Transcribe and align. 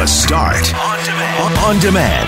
The 0.00 0.06
Start 0.06 0.72
on 0.74 1.04
demand. 1.04 1.58
On 1.58 1.78
demand. 1.78 2.26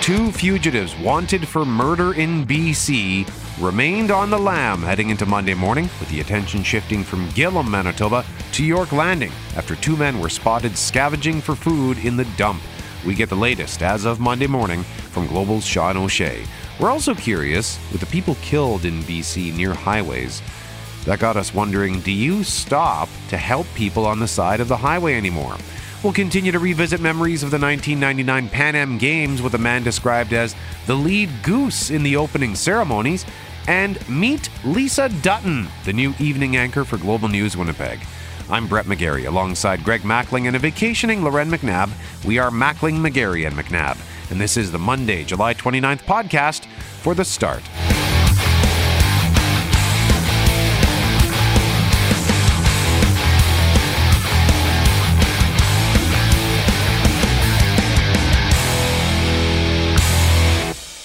Two 0.00 0.30
fugitives 0.30 0.96
wanted 0.98 1.48
for 1.48 1.64
murder 1.64 2.14
in 2.14 2.46
BC 2.46 3.28
remained 3.60 4.12
on 4.12 4.30
the 4.30 4.38
lam 4.38 4.80
heading 4.80 5.10
into 5.10 5.26
Monday 5.26 5.54
morning, 5.54 5.90
with 5.98 6.08
the 6.10 6.20
attention 6.20 6.62
shifting 6.62 7.02
from 7.02 7.28
Gillam, 7.30 7.68
Manitoba 7.68 8.24
to 8.52 8.64
York 8.64 8.92
Landing 8.92 9.32
after 9.56 9.74
two 9.74 9.96
men 9.96 10.20
were 10.20 10.28
spotted 10.28 10.78
scavenging 10.78 11.40
for 11.40 11.56
food 11.56 11.98
in 12.04 12.16
the 12.16 12.26
dump. 12.36 12.62
We 13.04 13.14
get 13.14 13.28
the 13.28 13.36
latest 13.36 13.82
as 13.82 14.06
of 14.06 14.18
Monday 14.18 14.46
morning 14.46 14.82
from 14.82 15.26
Global's 15.26 15.66
Sean 15.66 15.96
O'Shea. 15.96 16.44
We're 16.80 16.90
also 16.90 17.14
curious 17.14 17.78
with 17.92 18.00
the 18.00 18.06
people 18.06 18.36
killed 18.36 18.86
in 18.86 19.02
BC 19.02 19.54
near 19.54 19.74
highways. 19.74 20.40
That 21.04 21.18
got 21.18 21.36
us 21.36 21.52
wondering 21.52 22.00
do 22.00 22.10
you 22.10 22.42
stop 22.44 23.10
to 23.28 23.36
help 23.36 23.66
people 23.74 24.06
on 24.06 24.20
the 24.20 24.28
side 24.28 24.60
of 24.60 24.68
the 24.68 24.76
highway 24.78 25.14
anymore? 25.16 25.56
We'll 26.02 26.14
continue 26.14 26.52
to 26.52 26.58
revisit 26.58 27.00
memories 27.00 27.42
of 27.42 27.50
the 27.50 27.58
1999 27.58 28.48
Pan 28.48 28.74
Am 28.74 28.96
Games 28.96 29.42
with 29.42 29.54
a 29.54 29.58
man 29.58 29.82
described 29.82 30.32
as 30.32 30.54
the 30.86 30.94
lead 30.94 31.30
goose 31.42 31.90
in 31.90 32.02
the 32.02 32.16
opening 32.16 32.54
ceremonies, 32.54 33.24
and 33.66 34.06
meet 34.08 34.50
Lisa 34.64 35.08
Dutton, 35.08 35.68
the 35.84 35.92
new 35.92 36.12
evening 36.18 36.56
anchor 36.56 36.84
for 36.84 36.98
Global 36.98 37.28
News 37.28 37.56
Winnipeg. 37.56 38.00
I'm 38.50 38.66
Brett 38.66 38.84
McGarry 38.84 39.26
alongside 39.26 39.84
Greg 39.84 40.02
Mackling 40.02 40.46
and 40.46 40.54
a 40.54 40.58
vacationing 40.58 41.22
Loren 41.22 41.50
McNabb. 41.50 41.90
We 42.26 42.38
are 42.38 42.50
Mackling, 42.50 42.98
McGarry, 42.98 43.46
and 43.46 43.56
McNabb, 43.56 43.96
and 44.30 44.38
this 44.38 44.56
is 44.58 44.70
the 44.70 44.78
Monday, 44.78 45.24
July 45.24 45.54
29th 45.54 46.02
podcast 46.02 46.66
for 47.00 47.14
The 47.14 47.24
Start. 47.24 47.62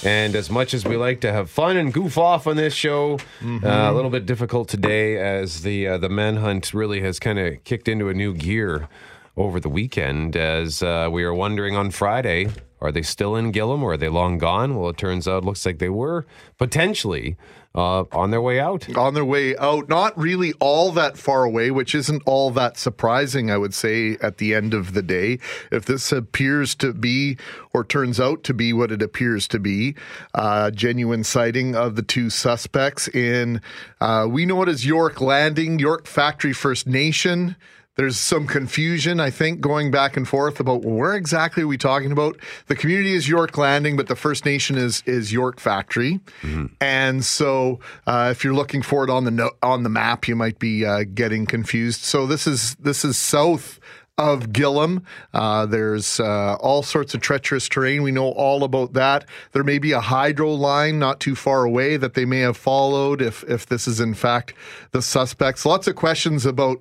And 0.04 0.34
as 0.34 0.48
much 0.50 0.72
as 0.72 0.84
we 0.84 0.96
like 0.96 1.20
to 1.20 1.32
have 1.32 1.50
fun 1.50 1.76
and 1.76 1.92
goof 1.92 2.16
off 2.16 2.46
on 2.46 2.56
this 2.56 2.72
show, 2.72 3.18
mm-hmm. 3.40 3.64
uh, 3.64 3.90
a 3.90 3.92
little 3.92 4.10
bit 4.10 4.24
difficult 4.24 4.68
today 4.68 5.18
as 5.18 5.62
the 5.62 5.86
uh, 5.86 5.98
the 5.98 6.08
manhunt 6.08 6.72
really 6.72 7.02
has 7.02 7.18
kind 7.18 7.38
of 7.38 7.62
kicked 7.64 7.86
into 7.86 8.08
a 8.08 8.14
new 8.14 8.32
gear 8.32 8.88
over 9.36 9.60
the 9.60 9.68
weekend. 9.68 10.36
As 10.36 10.82
uh, 10.82 11.08
we 11.12 11.22
are 11.22 11.34
wondering 11.34 11.76
on 11.76 11.90
Friday, 11.90 12.48
are 12.80 12.90
they 12.90 13.02
still 13.02 13.36
in 13.36 13.52
Gillam 13.52 13.82
or 13.82 13.92
are 13.92 13.96
they 13.98 14.08
long 14.08 14.38
gone? 14.38 14.74
Well, 14.76 14.88
it 14.90 14.96
turns 14.96 15.28
out, 15.28 15.44
looks 15.44 15.66
like 15.66 15.78
they 15.78 15.90
were 15.90 16.26
potentially 16.56 17.36
uh, 17.74 18.04
on 18.12 18.30
their 18.30 18.40
way 18.40 18.58
out. 18.58 18.94
On 18.96 19.14
their 19.14 19.24
way 19.24 19.56
out, 19.56 19.88
not 19.88 20.16
really 20.18 20.52
all 20.54 20.90
that 20.92 21.16
far 21.16 21.44
away, 21.44 21.70
which 21.70 21.94
isn't 21.94 22.22
all 22.26 22.50
that 22.50 22.76
surprising, 22.76 23.50
I 23.50 23.58
would 23.58 23.74
say, 23.74 24.16
at 24.20 24.38
the 24.38 24.54
end 24.54 24.74
of 24.74 24.92
the 24.92 25.02
day. 25.02 25.38
If 25.70 25.84
this 25.84 26.10
appears 26.10 26.74
to 26.76 26.92
be 26.92 27.38
or 27.72 27.84
turns 27.84 28.18
out 28.18 28.42
to 28.44 28.54
be 28.54 28.72
what 28.72 28.90
it 28.90 29.02
appears 29.02 29.46
to 29.48 29.60
be, 29.60 29.94
uh, 30.34 30.72
genuine 30.72 31.22
sighting 31.22 31.76
of 31.76 31.94
the 31.94 32.02
two 32.02 32.28
suspects 32.28 33.06
in, 33.08 33.60
uh, 34.00 34.26
we 34.28 34.46
know 34.46 34.62
it 34.62 34.68
as 34.68 34.84
York 34.84 35.20
Landing, 35.20 35.78
York 35.78 36.06
Factory 36.06 36.52
First 36.52 36.86
Nation. 36.86 37.56
There's 38.00 38.16
some 38.16 38.46
confusion, 38.46 39.20
I 39.20 39.28
think, 39.28 39.60
going 39.60 39.90
back 39.90 40.16
and 40.16 40.26
forth 40.26 40.58
about 40.58 40.86
where 40.86 41.14
exactly 41.14 41.64
are 41.64 41.66
we 41.66 41.76
talking 41.76 42.12
about. 42.12 42.34
The 42.66 42.74
community 42.74 43.12
is 43.12 43.28
York 43.28 43.58
Landing, 43.58 43.94
but 43.94 44.06
the 44.06 44.16
First 44.16 44.46
Nation 44.46 44.78
is 44.78 45.02
is 45.04 45.34
York 45.34 45.60
Factory, 45.60 46.18
mm-hmm. 46.40 46.72
and 46.80 47.22
so 47.22 47.78
uh, 48.06 48.28
if 48.30 48.42
you're 48.42 48.54
looking 48.54 48.80
for 48.80 49.04
it 49.04 49.10
on 49.10 49.24
the 49.24 49.30
no- 49.30 49.52
on 49.62 49.82
the 49.82 49.90
map, 49.90 50.26
you 50.26 50.34
might 50.34 50.58
be 50.58 50.82
uh, 50.86 51.04
getting 51.12 51.44
confused. 51.44 52.00
So 52.00 52.26
this 52.26 52.46
is 52.46 52.74
this 52.76 53.04
is 53.04 53.18
south 53.18 53.78
of 54.16 54.48
Gillam. 54.48 55.02
Uh, 55.34 55.66
there's 55.66 56.20
uh, 56.20 56.54
all 56.54 56.82
sorts 56.82 57.12
of 57.12 57.20
treacherous 57.20 57.68
terrain. 57.68 58.02
We 58.02 58.12
know 58.12 58.30
all 58.30 58.64
about 58.64 58.94
that. 58.94 59.26
There 59.52 59.62
may 59.62 59.78
be 59.78 59.92
a 59.92 60.00
hydro 60.00 60.54
line 60.54 60.98
not 60.98 61.20
too 61.20 61.34
far 61.34 61.64
away 61.64 61.98
that 61.98 62.14
they 62.14 62.24
may 62.24 62.40
have 62.40 62.56
followed 62.56 63.20
if 63.20 63.44
if 63.44 63.66
this 63.66 63.86
is 63.86 64.00
in 64.00 64.14
fact 64.14 64.54
the 64.92 65.02
suspects. 65.02 65.66
Lots 65.66 65.86
of 65.86 65.96
questions 65.96 66.46
about 66.46 66.80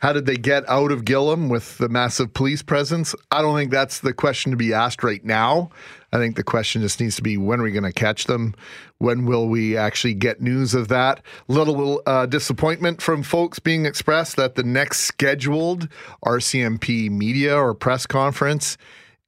how 0.00 0.12
did 0.12 0.26
they 0.26 0.36
get 0.36 0.68
out 0.68 0.92
of 0.92 1.04
Gillam 1.04 1.48
with 1.50 1.78
the 1.78 1.88
massive 1.88 2.32
police 2.32 2.62
presence? 2.62 3.14
I 3.32 3.42
don't 3.42 3.56
think 3.56 3.70
that's 3.70 4.00
the 4.00 4.12
question 4.12 4.52
to 4.52 4.56
be 4.56 4.72
asked 4.72 5.02
right 5.02 5.24
now. 5.24 5.70
I 6.12 6.18
think 6.18 6.36
the 6.36 6.44
question 6.44 6.82
just 6.82 7.00
needs 7.00 7.16
to 7.16 7.22
be 7.22 7.36
when 7.36 7.60
are 7.60 7.64
we 7.64 7.72
going 7.72 7.82
to 7.82 7.92
catch 7.92 8.24
them? 8.24 8.54
When 8.98 9.26
will 9.26 9.48
we 9.48 9.76
actually 9.76 10.14
get 10.14 10.40
news 10.40 10.72
of 10.72 10.88
that? 10.88 11.20
Little 11.48 12.02
uh, 12.06 12.26
disappointment 12.26 13.02
from 13.02 13.22
folks 13.22 13.58
being 13.58 13.86
expressed 13.86 14.36
that 14.36 14.54
the 14.54 14.62
next 14.62 15.00
scheduled 15.00 15.88
RCMP 16.24 17.10
media 17.10 17.56
or 17.56 17.74
press 17.74 18.06
conference 18.06 18.78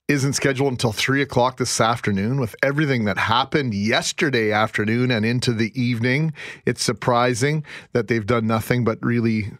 isn't 0.08 0.32
scheduled 0.32 0.72
until 0.72 0.92
three 0.92 1.22
o'clock 1.22 1.56
this 1.56 1.80
afternoon 1.80 2.40
with 2.40 2.56
everything 2.62 3.04
that 3.04 3.16
happened 3.16 3.74
yesterday 3.74 4.50
afternoon 4.50 5.10
and 5.10 5.24
into 5.24 5.52
the 5.52 5.72
evening. 5.80 6.32
It's 6.66 6.82
surprising 6.82 7.64
that 7.92 8.08
they've 8.08 8.26
done 8.26 8.46
nothing 8.46 8.82
but 8.82 8.98
really 9.02 9.52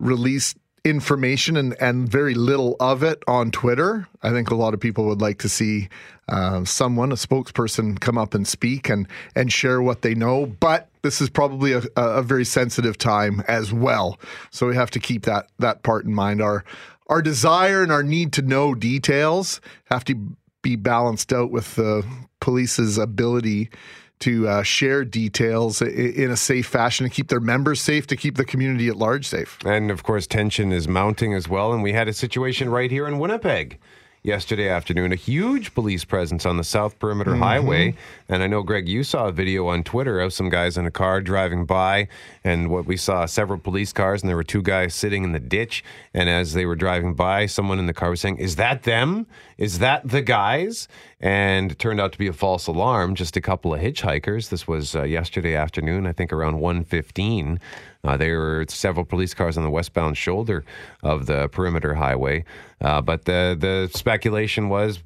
released 0.00 0.56
information 0.84 1.56
and, 1.56 1.76
and 1.80 2.08
very 2.08 2.34
little 2.34 2.76
of 2.80 3.02
it 3.02 3.22
on 3.28 3.50
Twitter. 3.50 4.08
I 4.22 4.30
think 4.30 4.50
a 4.50 4.54
lot 4.54 4.74
of 4.74 4.80
people 4.80 5.04
would 5.06 5.20
like 5.20 5.38
to 5.40 5.48
see 5.48 5.88
uh, 6.28 6.64
someone, 6.64 7.12
a 7.12 7.16
spokesperson, 7.16 8.00
come 8.00 8.16
up 8.16 8.34
and 8.34 8.46
speak 8.46 8.88
and 8.88 9.06
and 9.34 9.52
share 9.52 9.82
what 9.82 10.02
they 10.02 10.14
know. 10.14 10.46
But 10.46 10.88
this 11.02 11.20
is 11.20 11.28
probably 11.28 11.72
a, 11.72 11.82
a 11.96 12.22
very 12.22 12.44
sensitive 12.44 12.96
time 12.96 13.42
as 13.46 13.72
well, 13.72 14.18
so 14.50 14.66
we 14.66 14.76
have 14.76 14.90
to 14.92 15.00
keep 15.00 15.24
that 15.24 15.48
that 15.58 15.82
part 15.82 16.04
in 16.04 16.14
mind. 16.14 16.40
Our 16.40 16.64
our 17.08 17.20
desire 17.20 17.82
and 17.82 17.92
our 17.92 18.02
need 18.02 18.32
to 18.34 18.42
know 18.42 18.74
details 18.74 19.60
have 19.86 20.04
to 20.04 20.36
be 20.62 20.76
balanced 20.76 21.32
out 21.32 21.50
with 21.50 21.74
the 21.74 22.06
police's 22.40 22.96
ability 22.96 23.70
to 24.20 24.48
uh, 24.48 24.62
share 24.62 25.04
details 25.04 25.82
in 25.82 26.30
a 26.30 26.36
safe 26.36 26.66
fashion 26.66 27.04
to 27.04 27.10
keep 27.10 27.28
their 27.28 27.40
members 27.40 27.80
safe, 27.80 28.06
to 28.06 28.16
keep 28.16 28.36
the 28.36 28.44
community 28.44 28.88
at 28.88 28.96
large 28.96 29.26
safe. 29.26 29.58
And 29.64 29.90
of 29.90 30.02
course, 30.02 30.26
tension 30.26 30.72
is 30.72 30.86
mounting 30.86 31.34
as 31.34 31.48
well. 31.48 31.72
And 31.72 31.82
we 31.82 31.92
had 31.92 32.08
a 32.08 32.12
situation 32.12 32.68
right 32.70 32.90
here 32.90 33.06
in 33.06 33.18
Winnipeg 33.18 33.78
yesterday 34.22 34.68
afternoon. 34.68 35.12
A 35.12 35.16
huge 35.16 35.74
police 35.74 36.04
presence 36.04 36.44
on 36.44 36.56
the 36.56 36.64
South 36.64 36.98
Perimeter 36.98 37.32
mm-hmm. 37.32 37.42
Highway. 37.42 37.94
And 38.28 38.42
I 38.42 38.46
know, 38.46 38.62
Greg, 38.62 38.88
you 38.88 39.02
saw 39.02 39.28
a 39.28 39.32
video 39.32 39.68
on 39.68 39.82
Twitter 39.82 40.20
of 40.20 40.32
some 40.32 40.50
guys 40.50 40.76
in 40.76 40.86
a 40.86 40.90
car 40.90 41.20
driving 41.20 41.64
by. 41.64 42.08
And 42.44 42.70
what 42.70 42.86
we 42.86 42.96
saw 42.96 43.26
several 43.26 43.58
police 43.58 43.92
cars, 43.92 44.22
and 44.22 44.28
there 44.28 44.36
were 44.36 44.44
two 44.44 44.62
guys 44.62 44.94
sitting 44.94 45.24
in 45.24 45.32
the 45.32 45.40
ditch. 45.40 45.82
And 46.12 46.28
as 46.28 46.52
they 46.52 46.66
were 46.66 46.76
driving 46.76 47.14
by, 47.14 47.46
someone 47.46 47.78
in 47.78 47.86
the 47.86 47.94
car 47.94 48.10
was 48.10 48.20
saying, 48.20 48.36
Is 48.36 48.56
that 48.56 48.82
them? 48.82 49.26
Is 49.56 49.78
that 49.78 50.08
the 50.08 50.22
guys? 50.22 50.88
And 51.20 51.72
it 51.72 51.78
turned 51.78 52.00
out 52.00 52.12
to 52.12 52.18
be 52.18 52.26
a 52.26 52.32
false 52.32 52.66
alarm, 52.66 53.14
just 53.14 53.36
a 53.36 53.40
couple 53.40 53.74
of 53.74 53.80
hitchhikers. 53.80 54.48
This 54.48 54.66
was 54.66 54.94
uh, 54.94 55.02
yesterday 55.02 55.54
afternoon, 55.54 56.06
I 56.06 56.12
think 56.12 56.32
around 56.32 56.56
1.15. 56.56 57.58
Uh, 58.02 58.16
there 58.16 58.38
were 58.38 58.64
several 58.68 59.04
police 59.04 59.34
cars 59.34 59.56
on 59.56 59.64
the 59.64 59.70
westbound 59.70 60.16
shoulder 60.16 60.64
of 61.02 61.26
the 61.26 61.48
perimeter 61.48 61.94
highway, 61.94 62.44
uh, 62.80 63.00
but 63.00 63.24
the 63.24 63.56
the 63.58 63.90
speculation 63.96 64.68
was 64.68 65.00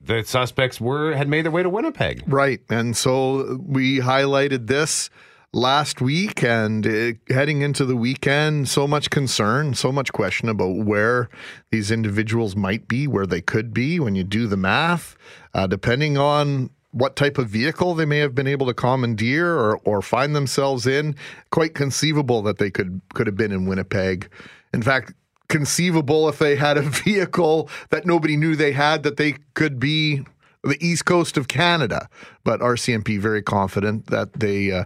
the 0.00 0.22
suspects 0.24 0.80
were 0.80 1.14
had 1.14 1.28
made 1.28 1.44
their 1.44 1.52
way 1.52 1.62
to 1.62 1.68
Winnipeg. 1.68 2.22
Right, 2.26 2.60
and 2.70 2.96
so 2.96 3.58
we 3.66 3.98
highlighted 3.98 4.66
this 4.66 5.10
last 5.52 6.00
week 6.00 6.44
and 6.44 6.86
uh, 6.86 7.12
heading 7.28 7.62
into 7.62 7.84
the 7.84 7.96
weekend 7.96 8.68
so 8.68 8.86
much 8.86 9.10
concern 9.10 9.74
so 9.74 9.90
much 9.90 10.12
question 10.12 10.48
about 10.48 10.76
where 10.84 11.28
these 11.72 11.90
individuals 11.90 12.54
might 12.54 12.86
be 12.86 13.08
where 13.08 13.26
they 13.26 13.40
could 13.40 13.74
be 13.74 13.98
when 13.98 14.14
you 14.14 14.22
do 14.22 14.46
the 14.46 14.56
math. 14.56 15.16
Uh, 15.52 15.66
depending 15.66 16.16
on 16.16 16.70
what 16.92 17.16
type 17.16 17.38
of 17.38 17.48
vehicle 17.48 17.94
they 17.94 18.04
may 18.04 18.18
have 18.18 18.34
been 18.34 18.46
able 18.46 18.66
to 18.66 18.74
commandeer 18.74 19.54
or, 19.54 19.78
or 19.84 20.02
find 20.02 20.34
themselves 20.34 20.86
in. 20.86 21.14
Quite 21.50 21.74
conceivable 21.74 22.42
that 22.42 22.58
they 22.58 22.70
could 22.70 23.00
could 23.14 23.26
have 23.26 23.36
been 23.36 23.52
in 23.52 23.66
Winnipeg. 23.66 24.28
In 24.72 24.82
fact, 24.82 25.12
conceivable 25.48 26.28
if 26.28 26.38
they 26.38 26.56
had 26.56 26.76
a 26.76 26.82
vehicle 27.04 27.68
that 27.90 28.06
nobody 28.06 28.36
knew 28.36 28.56
they 28.56 28.72
had 28.72 29.02
that 29.02 29.16
they 29.16 29.36
could 29.54 29.78
be 29.78 30.24
the 30.62 30.78
east 30.80 31.04
coast 31.04 31.36
of 31.36 31.48
Canada. 31.48 32.08
But 32.44 32.60
RCMP 32.60 33.18
very 33.18 33.42
confident 33.42 34.06
that 34.06 34.34
they 34.34 34.72
uh, 34.72 34.84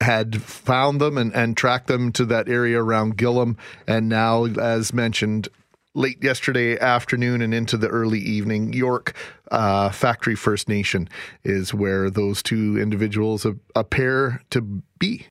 had 0.00 0.42
found 0.42 1.00
them 1.00 1.16
and, 1.18 1.34
and 1.34 1.56
tracked 1.56 1.86
them 1.86 2.12
to 2.12 2.24
that 2.26 2.48
area 2.48 2.82
around 2.82 3.16
Gillam. 3.16 3.56
And 3.86 4.08
now, 4.08 4.44
as 4.46 4.92
mentioned, 4.92 5.48
late 5.94 6.22
yesterday 6.22 6.78
afternoon 6.78 7.40
and 7.40 7.54
into 7.54 7.76
the 7.76 7.88
early 7.88 8.18
evening. 8.18 8.72
York 8.72 9.14
uh, 9.50 9.90
Factory 9.90 10.34
First 10.34 10.68
Nation 10.68 11.08
is 11.44 11.72
where 11.72 12.10
those 12.10 12.42
two 12.42 12.78
individuals 12.78 13.46
appear 13.74 14.42
to 14.50 14.60
be. 14.98 15.26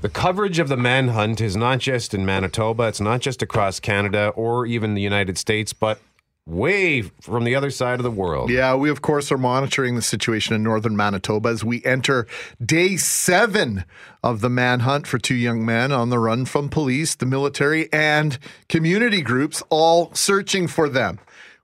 The 0.00 0.08
coverage 0.08 0.60
of 0.60 0.68
the 0.68 0.76
manhunt 0.76 1.40
is 1.40 1.56
not 1.56 1.80
just 1.80 2.14
in 2.14 2.24
Manitoba, 2.24 2.84
it's 2.84 3.00
not 3.00 3.20
just 3.20 3.42
across 3.42 3.80
Canada 3.80 4.28
or 4.36 4.64
even 4.64 4.94
the 4.94 5.02
United 5.02 5.36
States, 5.36 5.72
but 5.72 6.00
way 6.48 7.02
from 7.02 7.44
the 7.44 7.54
other 7.54 7.70
side 7.70 8.00
of 8.00 8.04
the 8.04 8.10
world. 8.10 8.50
Yeah, 8.50 8.74
we 8.74 8.90
of 8.90 9.02
course 9.02 9.30
are 9.30 9.38
monitoring 9.38 9.94
the 9.94 10.02
situation 10.02 10.54
in 10.54 10.62
northern 10.62 10.96
Manitoba 10.96 11.50
as 11.50 11.62
we 11.62 11.84
enter 11.84 12.26
day 12.64 12.96
seven 12.96 13.84
of 14.22 14.40
the 14.40 14.48
manhunt 14.48 15.06
for 15.06 15.18
two 15.18 15.34
young 15.34 15.64
men 15.64 15.92
on 15.92 16.10
the 16.10 16.18
run 16.18 16.44
from 16.44 16.68
police, 16.68 17.14
the 17.14 17.26
military, 17.26 17.92
and 17.92 18.38
community 18.68 19.20
groups, 19.20 19.62
all 19.68 20.12
searching 20.14 20.66
for 20.66 20.88
them. 20.88 21.18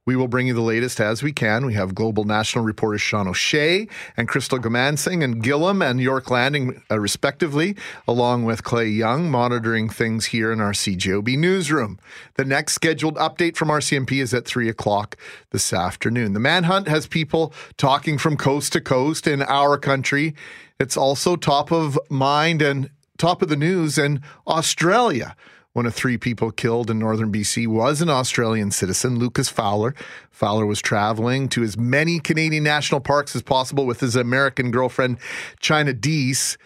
We 0.07 0.17
will 0.17 0.29
bring 0.29 0.49
you 0.49 0.53
the 0.53 0.61
latest 0.61 1.01
as 1.01 1.23
we 1.23 1.33
can. 1.33 1.65
We 1.65 1.73
have 1.75 1.95
global 1.95 2.25
national 2.25 2.63
reporters 2.63 3.01
Sean 3.01 3.27
O'Shea 3.27 3.89
and 4.19 4.29
Crystal 4.29 4.59
Goomansingh 4.59 5.25
and 5.25 5.43
Gillam 5.43 5.83
and 5.83 5.99
York 5.99 6.31
Landing, 6.31 6.83
uh, 6.91 7.01
respectively, 7.01 7.75
along 8.07 8.45
with 8.45 8.65
Clay 8.65 8.89
Young, 8.89 9.31
monitoring 9.31 9.89
things 9.89 10.27
here 10.27 10.53
in 10.53 10.61
our 10.61 10.73
CJOB 10.73 11.39
newsroom. 11.39 11.99
The 12.35 12.45
next 12.45 12.75
scheduled 12.75 13.17
update 13.17 13.57
from 13.57 13.69
RCMP 13.69 14.21
is 14.21 14.35
at 14.35 14.45
3 14.45 14.69
o'clock 14.69 15.17
this 15.53 15.73
afternoon. 15.73 16.35
The 16.35 16.41
manhunt 16.41 16.87
has 16.87 17.07
people 17.07 17.55
talking 17.79 18.19
from 18.19 18.37
coast 18.37 18.75
to 18.75 18.83
coast 18.83 19.27
in 19.27 19.41
our 19.43 19.79
country. 19.79 20.35
It's 20.79 20.99
also 20.99 21.35
top 21.35 21.73
of 21.73 21.99
mind 22.11 22.61
and 22.61 22.91
top 23.17 23.41
of 23.41 23.49
the 23.49 23.57
news 23.57 23.97
in 23.97 24.21
Australia. 24.47 25.35
One 25.75 25.87
of 25.87 25.95
three 25.95 26.17
people 26.17 26.53
killed 26.53 26.89
in 26.89 27.01
northern 27.01 27.33
BC 27.33 27.67
was 27.67 28.01
an 28.01 28.09
Australian 28.09 28.71
citizen, 28.71 29.19
Lucas 29.19 29.49
Fowler. 29.49 29.93
Fowler 30.31 30.67
was 30.67 30.81
traveling 30.81 31.49
to 31.49 31.65
as 31.65 31.77
many 31.77 32.21
Canadian 32.21 32.63
national 32.63 33.01
parks 33.01 33.35
as 33.35 33.43
possible 33.43 33.85
with 33.85 33.99
his 33.99 34.15
American 34.15 34.71
girlfriend, 34.71 35.19
Chynna 35.61 36.01
Deese. 36.01 36.57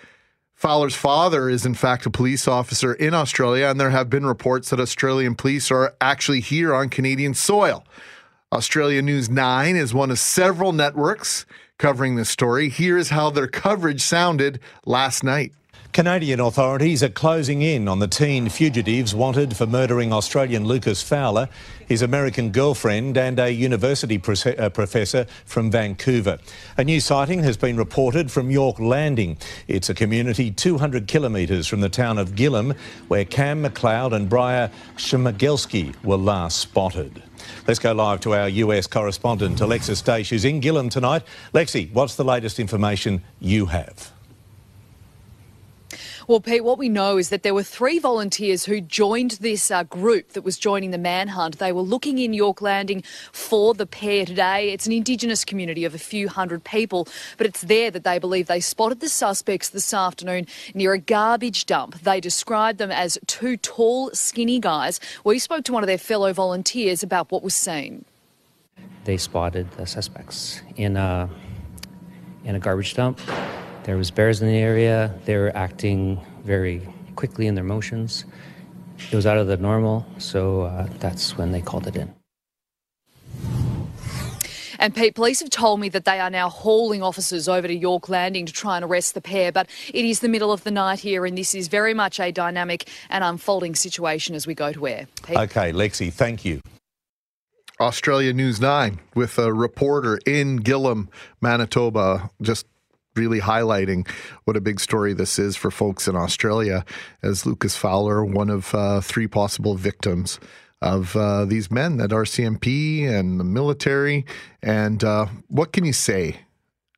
Fowler's 0.55 0.95
father 0.95 1.49
is, 1.49 1.65
in 1.65 1.73
fact, 1.73 2.05
a 2.05 2.11
police 2.11 2.47
officer 2.47 2.93
in 2.93 3.15
Australia, 3.15 3.69
and 3.69 3.81
there 3.81 3.89
have 3.89 4.11
been 4.11 4.27
reports 4.27 4.69
that 4.69 4.79
Australian 4.79 5.35
police 5.35 5.71
are 5.71 5.95
actually 6.03 6.41
here 6.41 6.75
on 6.75 6.91
Canadian 6.91 7.33
soil. 7.33 7.85
Australia 8.53 9.01
News 9.01 9.31
9 9.31 9.75
is 9.75 9.95
one 9.95 10.11
of 10.11 10.19
several 10.19 10.73
networks 10.73 11.47
covering 11.79 12.17
this 12.17 12.29
story. 12.29 12.69
Here 12.69 12.99
is 12.99 13.09
how 13.09 13.31
their 13.31 13.49
coverage 13.49 14.03
sounded 14.03 14.61
last 14.85 15.25
night. 15.25 15.55
Canadian 15.93 16.39
authorities 16.39 17.03
are 17.03 17.09
closing 17.09 17.63
in 17.63 17.89
on 17.89 17.99
the 17.99 18.07
teen 18.07 18.49
fugitives 18.49 19.15
wanted 19.15 19.57
for 19.57 19.67
murdering 19.67 20.13
Australian 20.13 20.65
Lucas 20.65 21.03
Fowler, 21.03 21.49
his 21.89 22.03
American 22.03 22.51
girlfriend, 22.53 23.17
and 23.17 23.41
a 23.41 23.51
university 23.51 24.17
uh, 24.59 24.69
professor 24.69 25.27
from 25.45 25.71
Vancouver. 25.71 26.39
A 26.77 26.85
new 26.85 27.01
sighting 27.01 27.43
has 27.43 27.57
been 27.57 27.77
reported 27.77 28.31
from 28.31 28.51
York 28.51 28.79
Landing. 28.79 29.39
It's 29.67 29.89
a 29.89 29.95
community 29.95 30.51
200 30.51 31.09
kilometres 31.09 31.67
from 31.67 31.81
the 31.81 31.89
town 31.89 32.19
of 32.19 32.33
Gillam, 32.33 32.77
where 33.09 33.25
Kam 33.25 33.65
McLeod 33.65 34.13
and 34.13 34.29
Bryer 34.29 34.71
Schmegelsky 34.97 35.95
were 36.05 36.19
last 36.19 36.59
spotted. 36.59 37.23
Let's 37.67 37.81
go 37.81 37.93
live 37.93 38.21
to 38.21 38.35
our 38.35 38.49
US 38.49 38.87
correspondent, 38.87 39.61
Alexis 39.61 40.03
Daish, 40.03 40.29
who's 40.29 40.45
in 40.45 40.61
Gillam 40.61 40.91
tonight. 40.91 41.23
Lexi, 41.55 41.91
what's 41.93 42.15
the 42.15 42.25
latest 42.25 42.61
information 42.61 43.25
you 43.41 43.67
have? 43.67 44.13
Well, 46.29 46.43
Pete, 46.43 46.63
what 46.63 46.77
we 46.77 46.91
know 46.91 47.17
is 47.17 47.31
that 47.31 47.43
there 47.43 47.55
were 47.55 47.63
three 47.63 47.99
volunteers 47.99 48.67
who 48.67 48.83
joined 48.83 49.31
this 49.41 49.71
uh, 49.71 49.85
group 49.85 50.35
that 50.35 50.45
was 50.45 50.59
joining 50.59 50.91
the 50.91 50.99
manhunt. 50.99 51.59
They 51.59 51.73
were 51.73 51.81
looking 51.81 52.19
in 52.19 52.35
York 52.35 52.61
Landing 52.61 53.03
for 53.33 53.73
the 53.73 53.87
pair 53.87 54.27
today. 54.27 54.71
It's 54.71 54.85
an 54.87 54.93
Indigenous 54.93 55.43
community 55.43 55.87
of 55.87 55.95
a 55.95 55.99
few 55.99 56.29
hundred 56.29 56.65
people, 56.65 57.09
but 57.39 57.47
it's 57.47 57.63
there 57.63 57.91
that 57.93 58.05
they 58.05 58.19
believe 58.19 58.47
they 58.47 58.61
spotted 58.61 59.01
the 59.01 59.09
suspects 59.09 59.71
this 59.71 59.95
afternoon 59.95 60.47
near 60.75 60.93
a 60.93 60.99
garbage 60.99 61.65
dump. 61.65 61.99
They 62.03 62.21
described 62.21 62.77
them 62.77 62.91
as 62.91 63.19
two 63.27 63.57
tall, 63.57 64.11
skinny 64.11 64.59
guys. 64.59 65.01
We 65.25 65.39
spoke 65.39 65.65
to 65.65 65.73
one 65.73 65.83
of 65.83 65.87
their 65.87 65.97
fellow 65.97 66.35
volunteers 66.35 67.03
about 67.03 67.33
what 67.33 67.43
was 67.43 67.55
seen. 67.55 68.05
They 69.05 69.17
spotted 69.17 69.71
the 69.79 69.87
suspects 69.87 70.61
in 70.77 70.99
a, 70.99 71.31
in 72.45 72.55
a 72.55 72.59
garbage 72.59 72.93
dump 72.93 73.19
there 73.89 73.97
was 73.97 74.11
bears 74.11 74.43
in 74.43 74.49
the 74.49 74.59
area. 74.59 75.15
They 75.25 75.35
were 75.39 75.51
acting 75.57 76.21
very 76.45 76.87
quickly 77.17 77.47
in 77.47 77.55
their 77.55 77.65
motions. 77.65 78.27
It 79.11 79.17
was 79.17 79.25
out 79.25 79.39
of 79.39 79.47
the 79.47 79.57
normal, 79.57 80.05
so 80.19 80.61
uh, 80.65 80.89
that's 80.99 81.39
when 81.39 81.53
they 81.53 81.63
called 81.63 81.87
it 81.87 81.97
in. 81.97 82.15
And 84.79 84.95
Pete, 84.95 85.15
police 85.15 85.41
have 85.41 85.49
told 85.49 85.81
me 85.81 85.89
that 85.89 86.05
they 86.05 86.21
are 86.21 86.29
now 86.29 86.51
hauling 86.51 87.03
officers 87.03 87.49
over 87.49 87.67
to 87.67 87.75
York 87.75 88.11
Landing 88.11 88.45
to 88.45 88.53
try 88.53 88.77
and 88.77 88.85
arrest 88.85 89.15
the 89.15 89.23
pair. 89.23 89.53
But 89.53 89.71
it 89.89 90.05
is 90.05 90.21
the 90.21 90.29
middle 90.29 90.53
of 90.53 90.65
the 90.65 90.71
night 90.71 91.01
here, 91.01 91.25
and 91.25 91.39
this 91.39 91.55
is 91.55 91.69
very 91.69 91.95
much 91.95 92.21
a 92.21 92.31
dynamic 92.31 92.91
and 93.09 93.25
unfolding 93.25 93.75
situation 93.75 94.35
as 94.35 94.47
we 94.47 94.55
go 94.55 94.71
to 94.71 94.87
air. 94.87 95.07
Pete? 95.23 95.39
Okay, 95.39 95.73
Lexi, 95.73 96.13
thank 96.13 96.45
you. 96.45 96.61
Australia 97.81 98.35
News 98.35 98.61
9 98.61 99.01
with 99.15 99.39
a 99.39 99.51
reporter 99.51 100.19
in 100.27 100.59
Gillam, 100.59 101.09
Manitoba, 101.41 102.29
just 102.43 102.67
really 103.19 103.41
highlighting 103.41 104.09
what 104.45 104.57
a 104.57 104.61
big 104.61 104.81
story 104.81 105.13
this 105.13 105.39
is 105.39 105.57
for 105.57 105.71
folks 105.71 106.09
in 106.09 106.17
Australia, 106.17 106.85
as 107.23 107.45
Lucas 107.45 107.77
Fowler, 107.77 108.25
one 108.25 108.49
of 108.49 108.75
uh, 108.75 109.01
three 109.01 109.27
possible 109.27 109.75
victims 109.75 110.39
of 110.81 111.17
uh, 111.17 111.45
these 111.45 111.71
men 111.71 111.97
that 111.97 112.11
RCMP 112.11 113.07
and 113.09 113.41
the 113.41 113.45
military. 113.45 114.25
And 114.63 115.03
uh, 115.03 115.27
what 115.49 115.73
can 115.73 115.85
you 115.85 115.93
say 115.93 116.41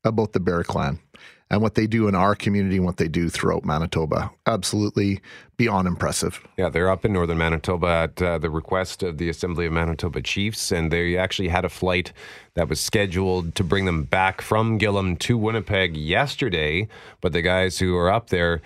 about 0.05 0.33
the 0.33 0.41
Bear 0.41 0.63
Clan? 0.63 1.01
And 1.51 1.61
what 1.61 1.75
they 1.75 1.87
do 1.87 2.07
in 2.07 2.15
our 2.15 2.35
community 2.35 2.77
and 2.77 2.85
what 2.85 2.97
they 2.97 3.09
do 3.09 3.29
throughout 3.29 3.65
Manitoba. 3.65 4.31
Absolutely 4.47 5.21
beyond 5.57 5.89
impressive. 5.89 6.41
Yeah, 6.57 6.69
they're 6.69 6.91
up 6.91 7.05
in 7.05 7.13
northern 7.13 7.39
Manitoba 7.39 7.87
at 7.87 8.23
uh, 8.23 8.39
the 8.39 8.51
request 8.51 9.03
of 9.03 9.19
the 9.19 9.29
Assembly 9.29 9.67
of 9.67 9.73
Manitoba 9.73 10.23
Chiefs, 10.23 10.71
and 10.71 10.91
they 10.91 11.17
actually 11.17 11.49
had 11.49 11.65
a 11.65 11.69
flight 11.69 12.13
that 12.55 12.69
was 12.69 12.81
scheduled 12.81 13.55
to 13.57 13.65
bring 13.65 13.85
them 13.85 14.05
back 14.05 14.41
from 14.41 14.79
Gillam 14.79 15.19
to 15.19 15.37
Winnipeg 15.37 15.97
yesterday. 15.97 16.89
But 17.21 17.33
the 17.33 17.43
guys 17.43 17.79
who 17.79 17.97
are 17.97 18.11
up 18.11 18.31
there 18.31 18.63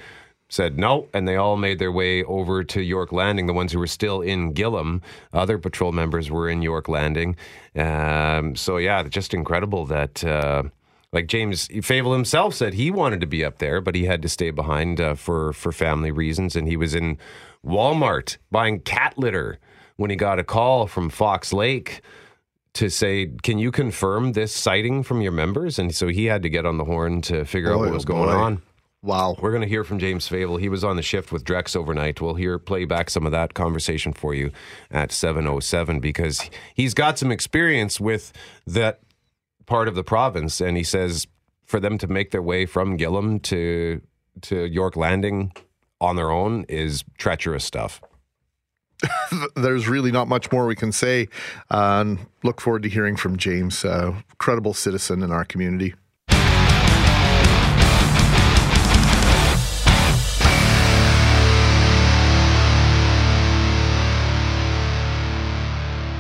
said 0.50 0.78
no, 0.78 1.08
and 1.12 1.26
they 1.26 1.36
all 1.36 1.56
made 1.56 1.78
their 1.78 1.90
way 1.90 2.22
over 2.24 2.62
to 2.62 2.80
York 2.80 3.12
Landing. 3.12 3.46
The 3.46 3.52
ones 3.52 3.72
who 3.72 3.78
were 3.78 3.86
still 3.86 4.20
in 4.20 4.54
Gillam, 4.54 5.00
other 5.32 5.58
patrol 5.58 5.90
members 5.90 6.30
were 6.30 6.48
in 6.48 6.62
York 6.62 6.88
Landing. 6.88 7.34
Um, 7.74 8.54
so 8.54 8.76
yeah, 8.76 9.02
just 9.04 9.34
incredible 9.34 9.86
that. 9.86 10.22
Uh, 10.22 10.64
like 11.14 11.28
James 11.28 11.68
Favel 11.68 12.12
himself 12.12 12.54
said, 12.54 12.74
he 12.74 12.90
wanted 12.90 13.20
to 13.20 13.26
be 13.26 13.44
up 13.44 13.58
there, 13.58 13.80
but 13.80 13.94
he 13.94 14.04
had 14.04 14.20
to 14.22 14.28
stay 14.28 14.50
behind 14.50 15.00
uh, 15.00 15.14
for 15.14 15.52
for 15.52 15.70
family 15.70 16.10
reasons, 16.10 16.56
and 16.56 16.66
he 16.66 16.76
was 16.76 16.94
in 16.94 17.16
Walmart 17.64 18.36
buying 18.50 18.80
cat 18.80 19.16
litter 19.16 19.58
when 19.96 20.10
he 20.10 20.16
got 20.16 20.40
a 20.40 20.44
call 20.44 20.88
from 20.88 21.08
Fox 21.08 21.52
Lake 21.52 22.02
to 22.74 22.90
say, 22.90 23.30
"Can 23.44 23.58
you 23.58 23.70
confirm 23.70 24.32
this 24.32 24.52
sighting 24.52 25.04
from 25.04 25.20
your 25.20 25.32
members?" 25.32 25.78
And 25.78 25.94
so 25.94 26.08
he 26.08 26.24
had 26.26 26.42
to 26.42 26.50
get 26.50 26.66
on 26.66 26.78
the 26.78 26.84
horn 26.84 27.22
to 27.22 27.44
figure 27.44 27.70
boy, 27.70 27.74
out 27.76 27.80
what 27.80 27.92
was 27.92 28.04
going 28.04 28.28
boy. 28.28 28.34
on. 28.34 28.62
Wow. 29.04 29.36
We're 29.38 29.50
going 29.50 29.62
to 29.62 29.68
hear 29.68 29.84
from 29.84 29.98
James 29.98 30.26
Favel. 30.26 30.58
He 30.58 30.70
was 30.70 30.82
on 30.82 30.96
the 30.96 31.02
shift 31.02 31.30
with 31.30 31.44
Drex 31.44 31.76
overnight. 31.76 32.22
We'll 32.22 32.36
hear 32.36 32.58
play 32.58 32.86
back 32.86 33.10
some 33.10 33.26
of 33.26 33.32
that 33.32 33.52
conversation 33.52 34.14
for 34.14 34.32
you 34.32 34.50
at 34.90 35.12
707 35.12 36.00
because 36.00 36.48
he's 36.72 36.94
got 36.94 37.18
some 37.18 37.30
experience 37.30 38.00
with 38.00 38.32
that 38.66 39.00
part 39.66 39.88
of 39.88 39.94
the 39.94 40.04
province, 40.04 40.60
and 40.60 40.76
he 40.76 40.84
says 40.84 41.26
for 41.64 41.80
them 41.80 41.98
to 41.98 42.06
make 42.06 42.30
their 42.30 42.42
way 42.42 42.66
from 42.66 42.98
Gillam 42.98 43.42
to 43.42 44.00
to 44.42 44.64
York 44.64 44.96
Landing 44.96 45.52
on 46.00 46.16
their 46.16 46.30
own 46.30 46.64
is 46.68 47.04
treacherous 47.18 47.64
stuff. 47.64 48.00
There's 49.56 49.88
really 49.88 50.12
not 50.12 50.28
much 50.28 50.50
more 50.52 50.66
we 50.66 50.76
can 50.76 50.92
say. 50.92 51.28
Uh, 51.70 52.00
and 52.00 52.18
look 52.42 52.60
forward 52.60 52.82
to 52.82 52.88
hearing 52.88 53.16
from 53.16 53.36
James, 53.36 53.84
uh, 53.84 54.14
credible 54.38 54.74
citizen 54.74 55.22
in 55.22 55.30
our 55.30 55.44
community. 55.44 55.94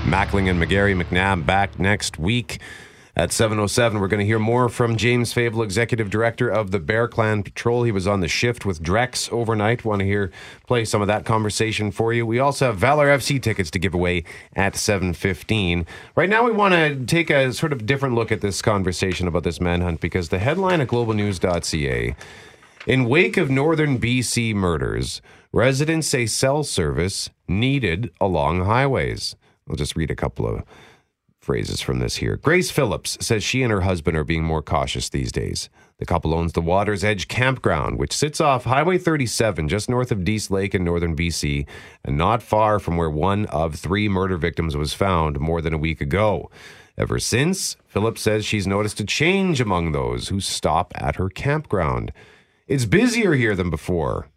Mackling 0.04 0.48
and 0.48 0.62
McGarry 0.62 0.94
McNabb 1.00 1.44
back 1.44 1.78
next 1.78 2.18
week. 2.18 2.60
At 3.16 3.30
7.07, 3.30 4.00
we're 4.00 4.08
going 4.08 4.18
to 4.18 4.26
hear 4.26 4.40
more 4.40 4.68
from 4.68 4.96
James 4.96 5.32
Favel, 5.32 5.62
Executive 5.62 6.10
Director 6.10 6.48
of 6.48 6.72
the 6.72 6.80
Bear 6.80 7.06
Clan 7.06 7.44
Patrol. 7.44 7.84
He 7.84 7.92
was 7.92 8.08
on 8.08 8.18
the 8.18 8.26
shift 8.26 8.66
with 8.66 8.82
Drex 8.82 9.30
overnight. 9.30 9.84
Want 9.84 10.00
to 10.00 10.04
hear, 10.04 10.32
play 10.66 10.84
some 10.84 11.00
of 11.00 11.06
that 11.06 11.24
conversation 11.24 11.92
for 11.92 12.12
you. 12.12 12.26
We 12.26 12.40
also 12.40 12.66
have 12.66 12.76
Valor 12.76 13.06
FC 13.06 13.40
tickets 13.40 13.70
to 13.70 13.78
give 13.78 13.94
away 13.94 14.24
at 14.56 14.74
7.15. 14.74 15.86
Right 16.16 16.28
now, 16.28 16.44
we 16.44 16.50
want 16.50 16.74
to 16.74 17.06
take 17.06 17.30
a 17.30 17.52
sort 17.52 17.72
of 17.72 17.86
different 17.86 18.16
look 18.16 18.32
at 18.32 18.40
this 18.40 18.60
conversation 18.60 19.28
about 19.28 19.44
this 19.44 19.60
manhunt 19.60 20.00
because 20.00 20.30
the 20.30 20.40
headline 20.40 20.80
at 20.80 20.88
globalnews.ca, 20.88 22.16
in 22.88 23.04
wake 23.04 23.36
of 23.36 23.48
northern 23.48 24.00
BC 24.00 24.56
murders, 24.56 25.22
residents 25.52 26.08
say 26.08 26.26
cell 26.26 26.64
service 26.64 27.30
needed 27.46 28.10
along 28.20 28.64
highways. 28.64 29.36
I'll 29.70 29.76
just 29.76 29.94
read 29.94 30.10
a 30.10 30.16
couple 30.16 30.48
of 30.48 30.64
phrases 31.44 31.80
from 31.80 31.98
this 31.98 32.16
here. 32.16 32.36
Grace 32.36 32.70
Phillips 32.70 33.18
says 33.20 33.44
she 33.44 33.62
and 33.62 33.70
her 33.70 33.82
husband 33.82 34.16
are 34.16 34.24
being 34.24 34.42
more 34.42 34.62
cautious 34.62 35.08
these 35.08 35.30
days. 35.30 35.68
The 35.98 36.06
couple 36.06 36.34
owns 36.34 36.54
the 36.54 36.60
Water's 36.60 37.04
Edge 37.04 37.28
Campground, 37.28 37.98
which 37.98 38.16
sits 38.16 38.40
off 38.40 38.64
Highway 38.64 38.98
37 38.98 39.68
just 39.68 39.88
north 39.88 40.10
of 40.10 40.24
Dease 40.24 40.50
Lake 40.50 40.74
in 40.74 40.82
northern 40.82 41.14
BC 41.14 41.66
and 42.04 42.16
not 42.16 42.42
far 42.42 42.80
from 42.80 42.96
where 42.96 43.10
one 43.10 43.46
of 43.46 43.76
three 43.76 44.08
murder 44.08 44.36
victims 44.36 44.76
was 44.76 44.94
found 44.94 45.38
more 45.38 45.60
than 45.60 45.72
a 45.72 45.78
week 45.78 46.00
ago. 46.00 46.50
Ever 46.96 47.18
since, 47.18 47.76
Phillips 47.86 48.22
says 48.22 48.44
she's 48.44 48.66
noticed 48.66 49.00
a 49.00 49.04
change 49.04 49.60
among 49.60 49.92
those 49.92 50.28
who 50.28 50.40
stop 50.40 50.92
at 50.96 51.16
her 51.16 51.28
campground. 51.28 52.12
It's 52.66 52.86
busier 52.86 53.34
here 53.34 53.54
than 53.54 53.70
before. 53.70 54.28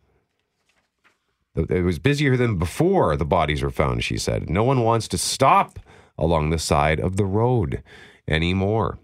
It 1.55 1.83
was 1.83 1.97
busier 1.97 2.37
than 2.37 2.57
before 2.57 3.15
the 3.15 3.25
bodies 3.25 3.63
were 3.63 3.71
found, 3.71 4.03
she 4.03 4.17
said. 4.17 4.49
No 4.49 4.63
one 4.63 4.83
wants 4.83 5.07
to 5.09 5.17
stop 5.17 5.79
along 6.17 6.49
the 6.49 6.59
side 6.59 6.99
of 6.99 7.17
the 7.17 7.25
road 7.25 7.83
anymore. 8.27 8.99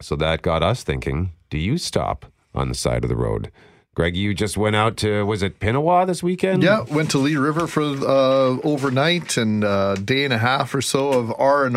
So 0.00 0.16
that 0.16 0.42
got 0.42 0.62
us 0.62 0.82
thinking 0.82 1.32
do 1.50 1.58
you 1.58 1.78
stop 1.78 2.26
on 2.54 2.68
the 2.68 2.74
side 2.74 3.04
of 3.04 3.08
the 3.08 3.16
road? 3.16 3.50
Greg, 3.94 4.14
you 4.16 4.32
just 4.32 4.56
went 4.56 4.76
out 4.76 4.96
to, 4.98 5.24
was 5.24 5.42
it 5.42 5.58
Pinawa 5.58 6.06
this 6.06 6.22
weekend? 6.22 6.62
Yeah, 6.62 6.82
went 6.82 7.10
to 7.10 7.18
Lee 7.18 7.34
River 7.34 7.66
for 7.66 7.82
uh, 7.82 8.60
overnight 8.62 9.36
and 9.36 9.64
a 9.64 9.68
uh, 9.68 9.94
day 9.96 10.24
and 10.24 10.32
a 10.32 10.38
half 10.38 10.72
or 10.72 10.80
so 10.80 11.08
of 11.08 11.34
R&R 11.36 11.68
and 11.68 11.76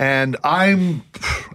I'm, 0.00 1.02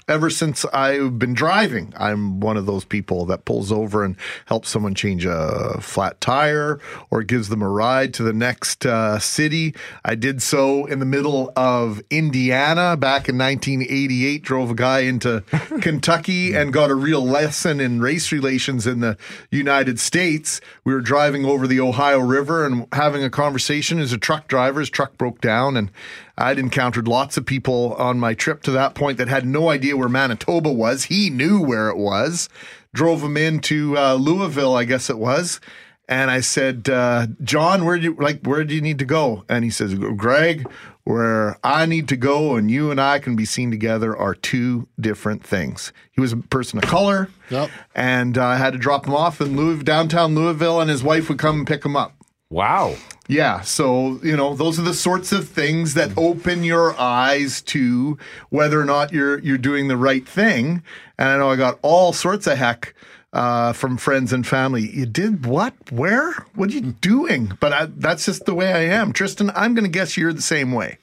ever 0.08 0.30
since 0.30 0.66
I've 0.66 1.18
been 1.18 1.34
driving, 1.34 1.94
I'm 1.98 2.40
one 2.40 2.58
of 2.58 2.68
those 2.68 2.86
people 2.86 3.26
that 3.26 3.44
pulls 3.44 3.72
over 3.72 4.04
and 4.04 4.16
helps 4.46 4.70
someone 4.70 4.94
change 4.94 5.26
a 5.26 5.80
flat 5.82 6.22
tire 6.22 6.80
or 7.10 7.24
gives 7.24 7.50
them 7.50 7.64
a 7.64 7.70
ride 7.70 8.14
to 8.14 8.24
the 8.24 8.34
next 8.34 8.86
uh, 8.86 9.18
city. 9.18 9.74
I 10.04 10.14
did 10.14 10.44
so 10.44 10.86
in 10.86 11.00
the 11.00 11.06
middle 11.06 11.52
of 11.56 12.04
Indiana 12.12 12.96
back 12.96 13.28
in 13.28 13.36
1988, 13.38 14.44
drove 14.44 14.70
a 14.70 14.76
guy 14.76 15.00
into 15.00 15.42
Kentucky 15.82 16.54
and 16.54 16.72
got 16.72 16.92
a 16.92 16.96
real 16.96 17.26
lesson 17.26 17.80
in 17.80 18.00
race 18.00 18.32
relations 18.32 18.86
in 18.86 19.00
the 19.00 19.18
United 19.50 20.00
States. 20.00 20.62
We 20.84 20.94
were 20.94 21.02
driving 21.02 21.46
over 21.46 21.66
the 21.66 21.80
Ohio 21.80 22.20
River 22.20 22.64
and 22.64 22.88
having 22.94 23.24
a 23.24 23.30
conversation 23.32 23.98
as 23.98 24.14
a 24.14 24.20
truck 24.20 24.48
driver. 24.48 24.82
His 24.82 24.92
truck 24.92 25.18
broke 25.18 25.42
down 25.42 25.76
and 25.76 25.90
I'd 26.38 26.60
encountered 26.60 27.08
lots 27.08 27.38
of 27.38 27.46
people 27.46 27.94
on 27.94 28.20
my 28.20 28.34
trip 28.34 28.62
to 28.64 28.72
that 28.72 28.96
point 28.96 29.18
that 29.18 29.28
had 29.28 29.46
no 29.46 29.70
idea 29.70 29.98
where 29.98 30.10
Manitoba 30.10 30.72
was. 30.72 31.06
He 31.06 31.30
knew 31.30 31.62
where 31.62 31.90
it 31.90 31.98
was. 31.98 32.50
Drove 32.94 33.24
him 33.24 33.38
into 33.38 33.98
uh, 33.98 34.16
Louisville, 34.16 34.76
I 34.76 34.84
guess 34.84 35.10
it 35.10 35.18
was. 35.18 35.60
And 36.08 36.30
I 36.30 36.42
said, 36.42 36.88
uh, 36.88 37.28
John, 37.42 37.84
where 37.84 37.98
do 37.98 38.04
you 38.04 38.16
like? 38.20 38.42
Where 38.44 38.64
do 38.64 38.76
you 38.76 38.82
need 38.82 39.00
to 39.00 39.06
go? 39.06 39.44
And 39.50 39.64
he 39.64 39.72
says, 39.72 39.96
Greg, 39.96 40.70
where 41.04 41.58
I 41.64 41.86
need 41.86 42.08
to 42.10 42.18
go 42.18 42.56
and 42.56 42.70
you 42.70 42.92
and 42.92 43.00
I 43.00 43.20
can 43.20 43.36
be 43.36 43.46
seen 43.46 43.72
together 43.72 44.16
are 44.16 44.36
two 44.36 44.88
different 45.00 45.44
things. 45.44 45.94
He 46.12 46.22
was 46.22 46.34
a 46.34 46.38
person 46.38 46.80
of 46.80 46.86
color, 46.86 47.30
yep. 47.50 47.70
and 47.96 48.38
uh, 48.38 48.46
I 48.46 48.58
had 48.58 48.74
to 48.74 48.80
drop 48.80 49.08
him 49.08 49.14
off 49.14 49.42
in 49.42 49.56
Louis- 49.56 49.84
downtown 49.84 50.36
Louisville, 50.36 50.82
and 50.82 50.90
his 50.90 51.04
wife 51.04 51.30
would 51.30 51.40
come 51.40 51.60
and 51.60 51.68
pick 51.68 51.86
him 51.86 51.96
up. 51.96 52.15
Wow. 52.50 52.96
Yeah, 53.28 53.62
so 53.62 54.20
you 54.24 54.38
know 54.38 54.54
those 54.54 54.78
are 54.78 54.84
the 54.84 54.94
sorts 54.94 55.32
of 55.32 55.50
things 55.50 55.96
that 55.96 56.16
open 56.16 56.64
your 56.64 56.98
eyes 57.00 57.62
to 57.64 58.20
whether 58.50 58.80
or 58.80 58.86
not 58.86 59.12
you're 59.12 59.40
you're 59.40 59.58
doing 59.58 59.88
the 59.88 59.98
right 59.98 60.28
thing. 60.28 60.84
And 61.18 61.30
I 61.30 61.38
know 61.38 61.50
I 61.50 61.56
got 61.56 61.80
all 61.82 62.14
sorts 62.14 62.46
of 62.46 62.58
heck 62.58 62.94
uh, 63.34 63.74
from 63.74 63.98
friends 63.98 64.32
and 64.32 64.46
family. 64.46 64.88
You 64.90 65.08
did 65.08 65.46
what? 65.46 65.74
Where? 65.92 66.34
What 66.54 66.70
are 66.70 66.74
you 66.74 66.82
doing? 66.82 67.52
But 67.60 67.74
I, 67.74 67.86
that's 67.88 68.26
just 68.26 68.46
the 68.46 68.54
way 68.54 68.72
I 68.74 68.96
am, 68.96 69.12
Tristan. 69.12 69.52
I'm 69.56 69.74
going 69.74 69.86
to 69.86 69.92
guess 69.92 70.16
you're 70.16 70.32
the 70.34 70.42
same 70.42 70.72
way. 70.72 71.00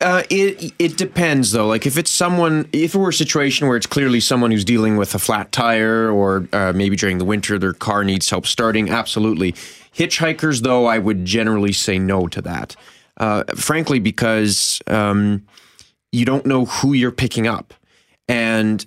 Uh, 0.00 0.22
it 0.28 0.72
it 0.78 0.96
depends 0.96 1.52
though. 1.52 1.66
Like 1.66 1.86
if 1.86 1.96
it's 1.96 2.10
someone, 2.10 2.68
if 2.72 2.94
it 2.94 2.98
were 2.98 3.10
a 3.10 3.12
situation 3.12 3.68
where 3.68 3.76
it's 3.76 3.86
clearly 3.86 4.20
someone 4.20 4.50
who's 4.50 4.64
dealing 4.64 4.96
with 4.96 5.14
a 5.14 5.18
flat 5.18 5.52
tire, 5.52 6.10
or 6.10 6.48
uh, 6.52 6.72
maybe 6.74 6.96
during 6.96 7.18
the 7.18 7.24
winter 7.24 7.58
their 7.58 7.72
car 7.72 8.04
needs 8.04 8.28
help 8.28 8.46
starting, 8.46 8.90
absolutely. 8.90 9.54
Hitchhikers, 9.96 10.62
though, 10.62 10.86
I 10.86 10.98
would 10.98 11.24
generally 11.24 11.72
say 11.72 11.98
no 11.98 12.26
to 12.28 12.42
that. 12.42 12.76
Uh, 13.16 13.44
frankly, 13.54 14.00
because 14.00 14.80
um, 14.88 15.44
you 16.10 16.24
don't 16.24 16.46
know 16.46 16.64
who 16.64 16.92
you're 16.92 17.12
picking 17.12 17.46
up. 17.46 17.74
And 18.26 18.86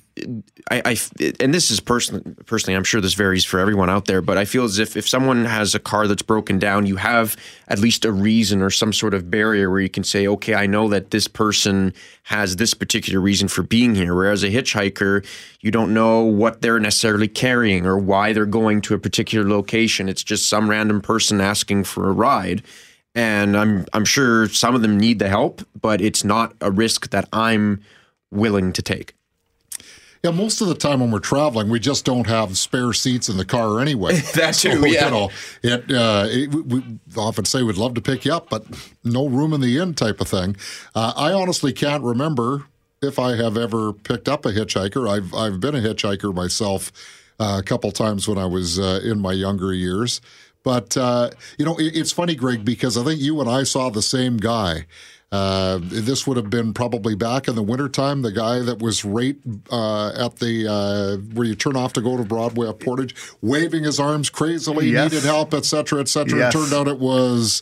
I, 0.72 0.82
I, 0.84 0.98
and 1.40 1.54
this 1.54 1.70
is 1.70 1.80
personally, 1.80 2.24
personally, 2.48 2.76
I'm 2.76 2.84
sure 2.84 3.00
this 3.00 3.14
varies 3.14 3.46
for 3.46 3.60
everyone 3.60 3.88
out 3.88 4.06
there, 4.06 4.20
but 4.20 4.36
I 4.36 4.46
feel 4.46 4.64
as 4.64 4.80
if 4.80 4.98
if 4.98 5.08
someone 5.08 5.46
has 5.46 5.76
a 5.76 5.80
car 5.80 6.08
that's 6.08 6.24
broken 6.24 6.58
down, 6.58 6.88
you 6.88 6.96
have 6.96 7.38
at 7.68 7.78
least 7.78 8.04
a 8.04 8.12
reason 8.12 8.64
or 8.64 8.72
some 8.72 8.92
sort 8.92 9.14
of 9.14 9.30
barrier 9.30 9.70
where 9.70 9.80
you 9.80 9.90
can 9.90 10.04
say, 10.04 10.28
okay, 10.28 10.56
I 10.56 10.66
know 10.66 10.90
that 10.90 11.12
this 11.12 11.28
person 11.28 11.94
has 12.24 12.56
this 12.56 12.74
particular 12.74 13.22
reason 13.22 13.48
for 13.48 13.62
being 13.62 13.94
here. 13.94 14.16
Whereas 14.16 14.44
a 14.44 14.50
hitchhiker, 14.50 15.24
you 15.62 15.70
don't 15.70 15.94
know 15.94 16.24
what 16.24 16.64
they're 16.64 16.80
necessarily 16.80 17.28
carrying 17.28 17.86
or 17.86 17.96
why 17.96 18.34
they're 18.34 18.48
going 18.48 18.82
to 18.82 18.96
a 18.96 19.00
particular 19.00 19.48
location. 19.48 20.10
It's 20.10 20.24
just 20.24 20.50
some 20.50 20.68
random 20.68 21.00
person 21.00 21.42
asking 21.42 21.84
for 21.84 22.10
a 22.10 22.12
ride. 22.12 22.64
And 23.14 23.56
I'm 23.56 23.86
I'm 23.94 24.06
sure 24.06 24.48
some 24.50 24.74
of 24.74 24.82
them 24.82 25.00
need 25.00 25.20
the 25.20 25.30
help, 25.30 25.62
but 25.80 26.02
it's 26.02 26.24
not 26.24 26.56
a 26.60 26.72
risk 26.72 27.12
that 27.12 27.30
I'm 27.32 27.84
willing 28.32 28.74
to 28.74 28.82
take. 28.82 29.14
Yeah, 30.28 30.34
most 30.34 30.60
of 30.60 30.68
the 30.68 30.76
time 30.76 31.00
when 31.00 31.10
we're 31.10 31.20
traveling, 31.20 31.70
we 31.70 31.80
just 31.80 32.04
don't 32.04 32.28
have 32.28 32.58
spare 32.58 32.92
seats 32.92 33.30
in 33.30 33.38
the 33.38 33.46
car 33.46 33.80
anyway. 33.80 34.20
That's 34.36 34.60
so, 34.60 34.72
true. 34.72 34.86
Yeah. 34.88 35.06
You 35.06 35.12
know, 35.12 35.30
it, 35.64 35.92
uh, 35.92 36.26
it, 36.28 36.54
we 36.54 36.84
often 37.16 37.46
say 37.46 37.64
we'd 37.64 37.78
love 37.78 37.94
to 37.94 38.02
pick 38.02 38.26
you 38.26 38.34
up, 38.34 38.50
but 38.50 38.66
no 39.06 39.28
room 39.28 39.54
in 39.54 39.62
the 39.62 39.78
inn 39.78 39.94
type 39.94 40.20
of 40.20 40.28
thing. 40.28 40.58
Uh, 40.94 41.14
I 41.16 41.32
honestly 41.32 41.72
can't 41.72 42.04
remember 42.04 42.66
if 43.02 43.20
I 43.20 43.38
have 43.38 43.56
ever 43.56 43.94
picked 43.94 44.28
up 44.28 44.46
a 44.46 44.50
hitchhiker. 44.50 45.10
I've 45.10 45.34
I've 45.34 45.62
been 45.62 45.76
a 45.76 45.80
hitchhiker 45.80 46.34
myself 46.34 46.92
uh, 47.40 47.58
a 47.60 47.64
couple 47.64 47.92
times 47.92 48.28
when 48.28 48.38
I 48.38 48.48
was 48.48 48.80
uh, 48.80 49.00
in 49.06 49.22
my 49.22 49.32
younger 49.32 49.74
years. 49.74 50.20
But 50.64 50.98
uh, 50.98 51.30
you 51.58 51.64
know, 51.64 51.78
it, 51.78 51.96
it's 51.96 52.12
funny, 52.12 52.36
Greg, 52.36 52.66
because 52.66 52.98
I 52.98 53.04
think 53.06 53.22
you 53.22 53.40
and 53.40 53.50
I 53.50 53.64
saw 53.64 53.90
the 53.90 54.02
same 54.02 54.36
guy. 54.36 54.88
Uh, 55.30 55.80
this 55.82 56.26
would 56.26 56.38
have 56.38 56.50
been 56.50 56.74
probably 56.74 57.14
back 57.14 57.50
in 57.50 57.56
the 57.56 57.64
wintertime. 57.64 58.22
The 58.22 58.32
guy 58.32 58.60
that 58.60 58.80
was 58.80 59.04
right 59.04 59.36
uh, 59.70 60.10
at 60.10 60.38
the 60.38 60.68
uh, 60.68 61.18
where 61.34 61.46
you 61.46 61.56
turn 61.56 61.76
off 61.76 61.94
to 61.94 62.02
go 62.02 62.16
to 62.16 62.24
Broadway 62.24 62.70
at 62.70 62.80
Portage, 62.80 63.14
waving 63.42 63.84
his 63.84 64.00
arms 64.00 64.30
crazily, 64.30 64.90
yes. 64.90 65.12
needed 65.12 65.26
help, 65.26 65.54
etc., 65.54 66.00
etc. 66.00 66.40
Yes. 66.40 66.56
It 66.56 66.58
turned 66.58 66.74
out 66.74 66.88
it 66.88 67.00
was 67.00 67.62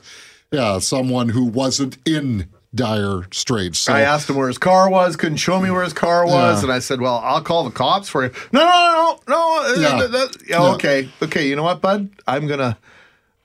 yeah 0.51 0.77
someone 0.77 1.29
who 1.29 1.45
wasn't 1.45 1.97
in 2.05 2.49
dire 2.75 3.23
straits. 3.31 3.79
So, 3.79 3.93
I 3.93 4.01
asked 4.01 4.29
him 4.29 4.35
where 4.35 4.47
his 4.47 4.59
car 4.59 4.87
was, 4.87 5.15
couldn't 5.15 5.37
show 5.37 5.59
me 5.59 5.71
where 5.71 5.83
his 5.83 5.93
car 5.93 6.25
was, 6.25 6.59
yeah. 6.59 6.63
and 6.65 6.71
I 6.71 6.79
said, 6.79 7.01
"Well, 7.01 7.19
I'll 7.23 7.41
call 7.41 7.63
the 7.63 7.71
cops 7.71 8.09
for 8.09 8.25
you." 8.25 8.31
No, 8.51 8.63
no, 8.63 9.19
no, 9.27 9.75
no. 9.75 9.81
Yeah. 9.81 10.27
yeah. 10.47 10.73
Okay, 10.73 11.09
okay. 11.23 11.47
You 11.47 11.55
know 11.55 11.63
what, 11.63 11.81
bud? 11.81 12.09
I'm 12.27 12.45
gonna 12.45 12.77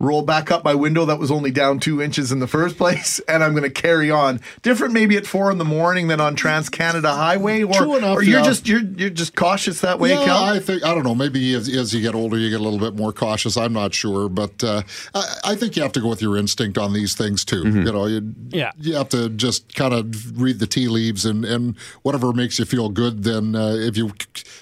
roll 0.00 0.22
back 0.22 0.50
up 0.50 0.64
my 0.64 0.74
window 0.74 1.04
that 1.04 1.18
was 1.18 1.30
only 1.30 1.50
down 1.50 1.78
two 1.78 2.02
inches 2.02 2.32
in 2.32 2.40
the 2.40 2.46
first 2.46 2.76
place, 2.76 3.20
and 3.28 3.44
I'm 3.44 3.52
going 3.52 3.62
to 3.62 3.70
carry 3.70 4.10
on. 4.10 4.40
Different 4.62 4.94
maybe 4.94 5.16
at 5.16 5.26
four 5.26 5.50
in 5.50 5.58
the 5.58 5.64
morning 5.64 6.08
than 6.08 6.20
on 6.20 6.34
Trans 6.34 6.68
Canada 6.68 7.12
Highway, 7.12 7.62
or, 7.62 7.74
True 7.74 7.96
enough, 7.96 8.16
or 8.16 8.22
you're 8.22 8.40
yeah. 8.40 8.44
just 8.44 8.66
you're 8.66 8.80
you're 8.80 9.10
just 9.10 9.36
cautious 9.36 9.82
that 9.82 10.00
way. 10.00 10.10
Yeah, 10.10 10.24
Cal? 10.24 10.44
I 10.44 10.58
think 10.58 10.82
I 10.84 10.94
don't 10.94 11.04
know. 11.04 11.14
Maybe 11.14 11.54
as, 11.54 11.68
as, 11.68 11.94
you 11.94 12.00
get 12.00 12.14
older, 12.14 12.38
you 12.38 12.50
get 12.50 12.60
a 12.60 12.62
little 12.62 12.78
bit 12.78 12.96
more 12.96 13.12
cautious. 13.12 13.56
I'm 13.56 13.74
not 13.74 13.92
sure, 13.92 14.28
but 14.28 14.64
uh, 14.64 14.82
I, 15.14 15.36
I, 15.44 15.54
think 15.54 15.76
you 15.76 15.82
have 15.82 15.92
to 15.92 16.00
go 16.00 16.08
with 16.08 16.22
your 16.22 16.36
instinct 16.38 16.78
on 16.78 16.94
these 16.94 17.14
things 17.14 17.44
too. 17.44 17.62
Mm-hmm. 17.62 17.86
You 17.86 17.92
know, 17.92 18.06
you, 18.06 18.34
yeah. 18.48 18.72
you 18.78 18.94
have 18.94 19.10
to 19.10 19.28
just 19.28 19.74
kind 19.74 19.92
of 19.92 20.40
read 20.40 20.58
the 20.58 20.66
tea 20.66 20.88
leaves 20.88 21.26
and 21.26 21.44
and 21.44 21.76
whatever 22.02 22.32
makes 22.32 22.58
you 22.58 22.64
feel 22.64 22.88
good. 22.88 23.24
Then 23.24 23.54
uh, 23.54 23.74
if 23.74 23.98
you 23.98 24.12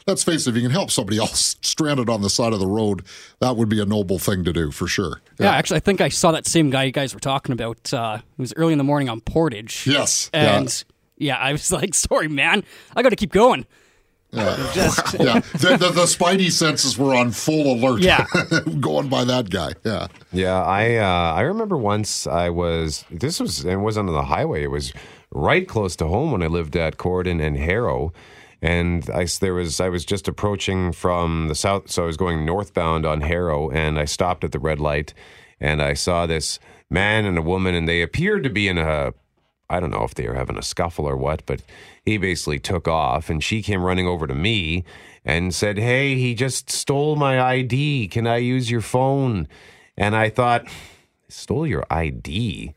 let's 0.06 0.24
face 0.24 0.46
it, 0.46 0.50
if 0.50 0.56
you 0.56 0.62
can 0.62 0.72
help 0.72 0.90
somebody 0.90 1.18
else 1.18 1.56
stranded 1.62 2.08
on 2.08 2.22
the 2.22 2.30
side 2.30 2.52
of 2.52 2.58
the 2.58 2.66
road, 2.66 3.04
that 3.38 3.56
would 3.56 3.68
be 3.68 3.80
a 3.80 3.86
noble 3.86 4.18
thing 4.18 4.42
to 4.44 4.52
do 4.52 4.72
for 4.72 4.88
sure. 4.88 5.20
Yeah, 5.38 5.46
yeah 5.46 5.52
actually, 5.52 5.76
I 5.76 5.80
think 5.80 6.00
I 6.00 6.08
I 6.08 6.10
saw 6.10 6.32
that 6.32 6.46
same 6.46 6.70
guy 6.70 6.84
you 6.84 6.92
guys 6.92 7.12
were 7.12 7.20
talking 7.20 7.52
about. 7.52 7.92
Uh, 7.92 8.20
it 8.38 8.40
was 8.40 8.54
early 8.56 8.72
in 8.72 8.78
the 8.78 8.84
morning 8.84 9.10
on 9.10 9.20
Portage. 9.20 9.86
Yes. 9.86 10.30
And 10.32 10.84
yeah, 11.18 11.34
yeah 11.34 11.38
I 11.38 11.52
was 11.52 11.70
like, 11.80 11.94
sorry, 11.94 12.28
man, 12.28 12.64
I 12.96 13.02
got 13.02 13.10
to 13.10 13.16
keep 13.16 13.30
going. 13.30 13.66
Yeah. 14.30 14.70
Just, 14.74 15.14
yeah. 15.20 15.40
The, 15.52 15.76
the, 15.78 15.90
the, 15.90 16.06
spidey 16.06 16.50
senses 16.50 16.96
were 16.96 17.14
on 17.14 17.32
full 17.32 17.74
alert. 17.74 18.00
Yeah. 18.00 18.24
going 18.80 19.10
by 19.10 19.24
that 19.24 19.50
guy. 19.50 19.74
Yeah. 19.84 20.06
Yeah. 20.32 20.62
I 20.62 20.96
uh, 20.96 21.34
I 21.34 21.42
remember 21.42 21.76
once 21.76 22.26
I 22.26 22.48
was, 22.48 23.04
this 23.10 23.38
was, 23.38 23.66
it 23.66 23.76
was 23.76 23.98
on 23.98 24.06
the 24.06 24.22
highway. 24.22 24.62
It 24.62 24.70
was 24.70 24.94
right 25.30 25.68
close 25.68 25.94
to 25.96 26.06
home 26.06 26.32
when 26.32 26.42
I 26.42 26.46
lived 26.46 26.74
at 26.74 26.96
Corydon 26.96 27.42
and 27.42 27.58
Harrow 27.58 28.14
and 28.60 29.08
I 29.10 29.26
there 29.40 29.54
was 29.54 29.80
I 29.80 29.88
was 29.88 30.04
just 30.04 30.28
approaching 30.28 30.92
from 30.92 31.48
the 31.48 31.54
south, 31.54 31.90
so 31.90 32.04
I 32.04 32.06
was 32.06 32.16
going 32.16 32.44
northbound 32.44 33.06
on 33.06 33.20
Harrow, 33.20 33.70
and 33.70 33.98
I 33.98 34.04
stopped 34.04 34.44
at 34.44 34.52
the 34.52 34.58
red 34.58 34.80
light, 34.80 35.14
and 35.60 35.82
I 35.82 35.94
saw 35.94 36.26
this 36.26 36.58
man 36.90 37.24
and 37.24 37.38
a 37.38 37.42
woman, 37.42 37.74
and 37.74 37.88
they 37.88 38.02
appeared 38.02 38.42
to 38.44 38.50
be 38.50 38.68
in 38.68 38.78
a 38.78 39.12
I 39.70 39.80
don't 39.80 39.90
know 39.90 40.04
if 40.04 40.14
they 40.14 40.26
were 40.26 40.34
having 40.34 40.56
a 40.56 40.62
scuffle 40.62 41.04
or 41.04 41.16
what, 41.16 41.44
but 41.44 41.60
he 42.02 42.16
basically 42.16 42.58
took 42.58 42.88
off, 42.88 43.28
and 43.28 43.44
she 43.44 43.62
came 43.62 43.84
running 43.84 44.06
over 44.06 44.26
to 44.26 44.34
me 44.34 44.84
and 45.24 45.54
said, 45.54 45.78
"Hey, 45.78 46.14
he 46.16 46.34
just 46.34 46.70
stole 46.70 47.16
my 47.16 47.40
ID. 47.40 48.08
Can 48.08 48.26
I 48.26 48.38
use 48.38 48.70
your 48.70 48.80
phone?" 48.80 49.46
And 49.96 50.16
I 50.16 50.30
thought, 50.30 50.66
"Stole 51.28 51.66
your 51.66 51.84
ID." 51.90 52.74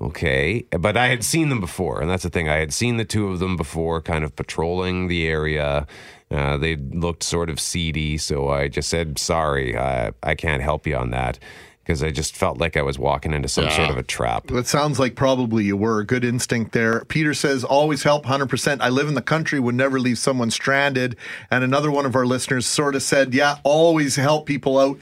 Okay, 0.00 0.66
but 0.78 0.96
I 0.96 1.06
had 1.08 1.24
seen 1.24 1.48
them 1.48 1.60
before, 1.60 2.02
and 2.02 2.10
that's 2.10 2.22
the 2.22 2.28
thing. 2.30 2.48
I 2.50 2.56
had 2.56 2.72
seen 2.74 2.98
the 2.98 3.04
two 3.04 3.28
of 3.28 3.38
them 3.38 3.56
before, 3.56 4.02
kind 4.02 4.24
of 4.24 4.36
patrolling 4.36 5.08
the 5.08 5.26
area. 5.26 5.86
Uh, 6.30 6.58
they 6.58 6.76
looked 6.76 7.22
sort 7.22 7.48
of 7.48 7.58
seedy, 7.58 8.18
so 8.18 8.48
I 8.50 8.68
just 8.68 8.90
said, 8.90 9.18
"Sorry, 9.18 9.76
I, 9.76 10.10
I 10.22 10.34
can't 10.34 10.62
help 10.62 10.86
you 10.86 10.96
on 10.96 11.10
that." 11.12 11.38
Because 11.82 12.02
I 12.02 12.10
just 12.10 12.34
felt 12.34 12.58
like 12.58 12.76
I 12.76 12.82
was 12.82 12.98
walking 12.98 13.32
into 13.32 13.46
some 13.48 13.66
Yeah. 13.66 13.76
sort 13.76 13.90
of 13.90 13.96
a 13.96 14.02
trap. 14.02 14.50
It 14.50 14.66
sounds 14.66 14.98
like 14.98 15.14
probably 15.14 15.62
you 15.62 15.76
were. 15.76 16.02
Good 16.02 16.24
instinct 16.24 16.72
there. 16.72 17.04
Peter 17.04 17.32
says, 17.32 17.62
always 17.62 18.02
help 18.02 18.26
100%. 18.26 18.78
I 18.80 18.88
live 18.88 19.06
in 19.06 19.14
the 19.14 19.22
country, 19.22 19.60
would 19.60 19.76
never 19.76 20.00
leave 20.00 20.18
someone 20.18 20.50
stranded. 20.50 21.14
And 21.48 21.62
another 21.62 21.92
one 21.92 22.04
of 22.04 22.16
our 22.16 22.26
listeners 22.26 22.66
sort 22.66 22.96
of 22.96 23.04
said, 23.04 23.34
yeah, 23.34 23.58
always 23.62 24.16
help 24.16 24.46
people 24.46 24.80
out 24.80 24.98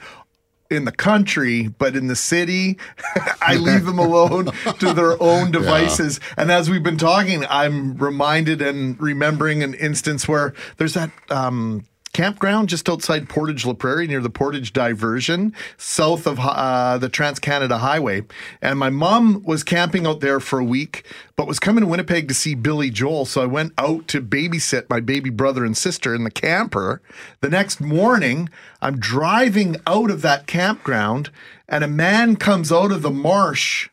in 0.69 0.85
the 0.85 0.91
country, 0.91 1.67
but 1.67 1.95
in 1.95 2.07
the 2.07 2.15
city, 2.15 2.77
I 3.41 3.55
leave 3.55 3.85
them 3.85 3.99
alone 3.99 4.45
to 4.79 4.93
their 4.93 5.21
own 5.21 5.51
devices. 5.51 6.19
And 6.37 6.51
as 6.51 6.69
we've 6.69 6.83
been 6.83 6.97
talking, 6.97 7.45
I'm 7.49 7.95
reminded 7.97 8.61
and 8.61 8.99
remembering 8.99 9.63
an 9.63 9.73
instance 9.75 10.27
where 10.27 10.53
there's 10.77 10.93
that. 10.93 11.11
Um, 11.29 11.85
Campground 12.15 12.69
just 12.69 12.89
outside 12.89 13.27
Portage 13.27 13.65
La 13.65 13.73
Prairie 13.73 14.07
near 14.07 14.21
the 14.21 14.29
Portage 14.29 14.71
Diversion, 14.71 15.53
south 15.75 16.25
of 16.25 16.39
uh, 16.39 16.97
the 16.97 17.09
Trans 17.09 17.39
Canada 17.39 17.79
Highway. 17.79 18.23
And 18.61 18.79
my 18.79 18.89
mom 18.89 19.43
was 19.43 19.65
camping 19.65 20.07
out 20.07 20.21
there 20.21 20.39
for 20.39 20.57
a 20.57 20.63
week, 20.63 21.05
but 21.35 21.45
was 21.45 21.59
coming 21.59 21.81
to 21.81 21.87
Winnipeg 21.87 22.29
to 22.29 22.33
see 22.33 22.55
Billy 22.55 22.89
Joel. 22.89 23.25
So 23.25 23.41
I 23.41 23.47
went 23.47 23.73
out 23.77 24.07
to 24.07 24.21
babysit 24.21 24.89
my 24.89 25.01
baby 25.01 25.29
brother 25.29 25.65
and 25.65 25.75
sister 25.75 26.15
in 26.15 26.23
the 26.23 26.31
camper. 26.31 27.01
The 27.41 27.49
next 27.49 27.81
morning, 27.81 28.47
I'm 28.81 28.97
driving 28.97 29.75
out 29.85 30.09
of 30.09 30.21
that 30.21 30.47
campground, 30.47 31.31
and 31.67 31.83
a 31.83 31.89
man 31.89 32.37
comes 32.37 32.71
out 32.71 32.93
of 32.93 33.01
the 33.01 33.11
marsh 33.11 33.89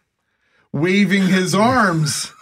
waving 0.72 1.26
his 1.26 1.54
arms. 1.56 2.32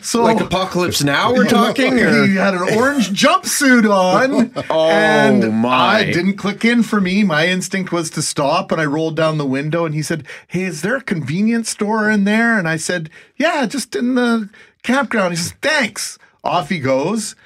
So 0.00 0.22
Like 0.22 0.40
Apocalypse 0.40 1.02
Now, 1.02 1.32
we're 1.32 1.44
talking? 1.48 1.98
Or? 2.00 2.26
he 2.26 2.36
had 2.36 2.54
an 2.54 2.74
orange 2.76 3.10
jumpsuit 3.10 3.88
on. 3.90 4.52
Oh, 4.70 4.88
and 4.88 5.60
my. 5.60 5.98
I 5.98 6.04
didn't 6.04 6.36
click 6.36 6.64
in 6.64 6.82
for 6.82 7.00
me. 7.00 7.22
My 7.22 7.46
instinct 7.48 7.92
was 7.92 8.08
to 8.10 8.22
stop 8.22 8.72
and 8.72 8.80
I 8.80 8.86
rolled 8.86 9.14
down 9.16 9.36
the 9.38 9.44
window 9.46 9.84
and 9.84 9.94
he 9.94 10.02
said, 10.02 10.26
Hey, 10.48 10.62
is 10.62 10.82
there 10.82 10.96
a 10.96 11.02
convenience 11.02 11.68
store 11.70 12.10
in 12.10 12.24
there? 12.24 12.58
And 12.58 12.66
I 12.68 12.76
said, 12.76 13.10
Yeah, 13.36 13.66
just 13.66 13.94
in 13.94 14.14
the 14.14 14.48
campground. 14.82 15.32
He 15.32 15.36
says, 15.36 15.54
Thanks. 15.60 16.18
Off 16.42 16.68
he 16.70 16.78
goes. 16.78 17.36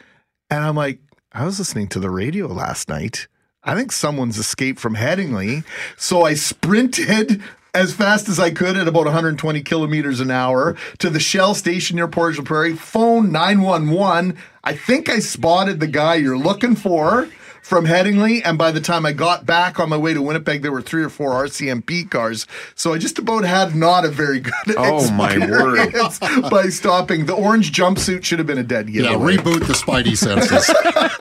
And 0.51 0.65
I'm 0.65 0.77
like, 0.77 1.01
I 1.33 1.45
was 1.45 1.59
listening 1.59 1.89
to 1.89 2.01
the 2.01 2.11
radio 2.11 2.47
last 2.47 2.89
night. 2.89 3.27
I 3.65 3.75
think 3.75 3.93
someone's 3.93 4.39
escaped 4.39 4.79
from 4.81 4.95
Headingley. 4.97 5.65
So 5.97 6.25
I 6.25 6.35
sprinted 6.35 7.43
as 7.75 7.93
fast 7.93 8.29
as 8.29 8.39
I 8.41 8.51
could 8.51 8.77
at 8.77 8.89
about 8.89 9.05
120 9.05 9.63
kilometers 9.63 10.21
an 10.21 10.31
hour 10.31 10.77
to 10.99 11.11
the 11.11 11.21
Shell 11.21 11.55
station 11.55 11.97
near 11.97 12.09
Portage 12.09 12.45
Prairie, 12.45 12.75
phone 12.75 13.31
911. 13.31 14.37
I 14.65 14.75
think 14.75 15.09
I 15.09 15.19
spotted 15.19 15.81
the 15.81 15.87
guy 15.87 16.17
you're 16.17 16.39
looking 16.39 16.75
for 16.75 17.29
from 17.69 17.85
Headingley. 17.85 18.41
And 18.47 18.57
by 18.57 18.71
the 18.73 18.81
time 18.81 19.05
I 19.05 19.13
got 19.13 19.45
back 19.45 19.79
on 19.79 19.91
my 19.91 19.97
way 19.99 20.15
to 20.15 20.23
Winnipeg, 20.23 20.63
there 20.63 20.73
were 20.73 20.81
three 20.81 21.03
or 21.05 21.11
four 21.11 21.33
RCMP 21.33 22.11
cars. 22.11 22.47
So 22.75 22.95
I 22.95 22.99
just 22.99 23.19
about 23.19 23.45
had 23.45 23.77
not 23.77 24.07
a 24.07 24.09
very 24.09 24.41
good 24.41 24.55
Oh, 24.79 25.11
my 25.11 25.37
word. 25.37 25.79
experience 25.79 26.19
by 26.51 26.71
stopping. 26.71 27.27
The 27.27 27.35
orange 27.35 27.71
jumpsuit 27.73 28.25
should 28.25 28.39
have 28.39 28.47
been 28.47 28.57
a 28.57 28.63
dead 28.63 28.91
giveaway. 28.91 29.35
Yeah, 29.35 29.39
reboot 29.43 29.67
the 29.67 29.75
Spidey 29.75 30.17
senses. 30.17 30.71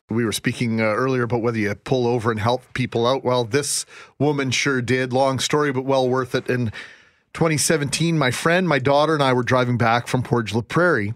We 0.10 0.24
were 0.24 0.32
speaking 0.32 0.80
uh, 0.80 0.84
earlier 0.84 1.24
about 1.24 1.42
whether 1.42 1.58
you 1.58 1.74
pull 1.74 2.06
over 2.06 2.30
and 2.30 2.40
help 2.40 2.62
people 2.72 3.06
out. 3.06 3.22
Well, 3.24 3.44
this 3.44 3.84
woman 4.18 4.50
sure 4.50 4.80
did. 4.80 5.12
Long 5.12 5.38
story, 5.38 5.70
but 5.70 5.84
well 5.84 6.08
worth 6.08 6.34
it. 6.34 6.48
In 6.48 6.72
2017, 7.34 8.16
my 8.18 8.30
friend, 8.30 8.66
my 8.66 8.78
daughter, 8.78 9.12
and 9.12 9.22
I 9.22 9.34
were 9.34 9.42
driving 9.42 9.76
back 9.76 10.08
from 10.08 10.22
Portage 10.22 10.54
La 10.54 10.62
Prairie 10.62 11.12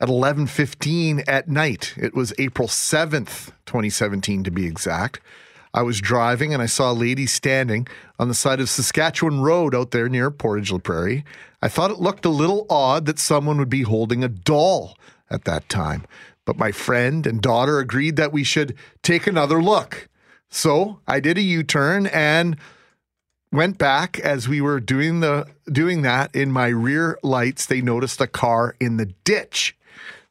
at 0.00 0.08
11:15 0.08 1.24
at 1.26 1.48
night. 1.48 1.94
It 1.96 2.14
was 2.14 2.34
April 2.38 2.68
7th, 2.68 3.52
2017, 3.66 4.44
to 4.44 4.50
be 4.50 4.66
exact. 4.66 5.20
I 5.72 5.82
was 5.82 6.00
driving 6.00 6.54
and 6.54 6.62
I 6.62 6.66
saw 6.66 6.90
a 6.90 6.94
lady 6.94 7.26
standing 7.26 7.86
on 8.18 8.28
the 8.28 8.34
side 8.34 8.60
of 8.60 8.70
Saskatchewan 8.70 9.40
Road 9.40 9.74
out 9.74 9.90
there 9.90 10.08
near 10.08 10.30
Portage 10.30 10.72
La 10.72 10.78
Prairie. 10.78 11.24
I 11.60 11.68
thought 11.68 11.90
it 11.90 12.00
looked 12.00 12.24
a 12.24 12.30
little 12.30 12.66
odd 12.70 13.06
that 13.06 13.18
someone 13.18 13.58
would 13.58 13.68
be 13.68 13.82
holding 13.82 14.24
a 14.24 14.28
doll 14.28 14.96
at 15.28 15.44
that 15.44 15.68
time, 15.68 16.06
but 16.44 16.56
my 16.56 16.72
friend 16.72 17.26
and 17.26 17.42
daughter 17.42 17.78
agreed 17.78 18.16
that 18.16 18.32
we 18.32 18.44
should 18.44 18.74
take 19.02 19.26
another 19.26 19.62
look. 19.62 20.08
So 20.48 21.00
I 21.06 21.20
did 21.20 21.36
a 21.36 21.42
U 21.42 21.62
turn 21.62 22.06
and 22.06 22.56
went 23.52 23.78
back 23.78 24.18
as 24.20 24.48
we 24.48 24.60
were 24.60 24.80
doing 24.80 25.20
the 25.20 25.46
doing 25.70 26.02
that 26.02 26.34
in 26.34 26.52
my 26.52 26.68
rear 26.68 27.18
lights 27.22 27.66
they 27.66 27.80
noticed 27.80 28.20
a 28.20 28.26
car 28.26 28.76
in 28.80 28.96
the 28.96 29.06
ditch 29.24 29.76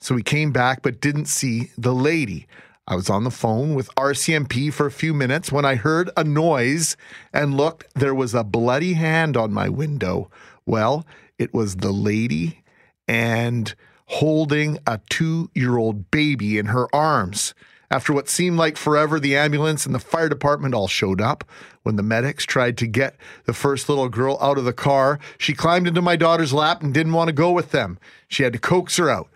so 0.06 0.16
we 0.16 0.24
came 0.24 0.52
back 0.52 0.82
but 0.82 1.02
didn't 1.02 1.26
see 1.26 1.72
the 1.78 1.94
lady 1.94 2.48
i 2.88 2.96
was 2.96 3.10
on 3.10 3.24
the 3.24 3.32
phone 3.32 3.74
with 3.74 3.94
rcmp 3.96 4.72
for 4.74 4.86
a 4.86 4.92
few 4.92 5.14
minutes 5.14 5.52
when 5.52 5.66
i 5.66 5.76
heard 5.76 6.10
a 6.16 6.24
noise 6.24 6.96
and 7.34 7.58
looked 7.58 7.86
there 7.96 8.16
was 8.16 8.34
a 8.34 8.44
bloody 8.44 8.94
hand 8.94 9.36
on 9.36 9.52
my 9.52 9.68
window 9.68 10.30
well 10.66 11.06
it 11.38 11.54
was 11.54 11.78
the 11.78 11.92
lady 11.92 12.64
and 13.08 13.76
holding 14.08 14.78
a 14.86 15.00
two 15.10 15.50
year 15.54 15.78
old 15.78 16.12
baby 16.12 16.58
in 16.58 16.68
her 16.68 16.94
arms. 16.94 17.54
After 17.92 18.14
what 18.14 18.30
seemed 18.30 18.58
like 18.58 18.78
forever, 18.78 19.20
the 19.20 19.36
ambulance 19.38 19.86
and 19.86 19.94
the 19.94 20.00
fire 20.00 20.28
department 20.28 20.74
all 20.74 20.88
showed 20.88 21.22
up. 21.22 21.44
When 21.84 21.98
the 21.98 22.04
medics 22.04 22.46
tried 22.46 22.78
to 22.80 22.88
get 22.88 23.16
the 23.46 23.54
first 23.54 23.88
little 23.88 24.10
girl 24.10 24.38
out 24.42 24.58
of 24.58 24.66
the 24.66 24.74
car, 24.74 25.20
she 25.38 25.54
climbed 25.54 25.88
into 25.88 26.02
my 26.02 26.16
daughter's 26.16 26.54
lap 26.54 26.82
and 26.82 26.94
didn't 26.94 27.14
want 27.14 27.28
to 27.28 27.34
go 27.34 27.52
with 27.52 27.72
them. 27.72 28.00
She 28.28 28.44
had 28.44 28.54
to 28.54 28.60
coax 28.60 28.98
her 28.98 29.10
out. 29.10 29.30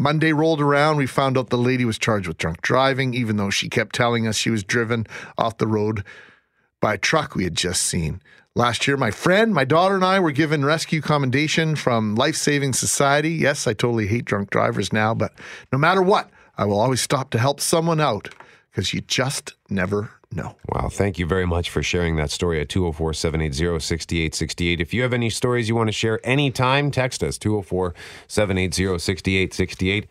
Monday 0.00 0.32
rolled 0.32 0.62
around. 0.62 0.96
We 0.96 1.06
found 1.06 1.36
out 1.36 1.50
the 1.50 1.58
lady 1.58 1.84
was 1.84 1.98
charged 1.98 2.26
with 2.26 2.38
drunk 2.38 2.62
driving, 2.62 3.12
even 3.12 3.36
though 3.36 3.50
she 3.50 3.68
kept 3.68 3.94
telling 3.94 4.26
us 4.26 4.34
she 4.34 4.48
was 4.48 4.64
driven 4.64 5.06
off 5.36 5.58
the 5.58 5.66
road 5.66 6.04
by 6.80 6.94
a 6.94 6.98
truck 6.98 7.34
we 7.34 7.44
had 7.44 7.54
just 7.54 7.82
seen. 7.82 8.22
Last 8.56 8.88
year, 8.88 8.96
my 8.96 9.10
friend, 9.10 9.52
my 9.52 9.66
daughter, 9.66 9.94
and 9.94 10.04
I 10.04 10.18
were 10.18 10.32
given 10.32 10.64
rescue 10.64 11.02
commendation 11.02 11.76
from 11.76 12.14
Life 12.14 12.34
Saving 12.34 12.72
Society. 12.72 13.30
Yes, 13.32 13.66
I 13.66 13.74
totally 13.74 14.06
hate 14.06 14.24
drunk 14.24 14.48
drivers 14.48 14.90
now, 14.90 15.14
but 15.14 15.32
no 15.70 15.76
matter 15.76 16.00
what, 16.02 16.30
I 16.56 16.64
will 16.64 16.80
always 16.80 17.02
stop 17.02 17.28
to 17.30 17.38
help 17.38 17.60
someone 17.60 18.00
out 18.00 18.34
because 18.70 18.94
you 18.94 19.02
just 19.02 19.52
never 19.68 20.12
know. 20.32 20.54
Wow, 20.68 20.88
thank 20.88 21.18
you 21.18 21.26
very 21.26 21.46
much 21.46 21.70
for 21.70 21.82
sharing 21.82 22.16
that 22.16 22.30
story 22.30 22.60
at 22.60 22.68
204 22.68 23.14
780 23.14 23.80
6868. 23.80 24.80
If 24.80 24.94
you 24.94 25.02
have 25.02 25.12
any 25.12 25.30
stories 25.30 25.68
you 25.68 25.74
want 25.74 25.88
to 25.88 25.92
share 25.92 26.20
anytime, 26.24 26.90
text 26.90 27.22
us 27.22 27.38
204 27.38 27.94
780 28.28 28.98
6868. 28.98 30.08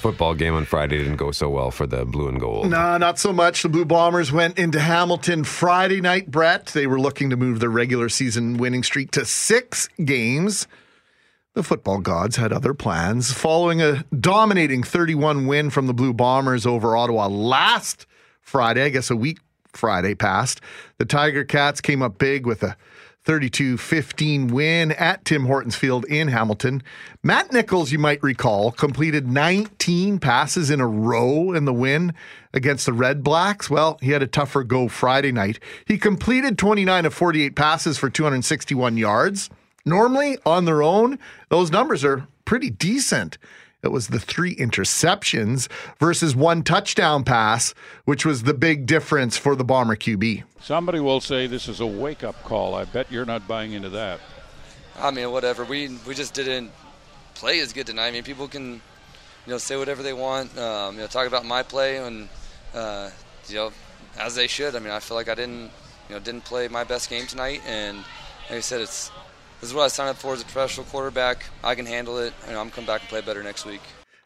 Football 0.00 0.34
game 0.34 0.54
on 0.54 0.64
Friday 0.64 0.98
didn't 0.98 1.16
go 1.16 1.30
so 1.30 1.48
well 1.48 1.70
for 1.70 1.86
the 1.86 2.04
blue 2.04 2.26
and 2.28 2.40
gold. 2.40 2.68
No, 2.68 2.98
not 2.98 3.20
so 3.20 3.32
much. 3.32 3.62
The 3.62 3.68
Blue 3.68 3.84
Bombers 3.84 4.32
went 4.32 4.58
into 4.58 4.80
Hamilton 4.80 5.44
Friday 5.44 6.00
night, 6.00 6.28
Brett. 6.28 6.66
They 6.66 6.88
were 6.88 6.98
looking 6.98 7.30
to 7.30 7.36
move 7.36 7.60
their 7.60 7.70
regular 7.70 8.08
season 8.08 8.56
winning 8.56 8.82
streak 8.82 9.12
to 9.12 9.24
six 9.24 9.86
games. 10.04 10.66
The 11.54 11.62
football 11.62 11.98
gods 11.98 12.36
had 12.36 12.50
other 12.50 12.72
plans. 12.72 13.30
Following 13.30 13.82
a 13.82 14.04
dominating 14.18 14.82
31 14.82 15.46
win 15.46 15.68
from 15.68 15.86
the 15.86 15.92
Blue 15.92 16.14
Bombers 16.14 16.64
over 16.64 16.96
Ottawa 16.96 17.26
last 17.28 18.06
Friday, 18.40 18.84
I 18.84 18.88
guess 18.88 19.10
a 19.10 19.16
week 19.16 19.38
Friday 19.74 20.14
passed, 20.14 20.62
the 20.96 21.04
Tiger 21.04 21.44
Cats 21.44 21.82
came 21.82 22.00
up 22.00 22.16
big 22.16 22.46
with 22.46 22.62
a 22.62 22.74
32 23.24 23.76
15 23.76 24.46
win 24.48 24.92
at 24.92 25.26
Tim 25.26 25.44
Hortons 25.44 25.76
Field 25.76 26.06
in 26.06 26.28
Hamilton. 26.28 26.82
Matt 27.22 27.52
Nichols, 27.52 27.92
you 27.92 27.98
might 27.98 28.22
recall, 28.22 28.72
completed 28.72 29.28
19 29.28 30.20
passes 30.20 30.70
in 30.70 30.80
a 30.80 30.88
row 30.88 31.52
in 31.52 31.66
the 31.66 31.72
win 31.74 32.14
against 32.54 32.86
the 32.86 32.94
Red 32.94 33.22
Blacks. 33.22 33.68
Well, 33.68 33.98
he 34.00 34.12
had 34.12 34.22
a 34.22 34.26
tougher 34.26 34.64
go 34.64 34.88
Friday 34.88 35.32
night. 35.32 35.60
He 35.84 35.98
completed 35.98 36.56
29 36.56 37.04
of 37.04 37.12
48 37.12 37.54
passes 37.54 37.98
for 37.98 38.08
261 38.08 38.96
yards. 38.96 39.50
Normally, 39.84 40.38
on 40.46 40.64
their 40.64 40.82
own, 40.82 41.18
those 41.48 41.70
numbers 41.70 42.04
are 42.04 42.26
pretty 42.44 42.70
decent. 42.70 43.38
It 43.82 43.88
was 43.88 44.08
the 44.08 44.20
three 44.20 44.54
interceptions 44.54 45.68
versus 45.98 46.36
one 46.36 46.62
touchdown 46.62 47.24
pass, 47.24 47.74
which 48.04 48.24
was 48.24 48.44
the 48.44 48.54
big 48.54 48.86
difference 48.86 49.36
for 49.36 49.56
the 49.56 49.64
Bomber 49.64 49.96
QB. 49.96 50.44
Somebody 50.60 51.00
will 51.00 51.20
say 51.20 51.48
this 51.48 51.66
is 51.66 51.80
a 51.80 51.86
wake 51.86 52.22
up 52.22 52.40
call. 52.44 52.76
I 52.76 52.84
bet 52.84 53.10
you're 53.10 53.24
not 53.24 53.48
buying 53.48 53.72
into 53.72 53.88
that. 53.90 54.20
I 54.96 55.10
mean, 55.10 55.32
whatever. 55.32 55.64
We 55.64 55.98
we 56.06 56.14
just 56.14 56.32
didn't 56.32 56.70
play 57.34 57.58
as 57.58 57.72
good 57.72 57.86
tonight. 57.86 58.08
I 58.08 58.10
mean, 58.12 58.22
people 58.22 58.46
can, 58.46 58.74
you 58.74 58.80
know, 59.48 59.58
say 59.58 59.76
whatever 59.76 60.04
they 60.04 60.12
want. 60.12 60.56
Um, 60.56 60.94
you 60.94 61.00
know, 61.00 61.08
talk 61.08 61.26
about 61.26 61.44
my 61.44 61.64
play 61.64 61.96
and, 61.96 62.28
uh, 62.74 63.10
you 63.48 63.56
know, 63.56 63.72
as 64.16 64.36
they 64.36 64.46
should. 64.46 64.76
I 64.76 64.78
mean, 64.78 64.92
I 64.92 65.00
feel 65.00 65.16
like 65.16 65.28
I 65.28 65.34
didn't, 65.34 65.70
you 66.08 66.14
know, 66.14 66.20
didn't 66.20 66.44
play 66.44 66.68
my 66.68 66.84
best 66.84 67.10
game 67.10 67.26
tonight. 67.26 67.62
And 67.66 67.98
like 68.48 68.58
I 68.58 68.60
said, 68.60 68.80
it's 68.80 69.10
this 69.62 69.70
is 69.70 69.76
what 69.76 69.84
I 69.84 69.88
signed 69.88 70.10
up 70.10 70.16
for 70.16 70.34
as 70.34 70.42
a 70.42 70.44
professional 70.44 70.84
quarterback. 70.86 71.46
I 71.62 71.76
can 71.76 71.86
handle 71.86 72.18
it. 72.18 72.34
and 72.48 72.58
I'm 72.58 72.68
coming 72.68 72.88
back 72.88 73.02
and 73.02 73.08
play 73.08 73.20
better 73.20 73.44
next 73.44 73.64
week. 73.64 73.80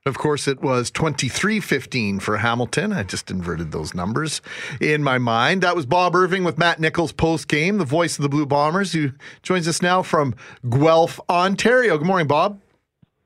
Of 0.06 0.16
course, 0.16 0.48
it 0.48 0.62
was 0.62 0.90
23 0.90 1.60
15 1.60 2.20
for 2.20 2.38
Hamilton. 2.38 2.90
I 2.90 3.02
just 3.02 3.30
inverted 3.30 3.70
those 3.70 3.92
numbers 3.92 4.40
in 4.80 5.02
my 5.02 5.18
mind. 5.18 5.62
That 5.62 5.76
was 5.76 5.84
Bob 5.84 6.14
Irving 6.14 6.42
with 6.42 6.56
Matt 6.56 6.80
Nichols 6.80 7.12
post 7.12 7.48
game, 7.48 7.76
the 7.76 7.84
voice 7.84 8.16
of 8.16 8.22
the 8.22 8.30
Blue 8.30 8.46
Bombers, 8.46 8.94
who 8.94 9.10
joins 9.42 9.68
us 9.68 9.82
now 9.82 10.02
from 10.02 10.34
Guelph, 10.70 11.20
Ontario. 11.28 11.98
Good 11.98 12.06
morning, 12.06 12.28
Bob. 12.28 12.58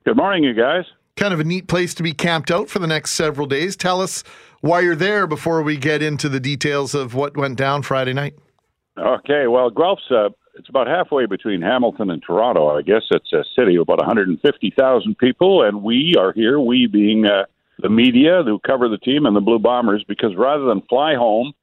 Good 0.05 0.17
morning, 0.17 0.43
you 0.43 0.55
guys. 0.55 0.87
Kind 1.17 1.33
of 1.33 1.39
a 1.39 1.45
neat 1.45 1.69
place 1.69 1.95
to 1.95 2.03
be 2.03 2.13
camped 2.13 2.51
out 2.51 2.69
for 2.69 2.81
the 2.81 2.89
next 2.89 3.13
several 3.13 3.47
days. 3.47 3.77
Tell 3.77 4.01
us 4.01 4.25
why 4.63 4.81
you're 4.81 4.97
there 4.97 5.29
before 5.29 5.63
we 5.63 5.77
get 5.77 6.03
into 6.03 6.29
the 6.29 6.41
details 6.41 6.93
of 6.93 7.15
what 7.15 7.37
went 7.37 7.57
down 7.57 7.83
Friday 7.83 8.15
night. 8.15 8.35
Okay, 8.99 9.47
well, 9.47 9.71
Guelph's 9.71 10.11
uh, 10.11 10.31
it's 10.61 10.69
about 10.69 10.87
halfway 10.87 11.25
between 11.25 11.63
Hamilton 11.63 12.11
and 12.11 12.23
Toronto. 12.23 12.69
I 12.69 12.83
guess 12.83 13.05
it's 13.11 13.33
a 13.33 13.45
city 13.57 13.77
of 13.77 13.83
about 13.83 13.97
150,000 13.97 15.17
people, 15.17 15.63
and 15.63 15.83
we 15.83 16.15
are 16.19 16.35
here, 16.35 16.61
we 16.61 16.87
being 16.87 17.25
uh, 17.25 17.47
the 17.79 17.89
media 17.89 18.43
who 18.45 18.59
cover 18.59 18.87
the 18.87 18.99
team 18.99 19.25
and 19.25 19.35
the 19.35 19.41
Blue 19.41 19.59
Bombers, 19.59 20.05
because 20.07 20.37
rather 20.37 20.65
than 20.65 20.83
fly 20.83 21.15
home 21.15 21.55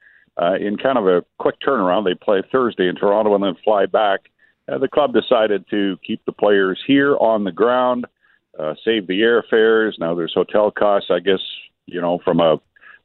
uh, 0.41 0.55
in 0.55 0.77
kind 0.77 0.97
of 0.97 1.05
a 1.05 1.23
quick 1.38 1.57
turnaround, 1.62 2.05
they 2.05 2.15
play 2.15 2.41
Thursday 2.51 2.88
in 2.88 2.95
Toronto 2.95 3.36
and 3.36 3.43
then 3.43 3.55
fly 3.63 3.86
back. 3.86 4.21
Uh, 4.67 4.79
the 4.79 4.88
club 4.88 5.13
decided 5.13 5.63
to 5.69 5.99
keep 6.03 6.25
the 6.25 6.31
players 6.31 6.81
here 6.88 7.15
on 7.17 7.43
the 7.43 7.51
ground, 7.51 8.07
uh, 8.57 8.73
save 8.83 9.05
the 9.05 9.21
airfares. 9.21 9.91
Now 9.99 10.15
there's 10.15 10.33
hotel 10.33 10.71
costs. 10.71 11.12
I 11.12 11.19
guess 11.19 11.41
you 11.86 12.01
know 12.01 12.19
from 12.25 12.39
a 12.39 12.60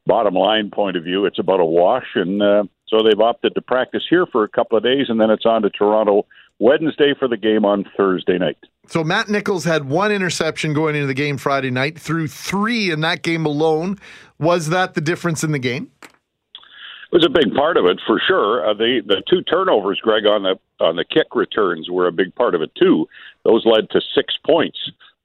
bottom 0.07 0.33
line 0.33 0.71
point 0.71 0.97
of 0.97 1.05
view, 1.05 1.27
it's 1.27 1.39
about 1.39 1.61
a 1.61 1.67
wash, 1.67 2.07
and 2.15 2.43
uh, 2.43 2.65
so 2.93 3.03
they've 3.03 3.21
opted 3.21 3.55
to 3.55 3.63
practice 3.63 4.03
here 4.09 4.27
for 4.27 4.45
a 4.45 4.49
couple 4.49 4.77
of 4.77 4.85
days, 4.85 5.07
and 5.09 5.19
then 5.19 5.31
it's 5.31 5.47
on 5.47 5.63
to 5.63 5.71
Toronto 5.71 6.27
Wednesday 6.59 7.15
for 7.19 7.27
the 7.27 7.39
game 7.39 7.65
on 7.65 7.85
Thursday 7.97 8.37
night. 8.39 8.59
So 8.87 9.03
Matt 9.03 9.29
Nichols 9.29 9.65
had 9.65 9.89
one 9.89 10.13
interception 10.13 10.75
going 10.75 10.95
into 10.95 11.07
the 11.07 11.15
game 11.15 11.39
Friday 11.39 11.71
night, 11.71 11.99
threw 11.99 12.29
three 12.29 12.91
in 12.91 13.01
that 13.01 13.23
game 13.23 13.47
alone. 13.47 13.99
Was 14.39 14.69
that 14.69 14.95
the 14.95 15.01
difference 15.01 15.43
in 15.43 15.53
the 15.53 15.59
game? 15.59 15.91
It 16.03 17.17
was 17.17 17.25
a 17.25 17.31
big 17.31 17.55
part 17.55 17.77
of 17.77 17.87
it 17.87 17.99
for 18.07 18.21
sure. 18.27 18.69
Uh, 18.69 18.75
the 18.75 19.03
the 19.07 19.23
two 19.29 19.43
turnovers, 19.43 20.01
Greg, 20.03 20.27
on 20.27 20.43
the 20.43 20.57
on 20.85 20.97
the 20.97 21.05
kick 21.05 21.35
returns 21.35 21.91
were 21.91 22.07
a 22.07 22.13
big 22.13 22.35
part 22.35 22.55
of 22.55 22.63
it 22.63 22.75
too. 22.75 23.09
Those 23.45 23.65
led 23.67 23.91
to 23.91 24.01
six 24.15 24.35
points 24.47 24.79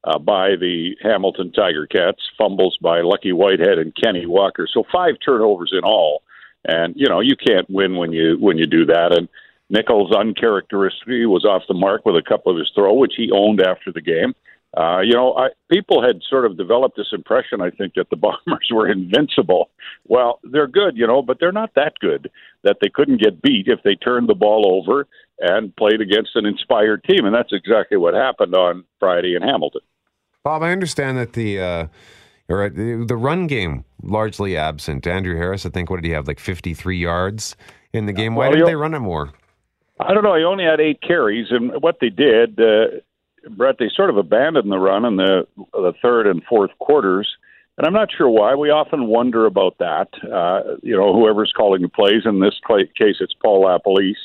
uh, 0.04 0.20
by 0.20 0.56
the 0.60 0.96
Hamilton 1.02 1.52
Tiger 1.52 1.88
Cats, 1.88 2.22
fumbles 2.38 2.78
by 2.82 3.02
Lucky 3.02 3.32
Whitehead 3.32 3.78
and 3.78 3.96
Kenny 3.96 4.26
Walker. 4.26 4.68
So 4.72 4.84
five 4.92 5.16
turnovers 5.26 5.72
in 5.74 5.84
all 5.84 6.24
and 6.68 6.94
you 6.96 7.08
know 7.08 7.22
you 7.22 7.36
can't 7.36 7.70
win 7.70 7.96
when 7.96 8.12
you 8.12 8.38
when 8.40 8.58
you 8.58 8.68
do 8.68 8.86
that. 8.86 9.16
And 9.18 9.28
Nichols 9.70 10.14
uncharacteristically 10.14 11.26
was 11.26 11.46
off 11.46 11.64
the 11.68 11.74
mark 11.74 12.06
with 12.06 12.16
a 12.16 12.28
couple 12.28 12.52
of 12.52 12.58
his 12.58 12.72
throw, 12.76 12.94
which 12.94 13.14
he 13.18 13.32
owned 13.32 13.62
after 13.62 13.92
the 13.92 14.02
game. 14.02 14.34
Uh, 14.76 15.00
you 15.00 15.14
know, 15.14 15.34
I, 15.36 15.48
people 15.72 16.06
had 16.06 16.22
sort 16.30 16.46
of 16.46 16.58
developed 16.58 16.98
this 16.98 17.12
impression, 17.12 17.62
I 17.62 17.72
think, 17.72 17.94
that 17.96 18.10
the 18.10 18.16
Bombers 18.46 18.70
were 18.72 18.88
invincible. 18.88 19.70
Well, 20.06 20.40
they're 20.44 20.68
good, 20.68 20.98
you 20.98 21.08
know, 21.08 21.22
but 21.22 21.38
they're 21.40 21.52
not 21.52 21.74
that 21.76 21.94
good 22.00 22.30
that 22.64 22.78
they 22.82 22.90
couldn't 22.90 23.22
get 23.22 23.42
beat 23.42 23.68
if 23.68 23.82
they 23.84 23.96
turned 23.96 24.30
the 24.30 24.36
ball 24.36 24.82
over 24.82 25.08
and 25.40 25.76
played 25.76 26.02
against 26.02 26.36
an 26.36 26.46
inspired 26.46 27.04
team. 27.06 27.26
And 27.26 27.34
that's 27.34 27.54
exactly 27.54 27.98
what 27.98 28.14
happened 28.14 28.56
on 28.56 28.84
Friday 29.00 29.36
in 29.36 29.42
Hamilton. 29.42 29.82
Bob, 30.44 30.64
I 30.64 30.72
understand 30.72 31.18
that 31.18 31.34
the. 31.34 31.60
Uh 31.60 31.88
or 32.50 32.70
the 32.70 33.18
run 33.18 33.48
game 33.48 33.84
largely 34.02 34.56
absent. 34.56 35.06
Andrew 35.06 35.36
Harris, 35.36 35.66
I 35.66 35.70
think, 35.70 35.90
what 35.90 35.98
did 35.98 36.06
he 36.06 36.14
have? 36.14 36.28
Like 36.28 36.40
53 36.40 36.98
yards 36.98 37.56
in 37.94 38.06
the 38.06 38.14
game. 38.14 38.36
Why 38.36 38.48
well, 38.48 38.54
didn't 38.54 38.68
they 38.68 38.76
run 38.76 38.94
it 38.94 39.00
more? 39.00 39.34
I 40.00 40.14
don't 40.14 40.24
know. 40.24 40.36
He 40.36 40.44
only 40.44 40.64
had 40.64 40.80
eight 40.80 41.02
carries, 41.02 41.48
and 41.50 41.82
what 41.82 41.98
they 42.00 42.10
did, 42.10 42.60
uh, 42.60 43.00
Brett, 43.50 43.78
they 43.80 43.90
sort 43.94 44.10
of 44.10 44.18
abandoned 44.18 44.72
the 44.72 44.78
run 44.78 45.06
in 45.06 45.16
the 45.18 45.48
the 45.74 45.94
third 46.02 46.28
and 46.28 46.44
fourth 46.44 46.72
quarters. 46.80 47.28
And 47.78 47.86
I'm 47.86 47.94
not 47.94 48.10
sure 48.16 48.30
why. 48.30 48.56
We 48.56 48.70
often 48.70 49.08
wonder 49.08 49.46
about 49.46 49.78
that. 49.80 50.08
Uh, 50.24 50.78
you 50.82 50.96
know, 50.96 51.14
whoever's 51.14 51.54
calling 51.56 51.84
the 51.84 51.90
plays, 51.90 52.24
in 52.26 52.40
this 52.40 52.56
case, 52.68 53.18
it's 53.20 53.36
Paul 53.42 53.66
LaPolice, 53.66 54.16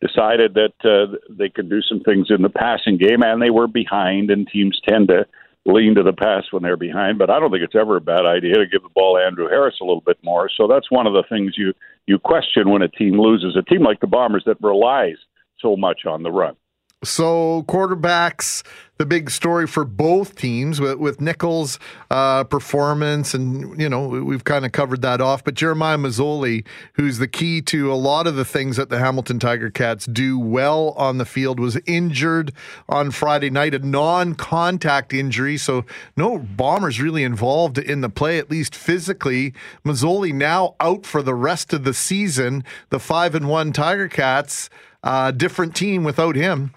decided 0.00 0.54
that 0.54 0.74
uh, 0.84 1.16
they 1.28 1.48
could 1.48 1.68
do 1.68 1.82
some 1.82 2.00
things 2.00 2.28
in 2.30 2.42
the 2.42 2.48
passing 2.48 2.96
game, 2.96 3.22
and 3.22 3.42
they 3.42 3.50
were 3.50 3.66
behind, 3.66 4.30
and 4.30 4.46
teams 4.46 4.80
tend 4.86 5.08
to 5.08 5.26
lean 5.66 5.94
to 5.94 6.02
the 6.02 6.12
pass 6.12 6.44
when 6.50 6.62
they're 6.62 6.76
behind. 6.76 7.18
But 7.18 7.30
I 7.30 7.40
don't 7.40 7.50
think 7.50 7.62
it's 7.62 7.74
ever 7.74 7.96
a 7.96 8.00
bad 8.00 8.26
idea 8.26 8.54
to 8.54 8.66
give 8.66 8.82
the 8.82 8.88
ball 8.94 9.16
to 9.16 9.24
Andrew 9.24 9.48
Harris 9.48 9.76
a 9.80 9.84
little 9.84 10.02
bit 10.02 10.18
more. 10.22 10.50
So 10.56 10.66
that's 10.68 10.90
one 10.90 11.06
of 11.06 11.14
the 11.14 11.24
things 11.28 11.54
you 11.56 11.72
you 12.06 12.18
question 12.18 12.70
when 12.70 12.82
a 12.82 12.88
team 12.88 13.18
loses. 13.18 13.56
A 13.56 13.62
team 13.62 13.82
like 13.82 14.00
the 14.00 14.06
Bombers 14.06 14.44
that 14.46 14.60
relies 14.60 15.16
so 15.60 15.76
much 15.76 16.04
on 16.06 16.22
the 16.22 16.30
run. 16.30 16.56
So 17.04 17.64
quarterbacks, 17.68 18.62
the 18.96 19.06
big 19.06 19.28
story 19.28 19.66
for 19.66 19.84
both 19.84 20.36
teams 20.36 20.80
with, 20.80 20.98
with 20.98 21.20
Nichols' 21.20 21.80
uh, 22.10 22.44
performance, 22.44 23.34
and 23.34 23.80
you 23.80 23.88
know 23.88 24.06
we've 24.06 24.44
kind 24.44 24.64
of 24.64 24.72
covered 24.72 25.02
that 25.02 25.20
off. 25.20 25.42
But 25.42 25.54
Jeremiah 25.54 25.96
Masoli, 25.96 26.64
who's 26.94 27.18
the 27.18 27.26
key 27.26 27.60
to 27.62 27.92
a 27.92 27.96
lot 27.96 28.26
of 28.26 28.36
the 28.36 28.44
things 28.44 28.76
that 28.76 28.90
the 28.90 28.98
Hamilton 28.98 29.38
Tiger 29.40 29.68
Cats 29.68 30.06
do 30.06 30.38
well 30.38 30.90
on 30.90 31.18
the 31.18 31.24
field, 31.24 31.58
was 31.58 31.76
injured 31.86 32.52
on 32.88 33.10
Friday 33.10 33.50
night, 33.50 33.74
a 33.74 33.80
non-contact 33.80 35.12
injury, 35.12 35.56
so 35.56 35.84
no 36.16 36.38
Bombers 36.38 37.00
really 37.00 37.24
involved 37.24 37.78
in 37.78 38.00
the 38.00 38.08
play, 38.08 38.38
at 38.38 38.50
least 38.50 38.76
physically. 38.76 39.54
Masoli 39.84 40.32
now 40.32 40.76
out 40.78 41.04
for 41.04 41.22
the 41.22 41.34
rest 41.34 41.72
of 41.72 41.84
the 41.84 41.94
season. 41.94 42.62
The 42.90 43.00
five 43.00 43.34
and 43.34 43.48
one 43.48 43.72
Tiger 43.72 44.08
Cats, 44.08 44.70
uh, 45.02 45.32
different 45.32 45.74
team 45.74 46.04
without 46.04 46.36
him. 46.36 46.72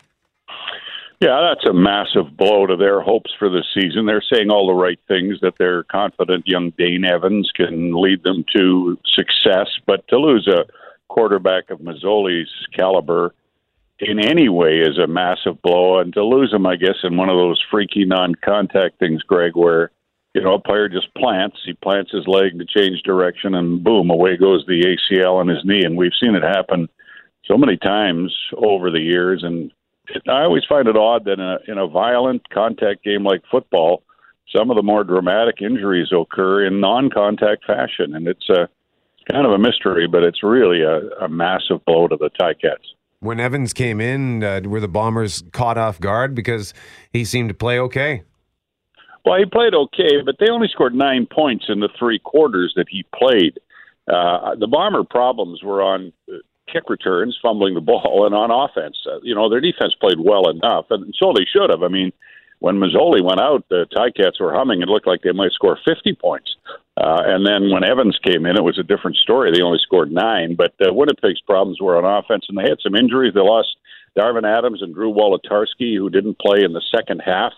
Yeah, 1.20 1.50
that's 1.50 1.68
a 1.68 1.74
massive 1.74 2.38
blow 2.38 2.68
to 2.68 2.76
their 2.76 3.02
hopes 3.02 3.32
for 3.40 3.50
the 3.50 3.64
season. 3.74 4.06
They're 4.06 4.24
saying 4.32 4.52
all 4.52 4.68
the 4.68 4.74
right 4.74 5.00
things 5.08 5.40
that 5.42 5.56
they're 5.58 5.84
confident 5.84 6.46
young 6.46 6.72
Dane 6.78 7.06
Evans 7.06 7.52
can 7.56 8.00
lead 8.00 8.22
them 8.24 8.46
to 8.56 9.00
success, 9.04 9.68
but 9.88 10.08
to 10.10 10.20
lose 10.20 10.48
a 10.48 10.66
quarterback 11.08 11.72
of 11.72 11.80
Masoli's 11.80 12.52
caliber 12.72 13.34
in 14.00 14.20
any 14.20 14.48
way 14.48 14.80
is 14.80 15.00
a 15.00 15.08
massive 15.08 15.60
blow, 15.64 16.00
and 16.00 16.14
to 16.14 16.24
lose 16.24 16.54
him, 16.54 16.68
I 16.68 16.76
guess, 16.76 16.98
in 17.04 17.18
one 17.18 17.30
of 17.30 17.38
those 17.38 17.64
freaky 17.72 18.06
non-contact 18.06 19.00
things, 19.00 19.24
Greg, 19.24 19.56
where 19.56 19.90
you 20.36 20.42
know 20.42 20.54
a 20.54 20.60
player 20.60 20.88
just 20.88 21.12
plants, 21.16 21.58
he 21.66 21.74
plants 21.74 22.12
his 22.12 22.28
leg 22.28 22.60
to 22.60 22.66
change 22.66 23.02
direction, 23.02 23.56
and 23.56 23.84
boom, 23.84 24.12
away 24.12 24.38
goes 24.38 24.64
the 24.68 24.96
ACL 25.12 25.40
on 25.40 25.48
his 25.48 25.66
knee, 25.66 25.84
and 25.84 25.98
we've 25.98 26.12
seen 26.20 26.36
it 26.36 26.44
happen 26.44 26.88
so 27.46 27.58
many 27.58 27.76
times 27.78 28.36
over 28.56 28.92
the 28.92 29.00
years, 29.00 29.42
and 29.44 29.72
I 30.28 30.44
always 30.44 30.64
find 30.68 30.88
it 30.88 30.96
odd 30.96 31.26
that 31.26 31.34
in 31.34 31.40
a, 31.40 31.58
in 31.68 31.78
a 31.78 31.88
violent 31.88 32.50
contact 32.50 33.04
game 33.04 33.24
like 33.24 33.42
football, 33.50 34.04
some 34.56 34.70
of 34.70 34.78
the 34.78 34.84
more 34.84 35.04
dramatic 35.04 35.62
injuries 35.62 36.10
occur 36.12 36.66
in 36.66 36.80
non-contact 36.80 37.66
fashion, 37.66 38.16
and 38.16 38.28
it's 38.28 38.50
a 38.50 38.70
kind 39.32 39.46
of 39.46 39.52
a 39.52 39.58
mystery, 39.58 40.08
but 40.08 40.24
it's 40.24 40.42
really 40.42 40.82
a, 40.82 41.10
a 41.24 41.28
massive 41.28 41.84
blow 41.86 42.08
to 42.08 42.16
the 42.16 42.30
Ticats. 42.40 42.94
When 43.20 43.40
Evans 43.40 43.74
came 43.74 44.00
in, 44.00 44.44
uh, 44.44 44.62
were 44.64 44.80
the 44.80 44.88
Bombers 44.88 45.44
caught 45.52 45.78
off 45.78 46.00
guard 46.00 46.36
because 46.36 46.74
he 47.12 47.26
seemed 47.26 47.50
to 47.50 47.56
play 47.56 47.80
okay? 47.80 48.24
Well, 49.26 49.38
he 49.38 49.46
played 49.46 49.74
okay, 49.74 50.22
but 50.24 50.36
they 50.40 50.50
only 50.50 50.70
scored 50.70 50.96
nine 50.96 51.28
points 51.30 51.66
in 51.68 51.82
the 51.82 51.90
three 52.00 52.20
quarters 52.20 52.74
that 52.78 52.86
he 52.90 53.06
played. 53.14 53.60
Uh, 54.08 54.56
the 54.56 54.68
Bomber 54.68 55.04
problems 55.04 55.62
were 55.64 55.82
on 55.82 56.14
kick 56.72 56.90
returns, 56.90 57.38
fumbling 57.42 57.74
the 57.74 57.82
ball, 57.82 58.26
and 58.26 58.36
on 58.36 58.52
offense. 58.52 58.98
Uh, 59.06 59.20
you 59.24 59.36
know, 59.36 59.50
their 59.50 59.62
defense 59.62 59.96
played 60.00 60.20
well 60.20 60.50
enough, 60.50 60.86
and 60.90 61.14
so 61.18 61.34
they 61.34 61.46
should 61.46 61.70
have. 61.70 61.84
I 61.84 61.88
mean, 61.88 62.12
when 62.60 62.78
Masoli 62.78 63.24
went 63.24 63.40
out, 63.40 63.66
the 63.70 63.86
Ticats 63.96 64.40
were 64.40 64.54
humming. 64.54 64.82
It 64.82 64.88
looked 64.88 65.08
like 65.08 65.22
they 65.22 65.32
might 65.32 65.52
score 65.52 65.78
50 65.86 66.14
points. 66.16 66.56
Uh, 66.98 67.22
and 67.26 67.46
then 67.46 67.70
when 67.70 67.84
Evans 67.84 68.18
came 68.26 68.46
in, 68.48 68.58
it 68.58 68.64
was 68.64 68.80
a 68.80 68.84
different 68.84 69.18
story. 69.18 69.52
They 69.52 69.62
only 69.62 69.80
scored 69.82 70.12
nine. 70.12 70.56
But 70.56 70.74
uh, 70.82 70.92
Winnipeg's 70.92 71.42
problems 71.42 71.80
were 71.80 71.98
on 71.98 72.06
offense, 72.06 72.46
and 72.50 72.58
they 72.58 72.68
had 72.68 72.80
some 72.82 72.96
injuries. 72.96 73.34
They 73.36 73.42
lost 73.42 73.78
Darvin 74.18 74.46
Adams 74.46 74.82
and 74.82 74.96
Drew 74.96 75.14
Wolitarsky, 75.14 75.96
who 75.96 76.10
didn't 76.10 76.40
play 76.40 76.64
in 76.64 76.74
the 76.74 76.82
second 76.96 77.22
half. 77.24 77.54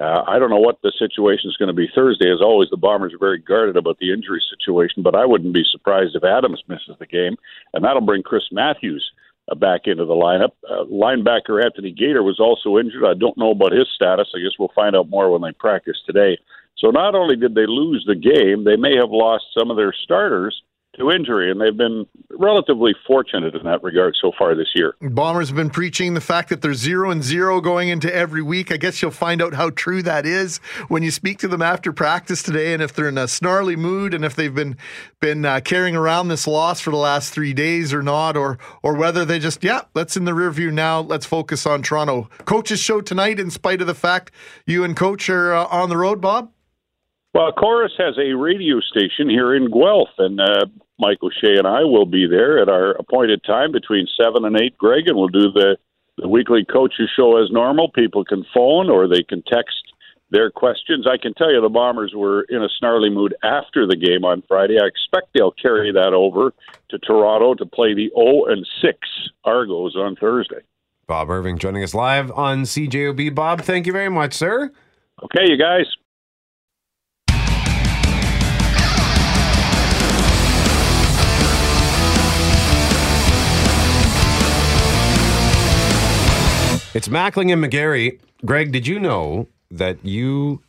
Uh, 0.00 0.24
I 0.26 0.38
don't 0.38 0.48
know 0.48 0.56
what 0.56 0.80
the 0.82 0.92
situation 0.98 1.50
is 1.50 1.56
going 1.58 1.68
to 1.68 1.74
be 1.74 1.88
Thursday. 1.94 2.32
As 2.32 2.40
always, 2.40 2.70
the 2.70 2.78
Bombers 2.78 3.12
are 3.12 3.18
very 3.18 3.38
guarded 3.38 3.76
about 3.76 3.98
the 3.98 4.12
injury 4.12 4.42
situation, 4.50 5.02
but 5.02 5.14
I 5.14 5.26
wouldn't 5.26 5.52
be 5.52 5.64
surprised 5.70 6.16
if 6.16 6.24
Adams 6.24 6.62
misses 6.68 6.96
the 6.98 7.06
game, 7.06 7.36
and 7.74 7.84
that'll 7.84 8.00
bring 8.00 8.22
Chris 8.22 8.44
Matthews 8.50 9.04
uh, 9.50 9.54
back 9.56 9.82
into 9.84 10.06
the 10.06 10.14
lineup. 10.14 10.52
Uh, 10.68 10.84
linebacker 10.84 11.62
Anthony 11.62 11.92
Gator 11.92 12.22
was 12.22 12.40
also 12.40 12.78
injured. 12.78 13.04
I 13.04 13.12
don't 13.12 13.36
know 13.36 13.50
about 13.50 13.72
his 13.72 13.88
status. 13.94 14.28
I 14.34 14.38
guess 14.38 14.58
we'll 14.58 14.72
find 14.74 14.96
out 14.96 15.10
more 15.10 15.30
when 15.30 15.42
they 15.42 15.52
practice 15.52 15.98
today. 16.06 16.38
So 16.78 16.88
not 16.88 17.14
only 17.14 17.36
did 17.36 17.54
they 17.54 17.66
lose 17.66 18.02
the 18.06 18.14
game, 18.14 18.64
they 18.64 18.76
may 18.76 18.96
have 18.96 19.10
lost 19.10 19.44
some 19.56 19.70
of 19.70 19.76
their 19.76 19.92
starters 19.92 20.62
to 20.98 21.10
injury, 21.10 21.50
and 21.50 21.60
they've 21.60 21.76
been 21.76 22.06
relatively 22.30 22.94
fortunate 23.06 23.54
in 23.54 23.64
that 23.64 23.82
regard 23.82 24.16
so 24.20 24.32
far 24.36 24.54
this 24.54 24.68
year. 24.74 24.94
Bombers 25.00 25.48
have 25.48 25.56
been 25.56 25.70
preaching 25.70 26.14
the 26.14 26.20
fact 26.20 26.48
that 26.48 26.62
they're 26.62 26.74
zero 26.74 27.10
and 27.10 27.22
zero 27.22 27.60
going 27.60 27.88
into 27.88 28.12
every 28.12 28.42
week. 28.42 28.72
I 28.72 28.76
guess 28.76 29.00
you'll 29.00 29.10
find 29.12 29.40
out 29.40 29.54
how 29.54 29.70
true 29.70 30.02
that 30.02 30.26
is 30.26 30.58
when 30.88 31.02
you 31.02 31.10
speak 31.10 31.38
to 31.38 31.48
them 31.48 31.62
after 31.62 31.92
practice 31.92 32.42
today, 32.42 32.72
and 32.72 32.82
if 32.82 32.92
they're 32.92 33.08
in 33.08 33.18
a 33.18 33.28
snarly 33.28 33.76
mood, 33.76 34.14
and 34.14 34.24
if 34.24 34.34
they've 34.34 34.54
been 34.54 34.76
been 35.20 35.44
uh, 35.44 35.60
carrying 35.60 35.94
around 35.94 36.28
this 36.28 36.46
loss 36.46 36.80
for 36.80 36.90
the 36.90 36.96
last 36.96 37.32
three 37.32 37.52
days 37.52 37.94
or 37.94 38.02
not, 38.02 38.36
or 38.36 38.58
or 38.82 38.94
whether 38.94 39.24
they 39.24 39.38
just 39.38 39.62
yeah, 39.62 39.82
let's 39.94 40.16
in 40.16 40.24
the 40.24 40.34
rear 40.34 40.50
view 40.50 40.70
now. 40.70 41.00
Let's 41.00 41.26
focus 41.26 41.66
on 41.66 41.82
Toronto. 41.82 42.28
Coach's 42.46 42.80
show 42.80 43.00
tonight, 43.00 43.38
in 43.38 43.50
spite 43.50 43.80
of 43.80 43.86
the 43.86 43.94
fact 43.94 44.32
you 44.66 44.82
and 44.82 44.96
Coach 44.96 45.30
are 45.30 45.54
uh, 45.54 45.66
on 45.66 45.88
the 45.88 45.96
road, 45.96 46.20
Bob. 46.20 46.50
Well, 47.32 47.52
Corus 47.52 47.92
has 47.98 48.18
a 48.18 48.34
radio 48.34 48.80
station 48.80 49.30
here 49.30 49.54
in 49.54 49.70
Guelph, 49.70 50.08
and 50.18 50.40
uh, 50.40 50.66
Mike 50.98 51.18
O'Shea 51.22 51.56
and 51.58 51.66
I 51.66 51.84
will 51.84 52.06
be 52.06 52.26
there 52.26 52.60
at 52.60 52.68
our 52.68 52.92
appointed 52.92 53.42
time 53.44 53.70
between 53.70 54.08
seven 54.20 54.44
and 54.44 54.60
eight. 54.60 54.76
Greg, 54.76 55.06
and 55.06 55.16
we'll 55.16 55.28
do 55.28 55.52
the 55.52 55.76
the 56.18 56.28
weekly 56.28 56.64
coaches 56.70 57.08
show 57.16 57.42
as 57.42 57.50
normal. 57.50 57.90
People 57.90 58.24
can 58.24 58.44
phone 58.52 58.90
or 58.90 59.08
they 59.08 59.22
can 59.22 59.42
text 59.42 59.80
their 60.30 60.50
questions. 60.50 61.06
I 61.06 61.16
can 61.16 61.34
tell 61.34 61.52
you 61.52 61.60
the 61.60 61.68
Bombers 61.68 62.12
were 62.14 62.42
in 62.50 62.62
a 62.62 62.68
snarly 62.78 63.10
mood 63.10 63.34
after 63.42 63.86
the 63.86 63.96
game 63.96 64.24
on 64.24 64.42
Friday. 64.46 64.78
I 64.80 64.86
expect 64.86 65.32
they'll 65.34 65.52
carry 65.52 65.92
that 65.92 66.12
over 66.12 66.52
to 66.90 66.98
Toronto 66.98 67.54
to 67.54 67.64
play 67.66 67.94
the 67.94 68.10
0 68.14 68.44
and 68.46 68.66
6 68.82 68.98
Argos 69.44 69.96
on 69.96 70.14
Thursday. 70.16 70.60
Bob 71.06 71.30
Irving 71.30 71.58
joining 71.58 71.82
us 71.82 71.94
live 71.94 72.30
on 72.32 72.62
CJOB. 72.62 73.34
Bob, 73.34 73.62
thank 73.62 73.86
you 73.86 73.92
very 73.92 74.10
much, 74.10 74.34
sir. 74.34 74.70
Okay, 75.22 75.48
you 75.48 75.56
guys. 75.56 75.86
It's 86.92 87.06
Mackling 87.06 87.52
and 87.52 87.62
McGarry. 87.62 88.18
Greg, 88.44 88.72
did 88.72 88.84
you 88.84 88.98
know 88.98 89.46
that 89.70 90.04
you, 90.04 90.60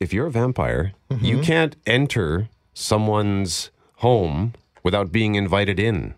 if 0.00 0.12
you're 0.12 0.26
a 0.26 0.30
vampire, 0.30 0.92
you 1.08 1.36
mm-hmm. 1.36 1.42
can't 1.42 1.76
enter 1.86 2.48
someone's 2.74 3.70
home 3.98 4.54
without 4.82 5.12
being 5.12 5.36
invited 5.36 5.78
in? 5.78 6.14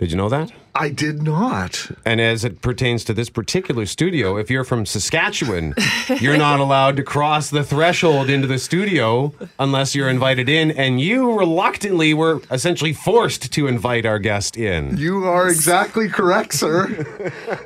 Did 0.00 0.10
you 0.10 0.16
know 0.16 0.28
that? 0.30 0.50
I 0.76 0.88
did 0.88 1.22
not. 1.22 1.88
And 2.04 2.20
as 2.20 2.44
it 2.44 2.60
pertains 2.60 3.04
to 3.04 3.14
this 3.14 3.30
particular 3.30 3.86
studio, 3.86 4.36
if 4.36 4.50
you're 4.50 4.64
from 4.64 4.86
Saskatchewan, 4.86 5.74
you're 6.20 6.36
not 6.36 6.58
allowed 6.58 6.96
to 6.96 7.04
cross 7.04 7.48
the 7.50 7.62
threshold 7.62 8.28
into 8.28 8.48
the 8.48 8.58
studio 8.58 9.32
unless 9.60 9.94
you're 9.94 10.08
invited 10.08 10.48
in. 10.48 10.72
And 10.72 11.00
you 11.00 11.38
reluctantly 11.38 12.12
were 12.12 12.40
essentially 12.50 12.92
forced 12.92 13.52
to 13.52 13.68
invite 13.68 14.04
our 14.04 14.18
guest 14.18 14.56
in. 14.56 14.96
You 14.96 15.24
are 15.26 15.48
exactly 15.48 16.08
correct, 16.08 16.54
sir. 16.54 17.06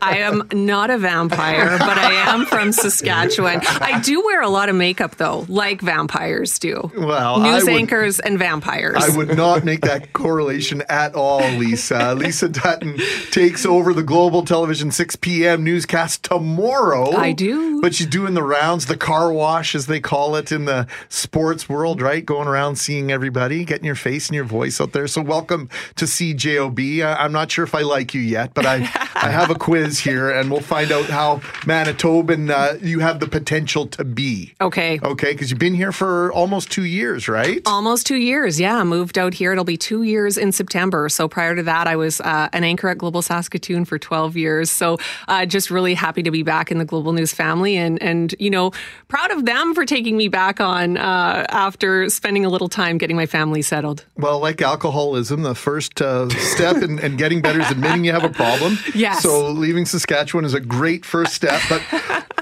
I 0.03 0.19
am 0.19 0.47
not 0.53 0.91
a 0.91 0.99
vampire, 0.99 1.79
but 1.79 1.97
I 1.97 2.13
am 2.31 2.45
from 2.45 2.73
Saskatchewan. 2.73 3.61
I 3.65 4.01
do 4.01 4.23
wear 4.23 4.43
a 4.43 4.51
lot 4.51 4.69
of 4.69 4.77
makeup, 4.77 5.17
though, 5.17 5.47
like 5.49 5.81
vampires 5.81 6.59
do. 6.59 6.93
Well, 6.95 7.41
news 7.41 7.63
I 7.63 7.65
would- 7.65 7.73
anchors 7.81 8.21
and 8.21 8.39
vampires. 8.39 8.97
I 9.03 9.17
would 9.17 9.35
not 9.35 9.65
make 9.65 9.81
that 9.81 10.13
correlation 10.13 10.83
at 10.91 11.15
all, 11.15 11.41
Lisa. 11.53 12.15
Lisa 12.19 12.49
Dutton 12.51 12.98
takes 13.31 13.65
over 13.67 13.93
the 13.93 14.03
Global 14.03 14.45
Television 14.45 14.91
6 14.91 15.17
p.m. 15.17 15.65
newscast 15.65 16.23
tomorrow. 16.25 17.13
I 17.13 17.33
do. 17.33 17.81
But 17.81 17.95
she's 17.95 18.07
doing 18.07 18.35
the 18.35 18.43
rounds, 18.43 18.87
the 18.87 18.97
car 18.97 19.33
wash, 19.33 19.75
as 19.75 19.87
they 19.87 20.01
call 20.01 20.35
it 20.37 20.51
in 20.51 20.65
the 20.65 20.87
sports 21.09 21.69
world, 21.69 22.03
right? 22.03 22.25
Going 22.25 22.49
around 22.49 22.77
seeing 22.77 23.11
everybody, 23.13 23.65
getting 23.65 23.85
your 23.85 23.95
face 23.95 24.29
and 24.29 24.35
your 24.35 24.45
voice 24.45 24.81
out 24.81 24.93
there. 24.93 25.07
So, 25.07 25.23
welcome 25.23 25.69
to 25.97 26.05
CJOB. 26.07 27.03
I- 27.05 27.15
I'm 27.25 27.33
not 27.33 27.51
sure 27.51 27.65
if 27.65 27.75
I 27.75 27.83
like 27.83 28.15
you 28.15 28.21
yet, 28.21 28.53
but 28.55 28.67
I, 28.67 28.77
I 29.15 29.31
have 29.31 29.51
a 29.51 29.55
quiz 29.55 30.01
here, 30.01 30.31
and 30.31 30.51
we'll 30.51 30.61
find 30.61 30.91
out 30.91 31.05
how 31.07 31.37
Manitoban 31.67 32.51
uh, 32.51 32.79
you 32.83 33.01
have 33.01 33.21
the 33.21 33.29
potential 33.29 33.87
to 33.89 34.05
be. 34.05 34.55
Okay. 34.61 34.99
Okay, 35.03 35.33
because 35.33 35.51
you've 35.51 35.61
been 35.61 35.75
here 35.75 35.93
for 35.93 36.33
almost 36.33 36.71
two 36.71 36.85
years, 36.85 37.29
right? 37.29 37.61
Almost 37.67 38.07
two 38.07 38.17
years, 38.17 38.59
yeah. 38.59 38.83
Moved 38.85 39.19
out 39.19 39.35
here. 39.35 39.53
It'll 39.53 39.65
be 39.65 39.77
two 39.77 40.03
years 40.03 40.37
in 40.37 40.53
September. 40.53 41.09
So 41.09 41.29
prior 41.29 41.55
to 41.55 41.63
that, 41.65 41.87
I 41.87 41.97
was 41.97 42.21
uh, 42.21 42.49
an 42.53 42.65
anchor 42.65 42.88
at 42.89 42.99
Global 42.99 43.23
Saskatoon 43.23 43.85
for 43.85 43.99
12 43.99 44.37
years. 44.37 44.71
So 44.71 44.99
uh, 45.29 45.47
just 45.47 45.71
really 45.71 45.95
happy 45.95 46.23
to 46.23 46.31
be 46.31 46.43
back 46.43 46.71
in 46.71 46.79
the 46.79 46.85
Global 46.85 47.13
News 47.13 47.33
family 47.33 47.77
and, 47.77 48.03
and 48.03 48.35
you 48.39 48.51
know, 48.51 48.73
proud 49.09 49.31
of 49.31 49.45
them 49.45 49.75
for 49.75 49.85
taking 49.85 50.17
me 50.17 50.29
back 50.29 50.61
on 50.61 50.97
uh, 50.97 51.47
after 51.49 52.09
spending 52.09 52.45
a 52.45 52.49
little 52.49 52.69
time 52.69 52.99
getting 52.99 53.17
my 53.17 53.27
family 53.27 53.63
settled. 53.63 54.05
Well, 54.17 54.41
like 54.41 54.61
alcoholism, 54.63 55.43
the 55.43 55.55
first 55.55 56.01
uh, 56.01 56.29
step 56.31 56.77
in, 56.77 56.99
in 56.99 57.17
getting 57.17 57.41
better 57.43 57.61
is 57.61 57.71
admitting 57.71 58.05
you 58.05 58.13
have 58.13 58.25
a 58.25 58.31
problem. 58.31 58.79
Yes. 58.95 59.23
So 59.23 59.51
leaving 59.51 59.87
Saskatchewan 59.87 60.45
is 60.45 60.55
a 60.55 60.61
great 60.61 61.05
first 61.05 61.35
step. 61.35 61.61
But 61.69 61.83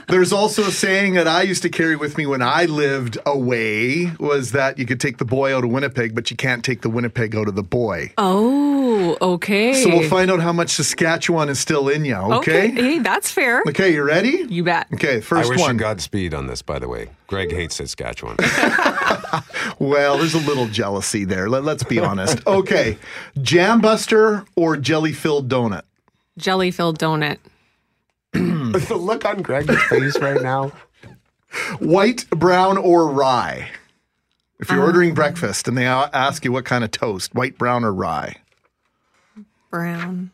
there's 0.09 0.33
also 0.33 0.63
a 0.63 0.71
saying 0.71 1.15
that 1.15 1.27
I 1.27 1.43
used 1.43 1.63
to 1.63 1.69
carry 1.69 1.97
with 1.97 2.17
me 2.17 2.27
when 2.27 2.41
I 2.41 2.67
lived 2.67 3.19
away 3.27 4.13
was 4.21 4.53
that 4.53 4.79
you 4.79 4.87
could 4.87 5.01
take 5.01 5.19
the 5.19 5.25
boy 5.25 5.57
out 5.57 5.65
of 5.65 5.71
Winnipeg, 5.71 6.15
but 6.15 6.31
you 6.31 6.37
can't 6.37 6.65
take 6.65 6.83
the 6.83 6.91
Winnipeg 6.91 7.35
out 7.35 7.49
of 7.49 7.57
the 7.57 7.63
boy. 7.63 8.13
Oh, 8.17 9.17
okay. 9.21 9.75
So 9.75 9.89
we'll 9.91 10.09
find 10.09 10.31
out 10.31 10.36
how 10.40 10.53
much 10.53 10.70
Saskatchewan 10.70 11.49
is 11.49 11.59
still 11.59 11.88
in 11.88 12.05
you. 12.05 12.14
Okay. 12.14 12.70
Hey, 12.70 12.99
that's 12.99 13.31
fair. 13.31 13.62
Okay, 13.68 13.92
you 13.92 14.03
ready? 14.03 14.46
You 14.49 14.64
bet. 14.64 14.87
Okay, 14.94 15.20
first 15.20 15.46
I 15.46 15.49
wish 15.49 15.61
one. 15.61 15.75
you 15.75 15.81
Godspeed 15.81 16.35
on 16.35 16.46
this, 16.46 16.62
by 16.62 16.79
the 16.79 16.88
way. 16.88 17.09
Greg 17.27 17.53
hates 17.53 17.77
Saskatchewan. 17.77 18.37
Well, 19.79 20.18
there's 20.18 20.35
a 20.35 20.40
little 20.40 20.66
jealousy 20.68 21.25
there. 21.25 21.49
Let, 21.49 21.64
let's 21.64 21.83
be 21.83 21.99
honest. 21.99 22.38
Okay, 22.46 22.96
jam 23.42 23.81
buster 23.81 24.44
or 24.55 24.77
jelly 24.77 25.12
filled 25.12 25.49
donut? 25.49 25.83
Jelly 26.38 26.70
filled 26.70 26.99
donut. 26.99 27.38
the 28.33 28.96
look 28.99 29.25
on 29.25 29.42
Greg's 29.42 29.83
face 29.85 30.18
right 30.18 30.40
now. 30.40 30.72
White, 31.81 32.29
brown, 32.31 32.79
or 32.79 33.09
rye? 33.09 33.70
If 34.59 34.70
you're 34.70 34.79
uh-huh. 34.79 34.87
ordering 34.87 35.12
breakfast 35.14 35.68
and 35.68 35.77
they 35.77 35.87
ask 35.87 36.44
you 36.44 36.53
what 36.53 36.64
kind 36.64 36.85
of 36.85 36.90
toast, 36.90 37.35
white, 37.35 37.59
brown, 37.59 37.85
or 37.85 37.92
rye, 37.92 38.37
Brown. 39.77 40.31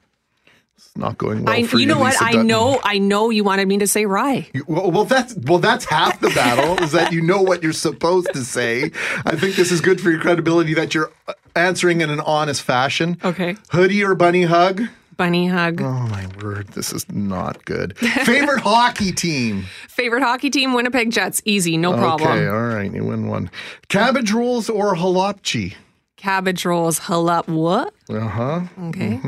it's 0.77 0.97
not 0.97 1.19
going 1.19 1.45
well 1.45 1.55
I, 1.55 1.63
for 1.65 1.77
you 1.77 1.83
you. 1.83 1.87
know 1.89 1.99
what? 1.99 2.13
Lisa 2.15 2.25
I 2.25 2.33
Dutton. 2.33 2.47
know. 2.47 2.81
I 2.83 2.99
know 2.99 3.31
you 3.31 3.45
wanted 3.45 3.69
me 3.69 3.79
to 3.79 3.87
say 3.87 4.07
rye. 4.07 4.49
You- 4.53 4.65
Well, 4.67 4.91
well, 4.91 5.05
that's 5.05 5.35
well, 5.35 5.59
that's 5.59 5.85
half 5.85 6.21
the 6.21 6.31
battle. 6.31 6.83
is 6.85 6.93
that 6.93 7.13
you 7.13 7.23
know 7.23 7.43
what 7.43 7.63
you're 7.63 7.73
supposed 7.73 8.33
to 8.33 8.45
say. 8.45 8.91
I 9.27 9.37
think 9.37 9.57
this 9.57 9.71
is 9.73 9.81
good 9.81 10.01
for 10.01 10.11
your 10.11 10.21
credibility 10.21 10.75
that 10.75 10.95
you're 10.95 11.11
answering 11.55 12.01
in 12.01 12.11
an 12.11 12.21
honest 12.21 12.63
fashion. 12.63 13.19
Okay. 13.25 13.57
Hoodie 13.71 14.03
or 14.05 14.15
bunny 14.15 14.45
hug? 14.45 14.83
Bunny 15.19 15.47
hug. 15.47 15.81
Oh 15.83 16.07
my 16.09 16.27
word, 16.43 16.69
this 16.69 16.91
is 16.93 17.07
not 17.13 17.65
good. 17.67 17.97
Favorite 17.99 18.61
hockey 18.63 19.13
team? 19.13 19.65
Favorite 19.89 20.23
hockey 20.23 20.49
team? 20.49 20.73
Winnipeg 20.73 21.11
Jets. 21.13 21.43
Easy, 21.45 21.77
no 21.77 21.93
problem. 21.93 22.31
Okay, 22.31 22.47
all 22.49 22.63
right, 22.63 22.91
you 22.93 23.05
win 23.05 23.29
one. 23.29 23.51
Cabbage 23.89 24.33
rolls 24.33 24.71
or 24.71 24.95
halapchi? 24.97 25.75
Cabbage 26.23 26.65
rolls. 26.65 27.01
Halap. 27.01 27.49
What? 27.49 27.93
Uh 28.09 28.21
huh. 28.29 28.61
Okay. 28.85 29.21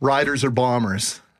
Riders 0.00 0.44
or 0.44 0.50
bombers? 0.50 1.20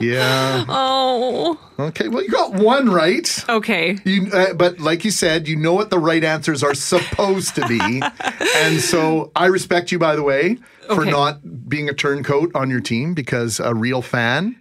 Yeah. 0.00 0.64
Oh. 0.68 1.56
Okay. 1.78 2.08
Well, 2.08 2.24
you 2.24 2.28
got 2.28 2.52
one 2.54 2.90
right. 2.90 3.44
Okay. 3.48 3.96
You, 4.04 4.26
uh, 4.32 4.52
but 4.54 4.80
like 4.80 5.04
you 5.04 5.12
said, 5.12 5.46
you 5.46 5.54
know 5.54 5.72
what 5.72 5.90
the 5.90 6.00
right 6.00 6.24
answers 6.24 6.64
are 6.64 6.74
supposed 6.74 7.54
to 7.54 7.68
be, 7.68 8.02
and 8.56 8.80
so 8.80 9.30
I 9.36 9.46
respect 9.46 9.92
you, 9.92 10.00
by 10.00 10.16
the 10.16 10.24
way, 10.24 10.56
for 10.86 11.02
Okay. 11.02 11.10
not 11.12 11.68
being 11.68 11.88
a 11.88 11.94
turncoat 11.94 12.50
on 12.56 12.70
your 12.70 12.80
team 12.80 13.14
because 13.14 13.60
a 13.60 13.72
real 13.72 14.02
fan 14.02 14.56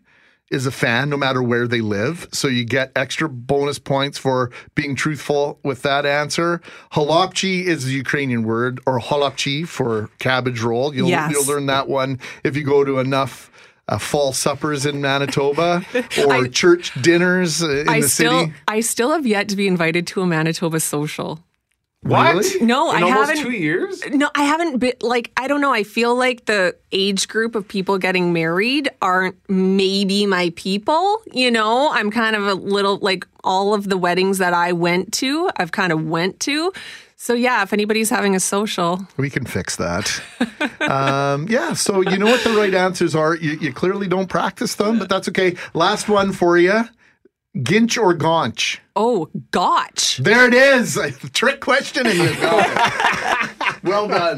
is 0.51 0.65
a 0.65 0.71
fan 0.71 1.09
no 1.09 1.17
matter 1.17 1.41
where 1.41 1.67
they 1.67 1.81
live. 1.81 2.27
So 2.31 2.47
you 2.47 2.63
get 2.63 2.91
extra 2.95 3.27
bonus 3.27 3.79
points 3.79 4.17
for 4.17 4.51
being 4.75 4.95
truthful 4.95 5.59
with 5.63 5.81
that 5.81 6.05
answer. 6.05 6.61
Halapchi 6.93 7.63
is 7.63 7.85
the 7.85 7.91
Ukrainian 7.93 8.43
word, 8.43 8.79
or 8.85 8.99
halapchi 8.99 9.67
for 9.67 10.09
cabbage 10.19 10.61
roll. 10.61 10.93
You'll, 10.93 11.09
Yes. 11.09 11.31
you'll 11.31 11.45
learn 11.47 11.65
that 11.67 11.87
one 11.87 12.19
if 12.43 12.55
you 12.55 12.63
go 12.63 12.83
to 12.83 12.99
enough. 12.99 13.49
Uh, 13.89 13.97
fall 13.97 14.31
suppers 14.31 14.85
in 14.85 15.01
Manitoba 15.01 15.83
or 16.25 16.47
church 16.47 16.93
dinners 17.01 17.61
uh, 17.61 17.69
in 17.69 17.89
I 17.89 17.99
the 17.99 18.07
still, 18.07 18.39
city. 18.45 18.53
I 18.65 18.79
still 18.79 19.11
have 19.11 19.25
yet 19.27 19.49
to 19.49 19.57
be 19.57 19.67
invited 19.67 20.07
to 20.07 20.21
a 20.21 20.25
Manitoba 20.25 20.79
social. 20.79 21.43
What? 22.03 22.35
Really? 22.35 22.65
No, 22.65 22.91
In 22.91 22.97
I 22.97 23.01
almost 23.07 23.29
haven't. 23.31 23.43
two 23.43 23.51
years? 23.51 24.03
No, 24.09 24.29
I 24.35 24.43
haven't 24.43 24.77
been 24.79 24.93
like 25.01 25.31
I 25.37 25.47
don't 25.47 25.61
know. 25.61 25.71
I 25.71 25.83
feel 25.83 26.15
like 26.15 26.45
the 26.45 26.75
age 26.91 27.27
group 27.27 27.55
of 27.55 27.67
people 27.67 27.97
getting 27.97 28.33
married 28.33 28.89
aren't 29.01 29.35
maybe 29.49 30.25
my 30.25 30.51
people. 30.55 31.21
You 31.31 31.49
know, 31.49 31.89
I'm 31.91 32.11
kind 32.11 32.35
of 32.35 32.45
a 32.45 32.53
little 32.55 32.97
like 32.97 33.25
all 33.43 33.73
of 33.73 33.87
the 33.89 33.97
weddings 33.97 34.37
that 34.39 34.53
I 34.53 34.73
went 34.73 35.13
to, 35.13 35.49
I've 35.57 35.71
kind 35.71 35.91
of 35.93 36.05
went 36.05 36.39
to. 36.41 36.73
So 37.15 37.33
yeah, 37.33 37.63
if 37.63 37.71
anybody's 37.71 38.09
having 38.09 38.35
a 38.35 38.39
social, 38.41 39.07
We 39.15 39.29
can 39.29 39.45
fix 39.45 39.77
that. 39.77 40.21
um, 40.81 41.47
yeah, 41.47 41.71
so 41.73 42.01
you 42.01 42.17
know 42.17 42.25
what 42.25 42.43
the 42.43 42.49
right 42.51 42.73
answers 42.73 43.15
are. 43.15 43.35
You, 43.35 43.51
you 43.61 43.71
clearly 43.71 44.07
don't 44.07 44.27
practice 44.27 44.75
them, 44.75 44.99
but 44.99 45.07
that's 45.07 45.29
okay. 45.29 45.55
Last 45.73 46.09
one 46.09 46.33
for 46.33 46.57
you 46.57 46.83
Ginch 47.61 47.97
or 47.97 48.13
Gaunch? 48.15 48.79
oh, 48.95 49.27
gotch. 49.51 50.17
There 50.17 50.47
it 50.47 50.53
is. 50.53 50.97
A 50.97 51.11
trick 51.33 51.59
question, 51.61 52.05
and 52.07 52.17
you 52.17 52.35
got 52.35 52.67
it. 52.69 53.73
well 53.83 54.07
done. 54.07 54.37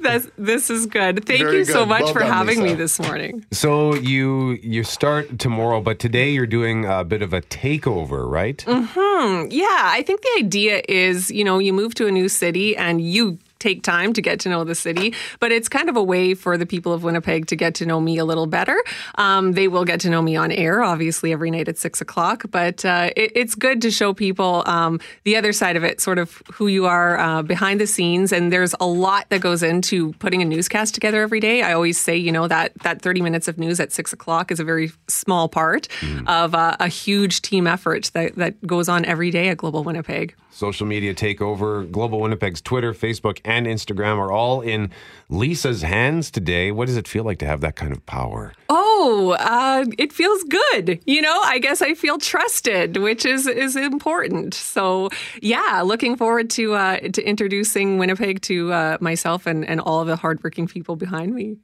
That's, 0.00 0.28
this 0.36 0.70
is 0.70 0.86
good. 0.86 1.24
Thank 1.26 1.40
Very 1.42 1.58
you 1.58 1.64
so 1.64 1.84
much 1.84 2.02
Well 2.02 2.12
for 2.12 2.18
done, 2.20 2.32
having 2.32 2.62
me 2.62 2.74
this 2.74 3.00
morning. 3.00 3.44
So 3.52 3.94
you 3.94 4.58
you 4.62 4.84
start 4.84 5.38
tomorrow, 5.38 5.80
but 5.80 5.98
today 5.98 6.30
you're 6.30 6.46
doing 6.46 6.84
a 6.84 7.04
bit 7.04 7.22
of 7.22 7.32
a 7.32 7.40
takeover, 7.40 8.28
right? 8.28 8.64
Hmm. 8.66 9.46
Yeah, 9.50 9.66
I 9.68 10.02
think 10.06 10.22
the 10.22 10.34
idea 10.38 10.82
is, 10.88 11.30
you 11.30 11.44
know, 11.44 11.58
you 11.58 11.72
move 11.72 11.94
to 11.96 12.06
a 12.06 12.12
new 12.12 12.28
city 12.28 12.76
and 12.76 13.00
you 13.00 13.38
take 13.58 13.82
time 13.82 14.12
to 14.12 14.22
get 14.22 14.40
to 14.40 14.48
know 14.48 14.64
the 14.64 14.74
city, 14.74 15.14
but 15.40 15.52
it's 15.52 15.68
kind 15.68 15.88
of 15.88 15.96
a 15.96 16.02
way 16.02 16.34
for 16.34 16.56
the 16.56 16.66
people 16.66 16.92
of 16.92 17.02
Winnipeg 17.02 17.46
to 17.48 17.56
get 17.56 17.74
to 17.76 17.86
know 17.86 18.00
me 18.00 18.18
a 18.18 18.24
little 18.24 18.46
better. 18.46 18.82
Um, 19.16 19.52
they 19.52 19.68
will 19.68 19.84
get 19.84 20.00
to 20.00 20.10
know 20.10 20.22
me 20.22 20.36
on 20.36 20.52
air, 20.52 20.82
obviously, 20.82 21.32
every 21.32 21.50
night 21.50 21.68
at 21.68 21.78
six 21.78 22.00
o'clock, 22.00 22.44
but 22.50 22.84
uh, 22.84 23.10
it, 23.16 23.32
it's 23.34 23.54
good 23.54 23.82
to 23.82 23.90
show 23.90 24.14
people 24.14 24.62
um, 24.66 25.00
the 25.24 25.36
other 25.36 25.52
side 25.52 25.76
of 25.76 25.84
it, 25.84 26.00
sort 26.00 26.18
of 26.18 26.42
who 26.52 26.66
you 26.66 26.86
are 26.86 27.18
uh, 27.18 27.42
behind 27.42 27.80
the 27.80 27.86
scenes. 27.86 28.32
And 28.32 28.52
there's 28.52 28.74
a 28.80 28.86
lot 28.86 29.28
that 29.30 29.40
goes 29.40 29.62
into 29.62 30.12
putting 30.14 30.42
a 30.42 30.44
newscast 30.44 30.94
together 30.94 31.22
every 31.22 31.40
day. 31.40 31.62
I 31.62 31.72
always 31.72 31.98
say, 31.98 32.16
you 32.16 32.32
know, 32.32 32.48
that, 32.48 32.72
that 32.82 33.02
30 33.02 33.22
minutes 33.22 33.48
of 33.48 33.58
news 33.58 33.80
at 33.80 33.92
six 33.92 34.12
o'clock 34.12 34.50
is 34.50 34.60
a 34.60 34.64
very 34.64 34.92
small 35.08 35.48
part 35.48 35.88
mm. 36.00 36.28
of 36.28 36.54
uh, 36.54 36.76
a 36.80 36.88
huge 36.88 37.42
team 37.42 37.66
effort 37.66 38.10
that, 38.14 38.36
that 38.36 38.66
goes 38.66 38.88
on 38.88 39.04
every 39.04 39.30
day 39.30 39.48
at 39.48 39.56
Global 39.56 39.84
Winnipeg. 39.84 40.34
Social 40.58 40.88
media 40.88 41.14
takeover. 41.14 41.88
Global 41.88 42.20
Winnipeg's 42.20 42.60
Twitter, 42.60 42.92
Facebook, 42.92 43.38
and 43.44 43.64
Instagram 43.64 44.18
are 44.18 44.32
all 44.32 44.60
in 44.60 44.90
Lisa's 45.28 45.82
hands 45.82 46.32
today. 46.32 46.72
What 46.72 46.88
does 46.88 46.96
it 46.96 47.06
feel 47.06 47.22
like 47.22 47.38
to 47.38 47.46
have 47.46 47.60
that 47.60 47.76
kind 47.76 47.92
of 47.92 48.04
power? 48.06 48.54
Oh, 48.68 49.36
uh, 49.38 49.84
it 49.98 50.12
feels 50.12 50.42
good. 50.42 51.00
You 51.06 51.22
know, 51.22 51.40
I 51.42 51.60
guess 51.60 51.80
I 51.80 51.94
feel 51.94 52.18
trusted, 52.18 52.96
which 52.96 53.24
is 53.24 53.46
is 53.46 53.76
important. 53.76 54.52
So, 54.52 55.10
yeah, 55.40 55.82
looking 55.84 56.16
forward 56.16 56.50
to 56.50 56.74
uh, 56.74 56.98
to 57.12 57.22
introducing 57.22 57.98
Winnipeg 57.98 58.42
to 58.42 58.72
uh, 58.72 58.98
myself 59.00 59.46
and, 59.46 59.64
and 59.64 59.80
all 59.80 60.00
of 60.00 60.08
the 60.08 60.16
hardworking 60.16 60.66
people 60.66 60.96
behind 60.96 61.36
me. 61.36 61.58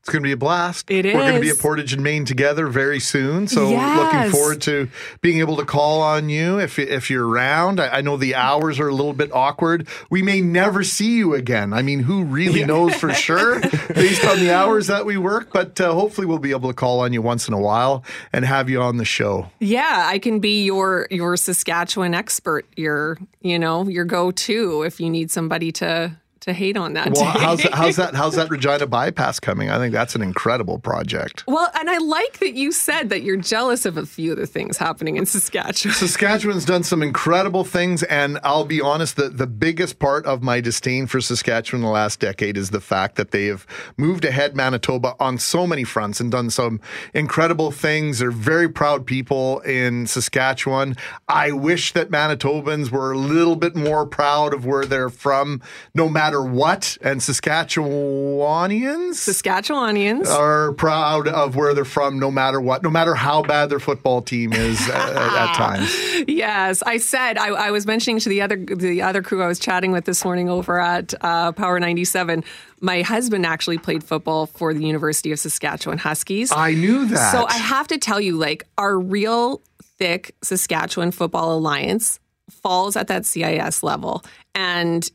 It's 0.00 0.08
going 0.08 0.22
to 0.22 0.26
be 0.26 0.32
a 0.32 0.36
blast. 0.36 0.90
It 0.90 1.04
We're 1.04 1.12
going 1.12 1.34
to 1.34 1.40
be 1.42 1.50
at 1.50 1.58
Portage 1.58 1.92
and 1.92 2.02
Main 2.02 2.24
together 2.24 2.68
very 2.68 2.98
soon. 3.00 3.46
So 3.46 3.68
Yes. 3.68 3.98
looking 3.98 4.30
forward 4.30 4.62
to 4.62 4.88
being 5.20 5.40
able 5.40 5.58
to 5.58 5.64
call 5.66 6.00
on 6.00 6.30
you 6.30 6.58
if 6.58 6.78
if 6.78 7.10
you're 7.10 7.28
around. 7.28 7.78
I, 7.80 7.98
I 7.98 8.00
know 8.00 8.16
the 8.16 8.34
hours 8.34 8.80
are 8.80 8.88
a 8.88 8.94
little 8.94 9.12
bit 9.12 9.30
awkward. 9.34 9.86
We 10.08 10.22
may 10.22 10.40
never 10.40 10.84
see 10.84 11.16
you 11.18 11.34
again. 11.34 11.74
I 11.74 11.82
mean, 11.82 12.00
who 12.00 12.24
really 12.24 12.64
knows 12.64 12.94
for 12.94 13.12
sure 13.26 13.60
based 13.94 14.24
on 14.24 14.38
the 14.40 14.50
hours 14.54 14.86
that 14.86 15.04
we 15.04 15.18
work? 15.18 15.52
But 15.52 15.78
uh, 15.78 15.92
hopefully, 15.92 16.26
we'll 16.26 16.38
be 16.38 16.52
able 16.52 16.70
to 16.70 16.74
call 16.74 17.00
on 17.00 17.12
you 17.12 17.20
once 17.20 17.46
in 17.46 17.52
a 17.52 17.60
while 17.60 18.02
and 18.32 18.46
have 18.46 18.70
you 18.70 18.80
on 18.80 18.96
the 18.96 19.04
show. 19.04 19.50
Yeah, 19.58 20.06
I 20.06 20.18
can 20.18 20.40
be 20.40 20.64
your 20.64 21.08
your 21.10 21.36
Saskatchewan 21.36 22.14
expert, 22.14 22.64
your 22.74 23.18
you 23.42 23.58
know 23.58 23.86
your 23.86 24.06
go 24.06 24.30
to 24.30 24.82
if 24.82 24.98
you 24.98 25.10
need 25.10 25.30
somebody 25.30 25.72
to 25.72 26.16
to 26.40 26.52
hate 26.52 26.76
on 26.76 26.94
that. 26.94 27.12
Well, 27.12 27.24
how's 27.24 27.62
that, 27.62 27.74
how's 27.74 27.96
that 27.96 28.14
how's 28.14 28.34
that 28.36 28.50
Regina 28.50 28.86
bypass 28.86 29.40
coming? 29.40 29.70
I 29.70 29.78
think 29.78 29.92
that's 29.92 30.14
an 30.14 30.22
incredible 30.22 30.78
project. 30.78 31.44
Well, 31.46 31.70
and 31.78 31.88
I 31.90 31.98
like 31.98 32.38
that 32.40 32.54
you 32.54 32.72
said 32.72 33.10
that 33.10 33.22
you're 33.22 33.36
jealous 33.36 33.86
of 33.86 33.96
a 33.96 34.06
few 34.06 34.32
of 34.32 34.38
the 34.38 34.46
things 34.46 34.76
happening 34.76 35.16
in 35.16 35.26
Saskatchewan. 35.26 35.94
Saskatchewan's 35.94 36.64
done 36.64 36.82
some 36.82 37.02
incredible 37.02 37.64
things, 37.64 38.02
and 38.04 38.38
I'll 38.42 38.64
be 38.64 38.80
honest, 38.80 39.16
the, 39.16 39.28
the 39.28 39.46
biggest 39.46 39.98
part 39.98 40.26
of 40.26 40.42
my 40.42 40.60
disdain 40.60 41.06
for 41.06 41.20
Saskatchewan 41.20 41.82
in 41.82 41.86
the 41.86 41.92
last 41.92 42.20
decade 42.20 42.56
is 42.56 42.70
the 42.70 42.80
fact 42.80 43.16
that 43.16 43.30
they 43.30 43.46
have 43.46 43.66
moved 43.96 44.24
ahead 44.24 44.56
Manitoba 44.56 45.14
on 45.20 45.38
so 45.38 45.66
many 45.66 45.84
fronts 45.84 46.20
and 46.20 46.30
done 46.30 46.50
some 46.50 46.80
incredible 47.14 47.70
things. 47.70 48.18
They're 48.18 48.30
very 48.30 48.68
proud 48.68 49.06
people 49.06 49.60
in 49.60 50.06
Saskatchewan. 50.06 50.96
I 51.28 51.52
wish 51.52 51.92
that 51.92 52.10
Manitobans 52.10 52.90
were 52.90 53.12
a 53.12 53.18
little 53.18 53.56
bit 53.56 53.76
more 53.76 54.06
proud 54.06 54.52
of 54.52 54.66
where 54.66 54.84
they're 54.84 55.10
from, 55.10 55.62
no 55.94 56.08
matter 56.08 56.29
what. 56.38 56.98
And 57.00 57.20
Saskatchewanians? 57.20 59.12
Saskatchewanians 59.12 60.28
are 60.28 60.72
proud 60.72 61.26
of 61.28 61.56
where 61.56 61.72
they're 61.74 61.84
from, 61.84 62.18
no 62.18 62.30
matter 62.30 62.60
what, 62.60 62.82
no 62.82 62.90
matter 62.90 63.14
how 63.14 63.42
bad 63.42 63.70
their 63.70 63.80
football 63.80 64.22
team 64.22 64.52
is 64.52 64.80
at, 64.88 65.16
at 65.16 65.54
times. 65.56 65.90
Yes, 66.28 66.82
I 66.82 66.98
said 66.98 67.38
I, 67.38 67.48
I 67.48 67.70
was 67.70 67.86
mentioning 67.86 68.20
to 68.20 68.28
the 68.28 68.42
other 68.42 68.56
the 68.56 69.02
other 69.02 69.22
crew 69.22 69.42
I 69.42 69.46
was 69.46 69.58
chatting 69.58 69.92
with 69.92 70.04
this 70.04 70.24
morning 70.24 70.48
over 70.48 70.78
at 70.78 71.14
uh, 71.20 71.52
Power 71.52 71.80
ninety 71.80 72.04
seven. 72.04 72.44
My 72.80 73.02
husband 73.02 73.46
actually 73.46 73.78
played 73.78 74.04
football 74.04 74.46
for 74.46 74.72
the 74.72 74.84
University 74.84 75.32
of 75.32 75.38
Saskatchewan 75.38 75.98
Huskies. 75.98 76.50
I 76.52 76.72
knew 76.72 77.06
that. 77.06 77.32
So 77.32 77.46
I 77.46 77.54
have 77.54 77.88
to 77.88 77.98
tell 77.98 78.20
you, 78.20 78.36
like 78.36 78.66
our 78.78 78.98
real 78.98 79.62
thick 79.82 80.34
Saskatchewan 80.42 81.10
Football 81.10 81.58
Alliance 81.58 82.20
falls 82.50 82.96
at 82.96 83.06
that 83.08 83.26
CIS 83.26 83.82
level, 83.82 84.24
and 84.54 85.08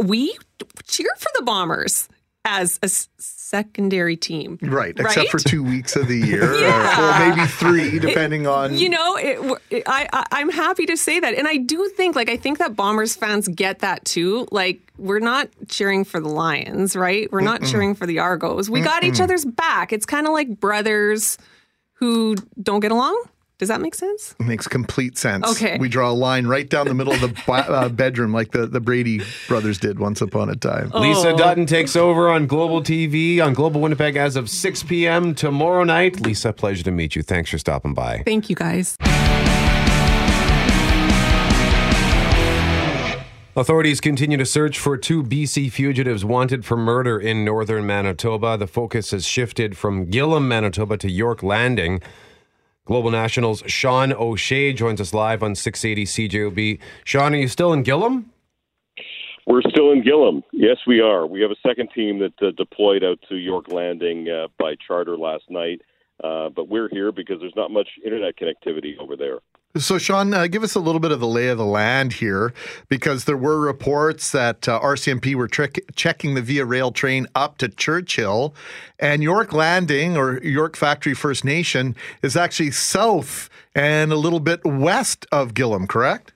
we 0.00 0.36
cheer 0.86 1.08
for 1.18 1.28
the 1.36 1.42
Bombers 1.42 2.08
as 2.44 2.78
a 2.82 2.88
secondary 2.88 4.16
team. 4.16 4.58
Right, 4.62 4.98
except 4.98 5.16
Right? 5.16 5.28
for 5.30 5.38
two 5.38 5.62
weeks 5.62 5.94
of 5.96 6.08
the 6.08 6.16
year, 6.26 6.54
Yeah. 6.58 7.00
or, 7.00 7.26
or 7.26 7.28
maybe 7.36 7.46
three, 7.46 7.98
depending 7.98 8.46
on. 8.46 8.76
You 8.78 8.88
know, 8.88 9.16
it, 9.16 9.60
it, 9.70 9.82
I, 9.86 10.08
I 10.12 10.24
I'm 10.32 10.50
happy 10.50 10.86
to 10.86 10.96
say 10.96 11.20
that, 11.20 11.34
and 11.34 11.46
I 11.46 11.58
do 11.58 11.86
think 11.96 12.16
like 12.16 12.30
I 12.30 12.36
think 12.36 12.58
that 12.58 12.74
Bombers 12.76 13.14
fans 13.14 13.46
get 13.48 13.80
that 13.80 14.04
too. 14.04 14.48
Like 14.50 14.80
we're 14.96 15.18
not 15.20 15.48
cheering 15.68 16.04
for 16.04 16.18
the 16.20 16.28
Lions, 16.28 16.96
right? 16.96 17.30
We're 17.30 17.40
not 17.42 17.60
Mm-mm. 17.60 17.70
cheering 17.70 17.94
for 17.94 18.06
the 18.06 18.20
Argos. 18.20 18.70
We 18.70 18.80
got 18.80 19.04
each 19.04 19.20
other's 19.20 19.44
back. 19.44 19.92
It's 19.92 20.06
kind 20.06 20.26
of 20.26 20.32
like 20.32 20.58
brothers 20.60 21.36
who 21.94 22.36
don't 22.62 22.80
get 22.80 22.92
along. 22.92 23.22
Does 23.60 23.68
that 23.68 23.82
make 23.82 23.94
sense? 23.94 24.34
It 24.40 24.46
Makes 24.46 24.66
complete 24.68 25.18
sense. 25.18 25.46
Okay. 25.46 25.76
We 25.76 25.90
draw 25.90 26.10
a 26.10 26.14
line 26.16 26.46
right 26.46 26.66
down 26.66 26.88
the 26.88 26.94
middle 26.94 27.12
of 27.12 27.20
the 27.20 27.28
ba- 27.46 27.70
uh, 27.70 27.88
bedroom, 27.90 28.32
like 28.32 28.52
the, 28.52 28.66
the 28.66 28.80
Brady 28.80 29.20
brothers 29.48 29.76
did 29.76 29.98
once 29.98 30.22
upon 30.22 30.48
a 30.48 30.56
time. 30.56 30.90
Oh. 30.94 31.00
Lisa 31.00 31.36
Dutton 31.36 31.66
takes 31.66 31.94
over 31.94 32.30
on 32.30 32.46
Global 32.46 32.80
TV 32.80 33.38
on 33.44 33.52
Global 33.52 33.82
Winnipeg 33.82 34.16
as 34.16 34.34
of 34.34 34.48
6 34.48 34.84
p.m. 34.84 35.34
tomorrow 35.34 35.84
night. 35.84 36.22
Lisa, 36.22 36.54
pleasure 36.54 36.82
to 36.84 36.90
meet 36.90 37.14
you. 37.14 37.22
Thanks 37.22 37.50
for 37.50 37.58
stopping 37.58 37.92
by. 37.92 38.22
Thank 38.24 38.48
you, 38.48 38.56
guys. 38.56 38.96
Authorities 43.54 44.00
continue 44.00 44.38
to 44.38 44.46
search 44.46 44.78
for 44.78 44.96
two 44.96 45.22
BC 45.22 45.70
fugitives 45.70 46.24
wanted 46.24 46.64
for 46.64 46.78
murder 46.78 47.20
in 47.20 47.44
northern 47.44 47.86
Manitoba. 47.86 48.56
The 48.56 48.66
focus 48.66 49.10
has 49.10 49.26
shifted 49.26 49.76
from 49.76 50.06
Gillam, 50.06 50.46
Manitoba 50.46 50.96
to 50.96 51.10
York 51.10 51.42
Landing. 51.42 52.00
Global 52.86 53.10
Nationals 53.10 53.62
Sean 53.66 54.12
O'Shea 54.12 54.72
joins 54.72 55.00
us 55.00 55.14
live 55.14 55.42
on 55.42 55.54
680 55.54 56.28
CJOB. 56.28 56.80
Sean, 57.04 57.34
are 57.34 57.38
you 57.38 57.48
still 57.48 57.72
in 57.72 57.84
Gillam? 57.84 58.24
We're 59.46 59.62
still 59.62 59.90
in 59.92 60.02
Gillam. 60.02 60.42
Yes, 60.52 60.76
we 60.86 61.00
are. 61.00 61.26
We 61.26 61.40
have 61.40 61.50
a 61.50 61.68
second 61.68 61.90
team 61.94 62.20
that 62.20 62.46
uh, 62.46 62.52
deployed 62.56 63.02
out 63.02 63.18
to 63.28 63.36
York 63.36 63.72
Landing 63.72 64.28
uh, 64.28 64.48
by 64.58 64.74
charter 64.86 65.16
last 65.16 65.44
night, 65.48 65.80
uh, 66.22 66.48
but 66.50 66.68
we're 66.68 66.88
here 66.88 67.10
because 67.10 67.40
there's 67.40 67.56
not 67.56 67.70
much 67.70 67.88
internet 68.04 68.34
connectivity 68.38 68.98
over 68.98 69.16
there. 69.16 69.38
So, 69.76 69.98
Sean, 69.98 70.34
uh, 70.34 70.48
give 70.48 70.64
us 70.64 70.74
a 70.74 70.80
little 70.80 70.98
bit 70.98 71.12
of 71.12 71.20
the 71.20 71.28
lay 71.28 71.46
of 71.46 71.56
the 71.56 71.64
land 71.64 72.14
here, 72.14 72.52
because 72.88 73.24
there 73.24 73.36
were 73.36 73.60
reports 73.60 74.32
that 74.32 74.68
uh, 74.68 74.80
RCMP 74.80 75.36
were 75.36 75.46
checking 75.46 76.34
the 76.34 76.42
Via 76.42 76.64
Rail 76.64 76.90
train 76.90 77.28
up 77.36 77.56
to 77.58 77.68
Churchill, 77.68 78.52
and 78.98 79.22
York 79.22 79.52
Landing 79.52 80.16
or 80.16 80.42
York 80.42 80.76
Factory 80.76 81.14
First 81.14 81.44
Nation 81.44 81.94
is 82.20 82.36
actually 82.36 82.72
south 82.72 83.48
and 83.72 84.12
a 84.12 84.16
little 84.16 84.40
bit 84.40 84.60
west 84.64 85.24
of 85.30 85.54
Gillam, 85.54 85.88
correct? 85.88 86.32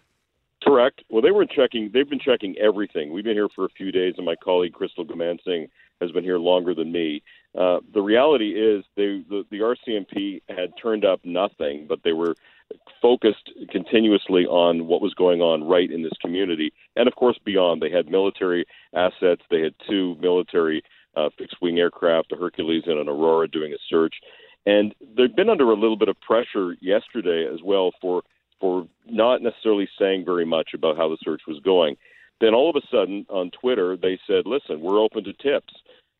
Correct. 0.62 1.03
Well, 1.11 1.20
they 1.20 1.33
were 1.33 1.44
checking. 1.44 1.90
They've 1.92 2.09
been 2.09 2.20
checking 2.20 2.57
everything. 2.59 3.12
We've 3.12 3.25
been 3.25 3.37
here 3.37 3.49
for 3.49 3.64
a 3.64 3.70
few 3.70 3.90
days, 3.90 4.14
and 4.16 4.25
my 4.25 4.37
colleague 4.37 4.75
Crystal 4.75 5.05
Goomansingh 5.05 5.68
has 6.01 6.12
been 6.12 6.25
here 6.25 6.38
longer 6.38 6.73
than 6.73 6.92
me. 6.92 7.23
Uh, 7.59 7.81
the 7.92 8.01
reality 8.01 8.51
is, 8.51 8.85
they, 8.97 9.25
the, 9.29 9.44
the 9.51 9.59
RCMP 9.59 10.42
had 10.49 10.73
turned 10.81 11.05
up 11.05 11.20
nothing, 11.25 11.87
but 11.88 12.01
they 12.05 12.12
were 12.12 12.35
focused 13.01 13.51
continuously 13.71 14.47
on 14.47 14.87
what 14.87 15.03
was 15.03 15.15
going 15.15 15.41
on 15.41 15.65
right 15.65 15.91
in 15.91 16.03
this 16.03 16.13
community, 16.21 16.73
and 16.97 17.09
of 17.09 17.15
course 17.15 17.39
beyond. 17.45 17.83
They 17.83 17.91
had 17.91 18.09
military 18.09 18.65
assets. 18.95 19.43
They 19.51 19.61
had 19.61 19.75
two 19.89 20.17
military 20.21 20.83
uh, 21.17 21.29
fixed-wing 21.39 21.79
aircraft, 21.79 22.33
a 22.33 22.37
Hercules 22.37 22.85
and 22.87 22.99
an 22.99 23.09
Aurora, 23.09 23.49
doing 23.49 23.73
a 23.73 23.77
search. 23.89 24.15
And 24.67 24.95
they've 25.17 25.35
been 25.35 25.51
under 25.51 25.71
a 25.71 25.77
little 25.77 25.97
bit 25.97 26.09
of 26.09 26.21
pressure 26.21 26.77
yesterday 26.81 27.47
as 27.53 27.61
well 27.63 27.93
for 28.01 28.23
for 28.61 28.87
not 29.07 29.43
necessarily 29.43 29.89
saying 29.99 30.25
very 30.25 30.47
much 30.47 30.71
about 30.75 30.97
how 30.97 31.09
the 31.09 31.19
search 31.23 31.43
was 31.47 31.61
going. 31.65 31.97
Then 32.41 32.55
all 32.55 32.71
of 32.71 32.77
a 32.77 32.87
sudden 32.91 33.27
on 33.29 33.51
Twitter 33.51 33.97
they 33.97 34.19
said, 34.27 34.47
"Listen, 34.47 34.81
we're 34.81 35.01
open 35.01 35.25
to 35.25 35.33
tips," 35.35 35.75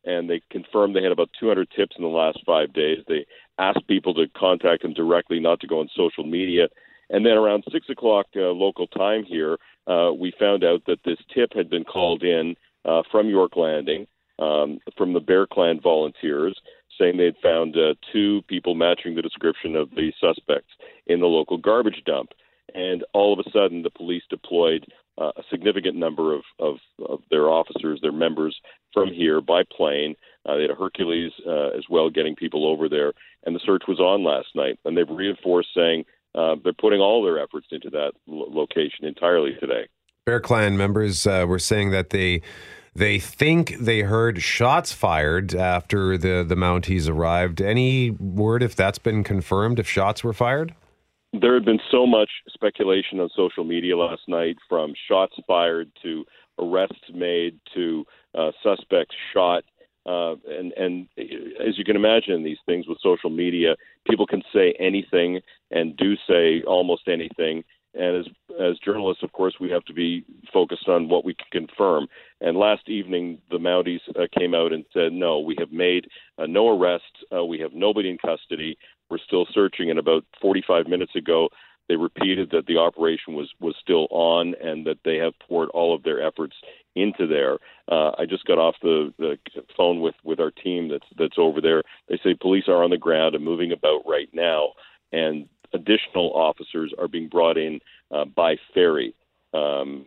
and 0.05 0.29
they 0.29 0.40
confirmed 0.51 0.95
they 0.95 1.03
had 1.03 1.12
about 1.12 1.31
200 1.40 1.71
tips 1.71 1.97
in 1.97 2.03
the 2.03 2.09
last 2.09 2.38
five 2.45 2.73
days. 2.73 2.99
They 3.09 3.25
asked 3.59 3.87
people 3.87 4.14
to 4.14 4.27
contact 4.37 4.83
them 4.83 4.95
directly, 4.95 5.40
not 5.40 5.61
to 5.61 5.67
go 5.67 5.81
on 5.81 5.88
social 5.97 6.25
media. 6.25 6.69
And 7.11 7.25
then 7.25 7.37
around 7.37 7.64
six 7.71 7.88
o'clock 7.88 8.27
uh, 8.37 8.40
local 8.40 8.87
time 8.87 9.25
here, 9.25 9.59
uh, 9.87 10.12
we 10.12 10.33
found 10.38 10.64
out 10.64 10.83
that 10.87 11.01
this 11.05 11.19
tip 11.35 11.53
had 11.55 11.69
been 11.69 11.85
called 11.85 12.23
in 12.23 12.57
uh, 12.85 13.03
from 13.11 13.29
York 13.29 13.57
Landing 13.57 14.07
um, 14.38 14.79
from 14.97 15.12
the 15.12 15.21
Bear 15.21 15.47
Clan 15.47 15.81
volunteers, 15.81 16.59
saying 16.99 17.17
they'd 17.17 17.37
found 17.43 17.77
uh, 17.77 17.95
two 18.12 18.43
people 18.49 18.75
matching 18.75 19.14
the 19.14 19.23
description 19.23 19.77
of 19.77 19.90
the 19.90 20.12
suspects 20.21 20.73
in 21.07 21.21
the 21.21 21.27
local 21.27 21.59
garbage 21.59 22.03
dump. 22.07 22.31
And 22.75 23.05
all 23.12 23.33
of 23.33 23.45
a 23.45 23.51
sudden, 23.51 23.83
the 23.83 23.90
police 23.90 24.23
deployed 24.31 24.87
uh, 25.19 25.31
a 25.37 25.43
significant 25.51 25.97
number 25.97 26.35
of, 26.35 26.43
of, 26.59 26.77
of 27.09 27.21
their 27.31 27.49
officers, 27.49 28.01
their 28.01 28.12
members 28.12 28.57
from 28.93 29.12
here 29.12 29.40
by 29.40 29.62
plane. 29.77 30.17
Uh, 30.47 30.57
they 30.57 30.62
had 30.62 30.71
a 30.71 30.75
Hercules 30.75 31.33
uh, 31.47 31.69
as 31.69 31.85
well, 31.88 32.11
getting 32.11 32.35
people 32.35 32.67
over 32.67 32.88
there. 32.88 33.13
And 33.45 33.55
the 33.55 33.61
search 33.65 33.83
was 33.87 34.01
on 34.01 34.25
last 34.25 34.49
night. 34.55 34.79
And 34.85 34.97
they've 34.97 35.09
reinforced 35.09 35.69
saying 35.75 36.05
uh, 36.35 36.57
they're 36.63 36.73
putting 36.73 37.01
all 37.01 37.23
their 37.23 37.38
efforts 37.38 37.69
into 37.71 37.90
that 37.90 38.13
lo- 38.27 38.49
location 38.51 39.05
entirely 39.05 39.55
today. 39.61 39.87
Bear 40.27 40.40
Clan 40.40 40.77
members 40.77 41.27
uh, 41.27 41.45
were 41.47 41.59
saying 41.59 41.90
that 41.90 42.11
they 42.11 42.40
they 42.95 43.19
think 43.19 43.77
they 43.79 44.01
heard 44.01 44.40
shots 44.40 44.92
fired 44.92 45.55
after 45.55 46.17
the 46.17 46.45
the 46.47 46.55
Mounties 46.55 47.09
arrived. 47.09 47.61
Any 47.61 48.11
word 48.11 48.63
if 48.63 48.75
that's 48.75 48.99
been 48.99 49.23
confirmed? 49.23 49.79
If 49.79 49.88
shots 49.88 50.25
were 50.25 50.33
fired? 50.33 50.75
There 51.33 51.55
had 51.55 51.65
been 51.65 51.81
so 51.90 52.07
much 52.07 52.31
speculation 52.49 53.19
on 53.19 53.29
social 53.37 53.65
media 53.65 53.97
last 53.97 54.23
night, 54.29 54.57
from 54.69 54.95
shots 55.09 55.35
fired 55.47 55.90
to 56.03 56.25
arrests 56.59 57.11
made 57.13 57.59
to 57.75 58.07
uh, 58.35 58.53
suspects 58.63 59.15
shot. 59.33 59.65
Uh, 60.07 60.35
and 60.48 60.73
and 60.73 61.09
as 61.67 61.79
you 61.79 61.85
can 61.85 61.96
imagine, 61.96 62.42
these 62.42 62.59
things 62.67 62.87
with 62.87 62.98
social 63.02 63.31
media, 63.31 63.75
people 64.07 64.27
can 64.27 64.42
say 64.52 64.75
anything 64.79 65.40
and 65.71 65.96
do 65.96 66.15
say 66.29 66.63
almost 66.67 67.09
anything. 67.09 67.65
And 67.94 68.17
as 68.17 68.27
as 68.61 68.79
journalists, 68.85 69.23
of 69.23 69.33
course, 69.33 69.55
we 69.61 69.71
have 69.71 69.85
to 69.85 69.94
be 69.94 70.25
focused 70.52 70.88
on 70.88 71.09
what 71.09 71.25
we 71.25 71.35
can 71.35 71.67
confirm. 71.67 72.09
And 72.40 72.57
last 72.57 72.88
evening, 72.88 73.38
the 73.50 73.59
Mounties 73.59 74.00
uh, 74.17 74.27
came 74.37 74.55
out 74.55 74.73
and 74.73 74.85
said, 74.92 75.13
"No, 75.13 75.38
we 75.38 75.57
have 75.59 75.73
made 75.73 76.09
uh, 76.38 76.46
no 76.46 76.77
arrests. 76.77 77.07
Uh, 77.35 77.44
we 77.44 77.59
have 77.61 77.73
nobody 77.73 78.11
in 78.11 78.19
custody. 78.19 78.77
We're 79.09 79.19
still 79.19 79.46
searching." 79.55 79.90
And 79.90 79.98
about 79.98 80.25
45 80.42 80.88
minutes 80.88 81.15
ago, 81.15 81.48
they 81.88 81.96
repeated 81.96 82.50
that 82.50 82.66
the 82.66 82.78
operation 82.78 83.35
was 83.35 83.50
was 83.60 83.74
still 83.80 84.06
on 84.10 84.54
and 84.62 84.87
that 84.87 84.98
they 85.04 85.16
have 85.16 85.32
poured 85.46 85.68
all 85.70 85.94
of 85.94 86.02
their 86.02 86.22
efforts 86.26 86.56
into 86.94 87.26
there. 87.26 87.58
Uh, 87.90 88.12
I 88.18 88.24
just 88.28 88.44
got 88.46 88.58
off 88.58 88.76
the, 88.82 89.12
the 89.18 89.37
phone 89.76 90.00
with 90.00 90.14
with 90.24 90.40
our 90.40 90.50
team 90.50 90.88
that's 90.88 91.06
that's 91.18 91.38
over 91.38 91.60
there. 91.60 91.82
They 92.08 92.18
say 92.22 92.35
police 92.35 92.64
are 92.68 92.82
on 92.82 92.90
the 92.90 92.98
ground 92.98 93.35
and 93.35 93.44
moving 93.44 93.72
about 93.72 94.02
right 94.06 94.28
now, 94.32 94.70
and 95.12 95.48
additional 95.72 96.32
officers 96.35 96.92
are 96.98 97.08
being 97.08 97.28
brought 97.28 97.58
in 97.58 97.80
uh, 98.10 98.24
by 98.24 98.56
ferry. 98.72 99.14
Um, 99.52 100.06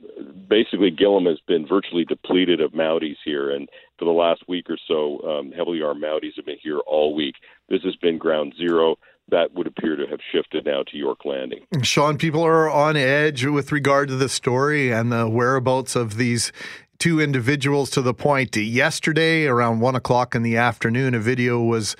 basically, 0.50 0.92
Gillam 0.92 1.26
has 1.28 1.40
been 1.48 1.66
virtually 1.66 2.04
depleted 2.04 2.60
of 2.60 2.72
Mounties 2.74 3.16
here, 3.24 3.52
and 3.52 3.70
for 3.98 4.04
the 4.04 4.12
last 4.12 4.44
week 4.50 4.70
or 4.70 4.78
so, 4.88 5.22
um, 5.22 5.52
heavily 5.54 5.82
armed 5.82 6.04
Mounties 6.04 6.36
have 6.36 6.46
been 6.46 6.58
here 6.62 6.80
all 6.80 7.16
week. 7.16 7.36
This 7.70 7.82
has 7.84 7.96
been 7.98 8.18
ground 8.18 8.54
zero. 8.58 8.98
That 9.30 9.54
would 9.54 9.68
appear 9.68 9.96
to 9.96 10.08
have 10.08 10.20
shifted 10.32 10.66
now 10.66 10.84
to 10.84 10.98
York 10.98 11.26
Landing. 11.26 11.66
Sean, 11.84 12.18
people 12.18 12.44
are 12.46 12.70
on 12.70 12.96
edge 12.96 13.46
with 13.46 13.72
regard 13.72 14.08
to 14.08 14.16
the 14.16 14.30
story 14.30 14.92
and 14.92 15.12
the 15.12 15.28
whereabouts 15.28 15.96
of 15.96 16.16
these 16.16 16.54
two 17.00 17.20
individuals 17.20 17.90
to 17.92 18.02
the 18.02 18.14
point 18.14 18.56
yesterday 18.56 19.46
around 19.46 19.80
one 19.80 19.96
o'clock 19.96 20.34
in 20.34 20.44
the 20.44 20.58
afternoon, 20.58 21.14
a 21.14 21.20
video 21.20 21.62
was 21.62 21.96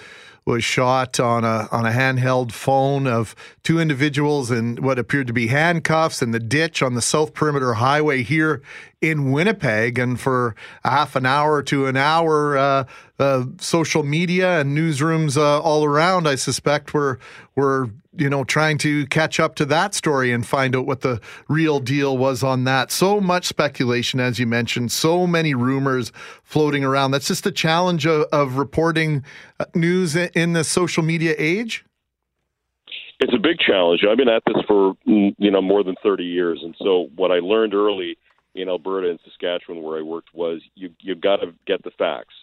was 0.46 0.64
shot 0.64 1.20
on 1.20 1.44
a 1.44 1.68
on 1.74 1.86
a 1.86 1.92
handheld 1.92 2.54
phone 2.54 3.06
of 3.06 3.36
two 3.64 3.82
individuals 3.82 4.50
in 4.50 4.78
what 4.78 4.98
appeared 4.98 5.28
to 5.28 5.34
be 5.34 5.48
handcuffs 5.48 6.22
in 6.22 6.32
the 6.32 6.40
ditch 6.40 6.82
on 6.82 6.94
the 6.94 7.02
South 7.02 7.34
Perimeter 7.34 7.74
Highway 7.74 8.24
here 8.24 8.62
in 9.02 9.32
Winnipeg. 9.32 10.00
And 10.00 10.20
for 10.20 10.56
a 10.84 10.90
half 10.90 11.16
an 11.16 11.26
hour 11.26 11.62
to 11.64 11.86
an 11.88 11.98
hour, 11.98 12.58
uh, 12.58 12.84
uh, 13.20 13.46
social 13.60 14.04
media 14.04 14.60
and 14.60 14.78
newsrooms 14.78 15.38
uh, 15.38 15.62
all 15.62 15.84
around, 15.84 16.28
I 16.28 16.36
suspect, 16.36 16.94
were 16.94 17.20
were 17.56 17.90
you 18.16 18.30
know 18.30 18.44
trying 18.44 18.78
to 18.80 19.06
catch 19.08 19.40
up 19.40 19.56
to 19.56 19.66
that 19.66 19.94
story 19.94 20.32
and 20.32 20.46
find 20.46 20.76
out 20.76 20.86
what 20.86 21.02
the 21.02 21.22
real 21.48 21.80
deal 21.80 22.18
was 22.18 22.44
on 22.44 22.64
that. 22.66 22.92
So 22.92 23.20
much 23.20 23.46
speculation, 23.46 24.20
as 24.20 24.40
you 24.40 24.48
mentioned, 24.48 24.92
so 24.92 25.28
many 25.28 25.54
rumors 25.54 26.12
floating 26.44 26.84
around. 26.84 27.12
That's 27.12 27.28
just 27.28 27.44
the 27.44 27.52
challenge 27.52 28.06
of, 28.06 28.26
of 28.32 28.58
reporting 28.58 29.24
uh, 29.60 29.66
news 29.74 30.16
in 30.16 30.54
the 30.54 30.64
social 30.64 31.04
media 31.04 31.36
age. 31.38 31.84
It's 33.20 33.34
a 33.34 33.40
big 33.40 33.58
challenge. 33.58 34.02
I've 34.08 34.18
been 34.18 34.30
at 34.30 34.44
this 34.46 34.64
for 34.68 34.94
mm, 35.08 35.36
you 35.40 35.50
know 35.50 35.62
more 35.62 35.84
than 35.84 35.96
30 36.04 36.24
years, 36.24 36.60
and 36.64 36.76
so 36.80 37.10
what 37.16 37.32
I 37.32 37.40
learned 37.40 37.74
early 37.74 38.18
in 38.56 38.70
Alberta 38.70 39.10
and 39.10 39.20
Saskatchewan, 39.24 39.84
where 39.84 40.00
I 40.00 40.02
worked, 40.02 40.30
was 40.34 40.62
you 40.76 40.90
you've 41.00 41.22
got 41.22 41.38
to 41.38 41.54
get 41.66 41.84
the 41.84 41.92
facts. 41.92 42.34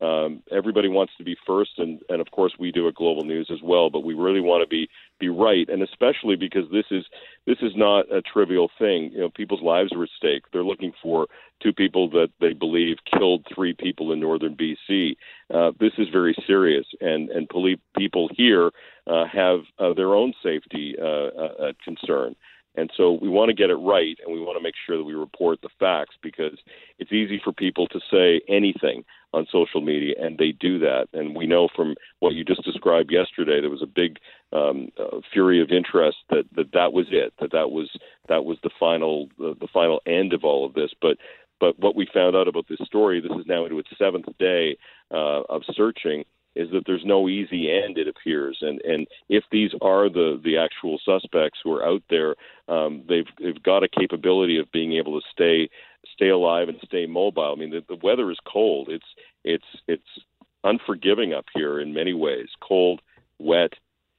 Um, 0.00 0.42
everybody 0.50 0.88
wants 0.88 1.12
to 1.18 1.24
be 1.24 1.36
first, 1.46 1.78
and, 1.78 2.00
and 2.08 2.20
of 2.20 2.30
course 2.30 2.52
we 2.58 2.72
do 2.72 2.88
at 2.88 2.94
Global 2.94 3.24
News 3.24 3.48
as 3.52 3.62
well. 3.62 3.90
But 3.90 4.00
we 4.04 4.14
really 4.14 4.40
want 4.40 4.62
to 4.62 4.68
be 4.68 4.88
be 5.20 5.28
right, 5.28 5.68
and 5.68 5.82
especially 5.82 6.36
because 6.36 6.64
this 6.70 6.84
is 6.90 7.04
this 7.46 7.58
is 7.62 7.72
not 7.76 8.12
a 8.12 8.20
trivial 8.20 8.70
thing. 8.78 9.12
You 9.12 9.20
know, 9.20 9.30
people's 9.30 9.62
lives 9.62 9.92
are 9.92 10.02
at 10.02 10.08
stake. 10.16 10.42
They're 10.52 10.64
looking 10.64 10.92
for 11.00 11.28
two 11.62 11.72
people 11.72 12.10
that 12.10 12.28
they 12.40 12.52
believe 12.52 12.96
killed 13.16 13.46
three 13.54 13.72
people 13.72 14.12
in 14.12 14.20
northern 14.20 14.56
BC. 14.56 15.16
Uh, 15.52 15.70
this 15.78 15.92
is 15.96 16.08
very 16.12 16.34
serious, 16.46 16.86
and 17.00 17.30
and 17.30 17.48
police 17.48 17.78
people 17.96 18.28
here 18.36 18.72
uh, 19.06 19.24
have 19.32 19.60
uh, 19.78 19.94
their 19.94 20.14
own 20.14 20.34
safety 20.42 20.96
uh, 21.00 21.04
uh, 21.04 21.72
concern. 21.84 22.34
And 22.76 22.90
so 22.96 23.12
we 23.12 23.28
want 23.28 23.50
to 23.50 23.54
get 23.54 23.70
it 23.70 23.76
right, 23.76 24.18
and 24.24 24.34
we 24.34 24.40
want 24.40 24.58
to 24.58 24.62
make 24.62 24.74
sure 24.84 24.96
that 24.96 25.03
report 25.24 25.60
the 25.62 25.68
facts 25.78 26.16
because 26.22 26.58
it's 26.98 27.12
easy 27.12 27.40
for 27.42 27.52
people 27.52 27.86
to 27.88 28.00
say 28.10 28.40
anything 28.48 29.04
on 29.32 29.46
social 29.50 29.80
media, 29.80 30.14
and 30.20 30.38
they 30.38 30.52
do 30.52 30.78
that. 30.78 31.06
And 31.12 31.34
we 31.34 31.46
know 31.46 31.68
from 31.74 31.94
what 32.20 32.34
you 32.34 32.44
just 32.44 32.62
described 32.64 33.10
yesterday, 33.10 33.60
there 33.60 33.70
was 33.70 33.82
a 33.82 33.86
big 34.02 34.18
um, 34.52 34.88
uh, 34.98 35.18
fury 35.32 35.60
of 35.60 35.70
interest 35.70 36.18
that, 36.30 36.44
that 36.56 36.72
that 36.72 36.92
was 36.92 37.06
it, 37.10 37.32
that 37.40 37.52
that 37.52 37.70
was 37.70 37.88
that 38.28 38.44
was 38.44 38.58
the 38.62 38.70
final 38.78 39.28
the, 39.38 39.54
the 39.60 39.68
final 39.72 40.00
end 40.06 40.32
of 40.32 40.44
all 40.44 40.64
of 40.64 40.74
this. 40.74 40.92
But 41.00 41.16
but 41.60 41.78
what 41.78 41.96
we 41.96 42.06
found 42.12 42.36
out 42.36 42.48
about 42.48 42.66
this 42.68 42.84
story, 42.84 43.20
this 43.20 43.38
is 43.38 43.46
now 43.46 43.64
into 43.64 43.78
its 43.78 43.88
seventh 43.98 44.26
day 44.38 44.76
uh, 45.10 45.42
of 45.48 45.62
searching 45.72 46.24
is 46.54 46.70
that 46.70 46.82
there's 46.86 47.04
no 47.04 47.28
easy 47.28 47.70
end, 47.70 47.98
it 47.98 48.08
appears. 48.08 48.58
And 48.60 48.80
and 48.82 49.06
if 49.28 49.44
these 49.50 49.70
are 49.80 50.08
the 50.08 50.40
the 50.42 50.56
actual 50.56 50.98
suspects 51.04 51.58
who 51.62 51.72
are 51.72 51.86
out 51.86 52.02
there, 52.10 52.34
um, 52.68 53.02
they've 53.08 53.26
they've 53.40 53.62
got 53.62 53.82
a 53.82 53.88
capability 53.88 54.58
of 54.58 54.70
being 54.72 54.94
able 54.94 55.20
to 55.20 55.26
stay 55.32 55.68
stay 56.12 56.28
alive 56.28 56.68
and 56.68 56.78
stay 56.84 57.06
mobile. 57.06 57.52
I 57.52 57.58
mean, 57.58 57.70
the, 57.70 57.82
the 57.88 58.00
weather 58.02 58.30
is 58.30 58.38
cold. 58.50 58.88
It's 58.88 59.04
it's 59.44 59.64
it's 59.88 60.02
unforgiving 60.62 61.34
up 61.34 61.46
here 61.54 61.80
in 61.80 61.92
many 61.92 62.14
ways. 62.14 62.48
Cold, 62.66 63.00
wet, 63.38 63.74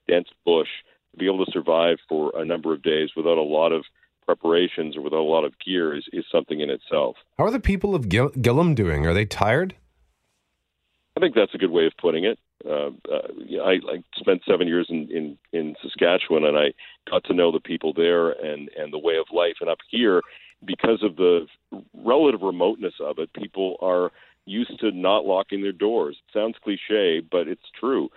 dense 0.08 0.28
bush. 0.44 0.68
To 1.12 1.18
be 1.18 1.26
able 1.26 1.44
to 1.46 1.52
survive 1.52 1.98
for 2.08 2.32
a 2.36 2.44
number 2.44 2.74
of 2.74 2.82
days 2.82 3.10
without 3.16 3.38
a 3.38 3.42
lot 3.42 3.72
of 3.72 3.84
preparations 4.26 4.96
or 4.96 5.00
without 5.00 5.20
a 5.20 5.22
lot 5.22 5.44
of 5.44 5.54
gear 5.64 5.96
is, 5.96 6.04
is 6.12 6.24
something 6.30 6.60
in 6.60 6.68
itself. 6.68 7.16
How 7.38 7.44
are 7.44 7.50
the 7.50 7.60
people 7.60 7.94
of 7.94 8.06
Gillam 8.06 8.74
doing? 8.74 9.06
Are 9.06 9.14
they 9.14 9.24
tired? 9.24 9.74
I 11.16 11.20
think 11.20 11.34
that's 11.34 11.54
a 11.54 11.58
good 11.58 11.70
way 11.70 11.86
of 11.86 11.92
putting 11.98 12.24
it. 12.24 12.38
Uh, 12.64 12.90
uh, 13.10 13.62
I, 13.64 13.78
I 13.90 14.02
spent 14.16 14.42
seven 14.48 14.66
years 14.66 14.86
in, 14.90 15.08
in 15.10 15.38
in 15.52 15.74
Saskatchewan, 15.82 16.44
and 16.44 16.58
I 16.58 16.72
got 17.10 17.24
to 17.24 17.34
know 17.34 17.50
the 17.50 17.60
people 17.60 17.92
there 17.94 18.30
and 18.32 18.68
and 18.76 18.92
the 18.92 18.98
way 18.98 19.16
of 19.16 19.26
life. 19.32 19.56
And 19.60 19.70
up 19.70 19.78
here, 19.88 20.20
because 20.64 21.02
of 21.02 21.16
the 21.16 21.46
relative 21.94 22.42
remoteness 22.42 22.94
of 23.00 23.18
it, 23.18 23.32
people 23.32 23.76
are 23.80 24.10
used 24.44 24.78
to 24.80 24.90
not 24.90 25.24
locking 25.24 25.62
their 25.62 25.72
doors. 25.72 26.16
It 26.28 26.38
sounds 26.38 26.56
cliche, 26.62 27.20
but 27.30 27.48
it's 27.48 27.70
true. 27.78 28.08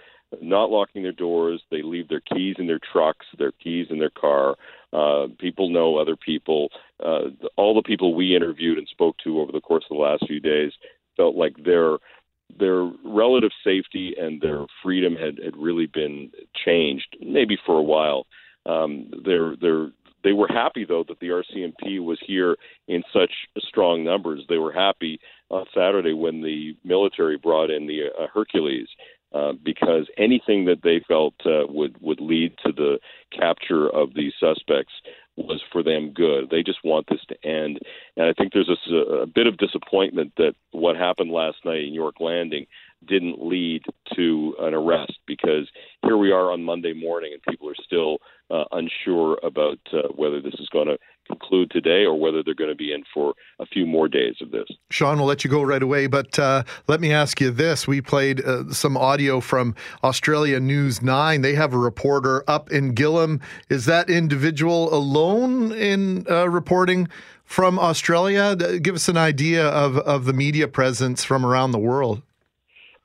Not 0.41 0.70
locking 0.70 1.02
their 1.02 1.12
doors, 1.12 1.62
they 1.72 1.82
leave 1.82 2.08
their 2.08 2.22
keys 2.22 2.56
in 2.60 2.68
their 2.68 2.80
trucks, 2.91 3.26
their 3.39 3.52
keys 3.52 3.88
in 3.89 3.97
their 3.97 4.12
car. 4.12 4.56
Uh, 4.93 5.28
people 5.39 5.70
know 5.72 5.97
other 5.97 6.16
people. 6.16 6.70
Uh, 7.04 7.30
all 7.56 7.74
the 7.74 7.82
people 7.82 8.14
we 8.14 8.36
interviewed 8.36 8.78
and 8.78 8.88
spoke 8.88 9.16
to 9.24 9.39
over 9.39 9.52
the 9.52 9.62
course 9.62 9.86
of 9.89 9.97
the 9.97 10.04
last 10.04 10.24
few 10.28 10.39
days 10.39 10.72
felt 11.18 11.36
like 11.36 11.56
their 11.64 11.97
their 12.58 12.89
relative 13.06 13.52
safety 13.64 14.16
and 14.20 14.41
their 14.41 14.66
freedom 14.84 15.16
had, 15.16 15.39
had 15.43 15.56
really 15.56 15.88
been 15.88 16.32
changed, 16.66 17.18
maybe 17.22 17.58
for 17.66 17.78
a 17.78 17.84
while. 17.84 18.26
Um, 18.66 19.12
they're, 19.26 19.56
they're, 19.62 19.89
they 20.24 20.34
were 20.34 20.50
happy, 20.50 20.86
though, 20.86 21.06
that 21.08 21.20
the 21.20 21.28
RCMP 21.28 22.04
was 22.04 22.20
here 22.26 22.58
in 22.88 23.04
such 23.14 23.32
strong 23.60 24.04
numbers. 24.04 24.43
They 24.50 24.58
were 24.58 24.74
happy 24.74 25.20
on 25.50 25.66
Saturday 25.74 26.14
when 26.14 26.41
the 26.41 26.76
military 26.84 27.38
brought 27.38 27.70
in 27.70 27.88
the 27.88 28.08
uh, 28.08 28.28
Hercules. 28.34 28.88
Uh, 29.32 29.54
because 29.64 30.08
anything 30.18 30.66
that 30.66 30.82
they 30.84 31.00
felt 31.08 31.36
uh, 31.45 31.62
would 31.70 31.95
would 32.02 32.20
lead 32.20 32.52
to 32.66 32.72
the 32.72 32.97
capture 33.32 33.88
of 33.88 34.16
these 34.16 34.34
suspects 34.39 34.91
was 35.46 35.62
for 35.72 35.84
them 35.84 36.12
good. 36.12 36.50
They 36.50 36.64
just 36.64 36.84
want 36.84 37.08
this 37.10 37.22
to 37.30 37.48
end. 37.48 37.80
And 38.18 38.26
I 38.28 38.34
think 38.34 38.54
there's 38.54 38.70
a, 38.70 38.98
a 38.98 39.26
bit 39.26 39.48
of 39.48 39.58
disappointment 39.58 40.34
that 40.38 40.54
what 40.72 40.96
happened 40.96 41.32
last 41.32 41.58
night 41.66 41.84
in 41.84 41.94
York 41.94 42.16
Landing 42.20 42.66
didn't 43.08 43.42
lead 43.42 43.84
to 44.16 44.56
an 44.60 44.74
arrest 44.74 45.14
because 45.26 45.70
here 46.04 46.18
we 46.18 46.32
are 46.32 46.52
on 46.52 46.64
Monday 46.64 46.94
morning 46.94 47.32
and 47.34 47.42
people 47.44 47.70
are 47.70 47.84
still 47.84 48.18
uh, 48.52 48.66
unsure 48.72 49.40
about 49.44 49.80
uh, 49.94 50.10
whether 50.16 50.42
this 50.42 50.56
is 50.60 50.68
going 50.70 50.88
to 50.88 50.98
conclude 51.30 51.70
today 51.72 52.04
or 52.04 52.20
whether 52.20 52.44
they're 52.44 52.56
going 52.56 52.70
to 52.70 52.76
be 52.76 52.92
in 52.92 53.04
for 53.14 53.34
a 53.60 53.66
few 53.66 53.86
more 53.86 54.08
days 54.08 54.36
of 54.42 54.52
this. 54.52 54.68
Sean, 54.90 55.18
we'll 55.18 55.28
let 55.28 55.44
you 55.44 55.50
go 55.50 55.62
right 55.62 55.82
away, 55.82 56.08
but 56.08 56.38
uh, 56.40 56.64
let 56.88 57.00
me 57.00 57.14
ask 57.14 57.40
you 57.40 57.52
this. 57.52 57.88
We 57.88 58.02
played 58.02 58.44
uh, 58.44 58.72
some 58.72 58.98
audio 58.98 59.40
from 59.40 59.76
Australia 60.04 60.60
News 60.60 61.02
9. 61.02 61.42
They 61.42 61.56
have 61.56 61.74
a 61.74 61.78
reporter 61.78 62.44
up 62.48 62.72
in 62.72 62.96
Gillam. 62.96 63.42
Is 63.70 63.86
that 63.86 64.10
individual 64.10 64.94
alone 64.94 65.72
in 65.72 66.26
uh, 66.30 66.50
reporting 66.50 67.08
from 67.46 67.78
Australia? 67.78 68.56
Give 68.56 68.96
us 68.96 69.08
an 69.08 69.18
idea 69.18 69.68
of, 69.68 69.98
of 69.98 70.26
the 70.26 70.34
media 70.34 70.68
presence 70.68 71.24
from 71.24 71.46
around 71.46 71.72
the 71.72 71.80
world. 71.80 72.22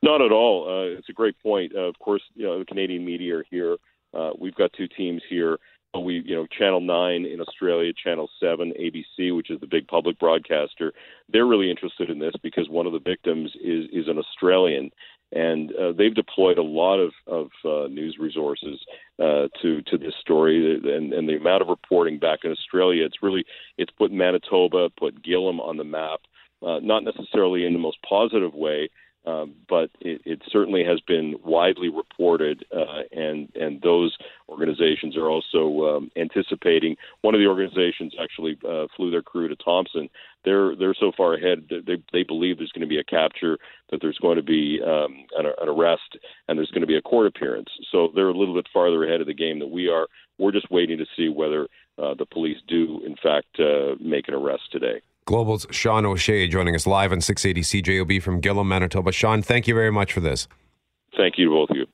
Not 0.03 0.21
at 0.21 0.33
all. 0.33 0.69
Uh, 0.69 0.99
it's 0.99 1.09
a 1.09 1.15
great 1.15 1.39
point. 1.43 1.73
Uh, 1.75 1.81
of 1.81 1.99
course, 1.99 2.23
you 2.35 2.45
know, 2.45 2.59
the 2.59 2.65
Canadian 2.65 3.05
media 3.05 3.39
are 3.39 3.45
here. 3.51 3.77
Uh, 4.13 4.31
we've 4.39 4.55
got 4.55 4.73
two 4.75 4.87
teams 4.87 5.23
here 5.29 5.59
we, 6.01 6.23
you 6.25 6.35
know, 6.35 6.47
Channel 6.47 6.81
9 6.81 7.25
in 7.25 7.41
Australia, 7.41 7.93
Channel 7.93 8.29
7, 8.41 8.73
ABC, 8.79 9.35
which 9.35 9.51
is 9.51 9.61
the 9.61 9.67
big 9.67 9.87
public 9.87 10.19
broadcaster, 10.19 10.93
they're 11.33 11.47
really 11.47 11.71
interested 11.71 12.11
in 12.11 12.19
this 12.19 12.35
because 12.43 12.69
one 12.69 12.87
of 12.87 12.93
the 12.93 12.99
victims 12.99 13.53
is, 13.63 13.87
is 13.93 14.09
an 14.09 14.19
Australian. 14.19 14.91
And 15.33 15.75
uh, 15.75 15.93
they've 15.93 16.15
deployed 16.15 16.59
a 16.59 16.63
lot 16.63 16.99
of, 16.99 17.13
of 17.27 17.49
uh, 17.65 17.89
news 17.89 18.17
resources 18.21 18.79
uh, 19.19 19.49
to 19.63 19.83
to 19.83 19.99
this 19.99 20.15
story, 20.21 20.77
and, 20.77 21.13
and 21.13 21.29
the 21.29 21.37
amount 21.37 21.63
of 21.63 21.69
reporting 21.69 22.21
back 22.21 22.41
in 22.45 22.53
Australia, 22.53 23.05
it's 23.05 23.21
really 23.21 23.45
it's 23.77 23.91
put 23.91 24.13
Manitoba, 24.13 24.91
put 24.91 25.25
Gillam 25.25 25.59
on 25.59 25.77
the 25.77 25.83
map, 25.83 26.21
uh, 26.65 26.79
not 26.81 27.03
necessarily 27.03 27.67
in 27.67 27.73
the 27.73 27.81
most 27.81 27.99
positive 28.09 28.55
way, 28.55 28.89
um, 29.27 29.55
but 29.69 29.91
it, 30.01 30.21
it, 30.25 30.43
certainly 30.51 30.85
has 30.85 31.01
been 31.01 31.37
widely 31.43 31.89
reported, 31.89 32.65
uh, 32.77 33.03
and 33.13 33.49
and 33.55 33.81
those 33.81 34.17
organizations 34.49 35.17
are 35.17 35.29
also 35.29 35.97
um, 35.97 36.11
anticipating. 36.17 36.97
One 37.23 37.35
of 37.35 37.41
the 37.41 37.47
organizations 37.47 38.15
actually 38.23 38.59
uh, 38.69 38.87
flew 38.97 39.11
their 39.11 39.23
crew 39.23 39.49
to 39.49 39.57
Thompson. 39.57 40.11
They're 40.45 40.77
they're 40.77 40.95
so 40.99 41.11
far 41.17 41.35
ahead. 41.35 41.65
They 41.71 41.97
they 42.13 42.23
believe 42.23 42.59
there's 42.59 42.73
going 42.73 42.87
to 42.87 42.87
be 42.87 42.99
a 42.99 43.05
capture, 43.05 43.59
that 43.91 44.01
there's 44.03 44.19
going 44.19 44.37
to 44.37 44.43
be 44.43 44.81
um, 44.85 45.25
an, 45.39 45.47
an 45.47 45.69
arrest, 45.69 46.19
and 46.49 46.59
there's 46.59 46.71
going 46.71 46.83
to 46.83 46.87
be 46.87 46.97
a 46.99 47.03
court 47.03 47.27
appearance. 47.27 47.71
So 47.91 48.11
they're 48.15 48.29
a 48.29 48.37
little 48.37 48.55
bit 48.55 48.69
farther 48.73 49.05
ahead 49.05 49.23
of 49.23 49.27
the 49.27 49.35
game 49.35 49.59
than 49.59 49.71
we 49.71 49.89
are. 49.89 50.07
We're 50.39 50.53
just 50.53 50.71
waiting 50.71 50.99
to 50.99 51.07
see 51.17 51.29
whether 51.29 51.65
uh, 51.97 52.15
the 52.15 52.27
police 52.27 52.59
do, 52.69 53.01
in 53.07 53.17
fact, 53.23 53.59
uh, 53.59 53.95
make 54.01 54.29
an 54.29 54.35
arrest 54.35 54.65
today. 54.71 55.01
Global's 55.27 55.67
Sean 55.71 56.05
O'Shea 56.05 56.47
joining 56.49 56.75
us 56.75 56.87
live 56.87 57.11
on 57.11 57.23
680 57.23 57.83
CJOB 57.83 58.23
from 58.23 58.43
Gillam, 58.43 58.67
Manitoba. 58.67 59.11
Sean, 59.11 59.41
thank 59.41 59.67
you 59.67 59.75
very 59.75 59.91
much 59.91 60.13
for 60.13 60.21
this. 60.21 60.47
Thank 61.17 61.39
you 61.39 61.47
to 61.47 61.51
both 61.51 61.71
of 61.71 61.77
you. 61.77 61.87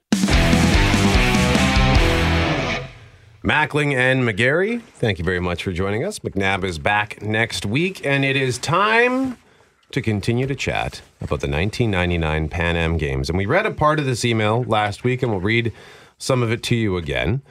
Mackling 3.44 3.94
and 3.94 4.24
McGarry, 4.24 4.82
thank 4.82 5.18
you 5.18 5.24
very 5.24 5.40
much 5.40 5.62
for 5.62 5.72
joining 5.72 6.04
us. 6.04 6.18
McNabb 6.18 6.64
is 6.64 6.78
back 6.78 7.22
next 7.22 7.64
week, 7.64 8.04
and 8.04 8.24
it 8.24 8.36
is 8.36 8.58
time 8.58 9.38
to 9.92 10.02
continue 10.02 10.46
to 10.46 10.54
chat 10.54 11.00
about 11.20 11.40
the 11.40 11.48
1999 11.48 12.48
Pan 12.48 12.76
Am 12.76 12.96
Games. 12.96 13.28
And 13.28 13.38
we 13.38 13.46
read 13.46 13.64
a 13.64 13.70
part 13.70 14.00
of 14.00 14.06
this 14.06 14.24
email 14.24 14.64
last 14.64 15.04
week, 15.04 15.22
and 15.22 15.30
we'll 15.30 15.40
read 15.40 15.72
some 16.18 16.42
of 16.42 16.50
it 16.50 16.62
to 16.64 16.74
you 16.74 16.96
again. 16.96 17.42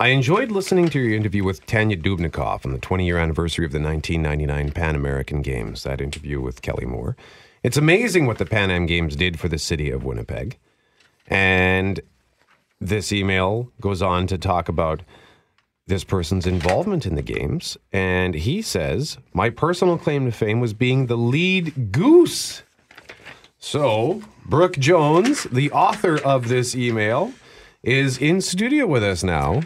I 0.00 0.08
enjoyed 0.08 0.50
listening 0.50 0.88
to 0.88 0.98
your 0.98 1.16
interview 1.16 1.44
with 1.44 1.64
Tanya 1.66 1.96
Dubnicoff 1.96 2.66
on 2.66 2.72
the 2.72 2.78
20 2.78 3.06
year 3.06 3.16
anniversary 3.16 3.64
of 3.64 3.70
the 3.70 3.78
1999 3.78 4.72
Pan 4.72 4.96
American 4.96 5.40
Games, 5.40 5.84
that 5.84 6.00
interview 6.00 6.40
with 6.40 6.62
Kelly 6.62 6.84
Moore. 6.84 7.16
It's 7.62 7.76
amazing 7.76 8.26
what 8.26 8.38
the 8.38 8.44
Pan 8.44 8.72
Am 8.72 8.86
Games 8.86 9.14
did 9.14 9.38
for 9.38 9.48
the 9.48 9.56
city 9.56 9.92
of 9.92 10.02
Winnipeg. 10.02 10.58
And 11.28 12.00
this 12.80 13.12
email 13.12 13.70
goes 13.80 14.02
on 14.02 14.26
to 14.26 14.36
talk 14.36 14.68
about 14.68 15.02
this 15.86 16.02
person's 16.02 16.46
involvement 16.46 17.06
in 17.06 17.14
the 17.14 17.22
games. 17.22 17.76
And 17.92 18.34
he 18.34 18.62
says, 18.62 19.18
My 19.32 19.48
personal 19.48 19.96
claim 19.96 20.24
to 20.24 20.32
fame 20.32 20.58
was 20.58 20.74
being 20.74 21.06
the 21.06 21.16
lead 21.16 21.92
goose. 21.92 22.64
So, 23.60 24.22
Brooke 24.44 24.76
Jones, 24.76 25.44
the 25.44 25.70
author 25.70 26.20
of 26.20 26.48
this 26.48 26.74
email, 26.74 27.32
is 27.84 28.18
in 28.18 28.40
studio 28.40 28.86
with 28.86 29.04
us 29.04 29.22
now 29.22 29.62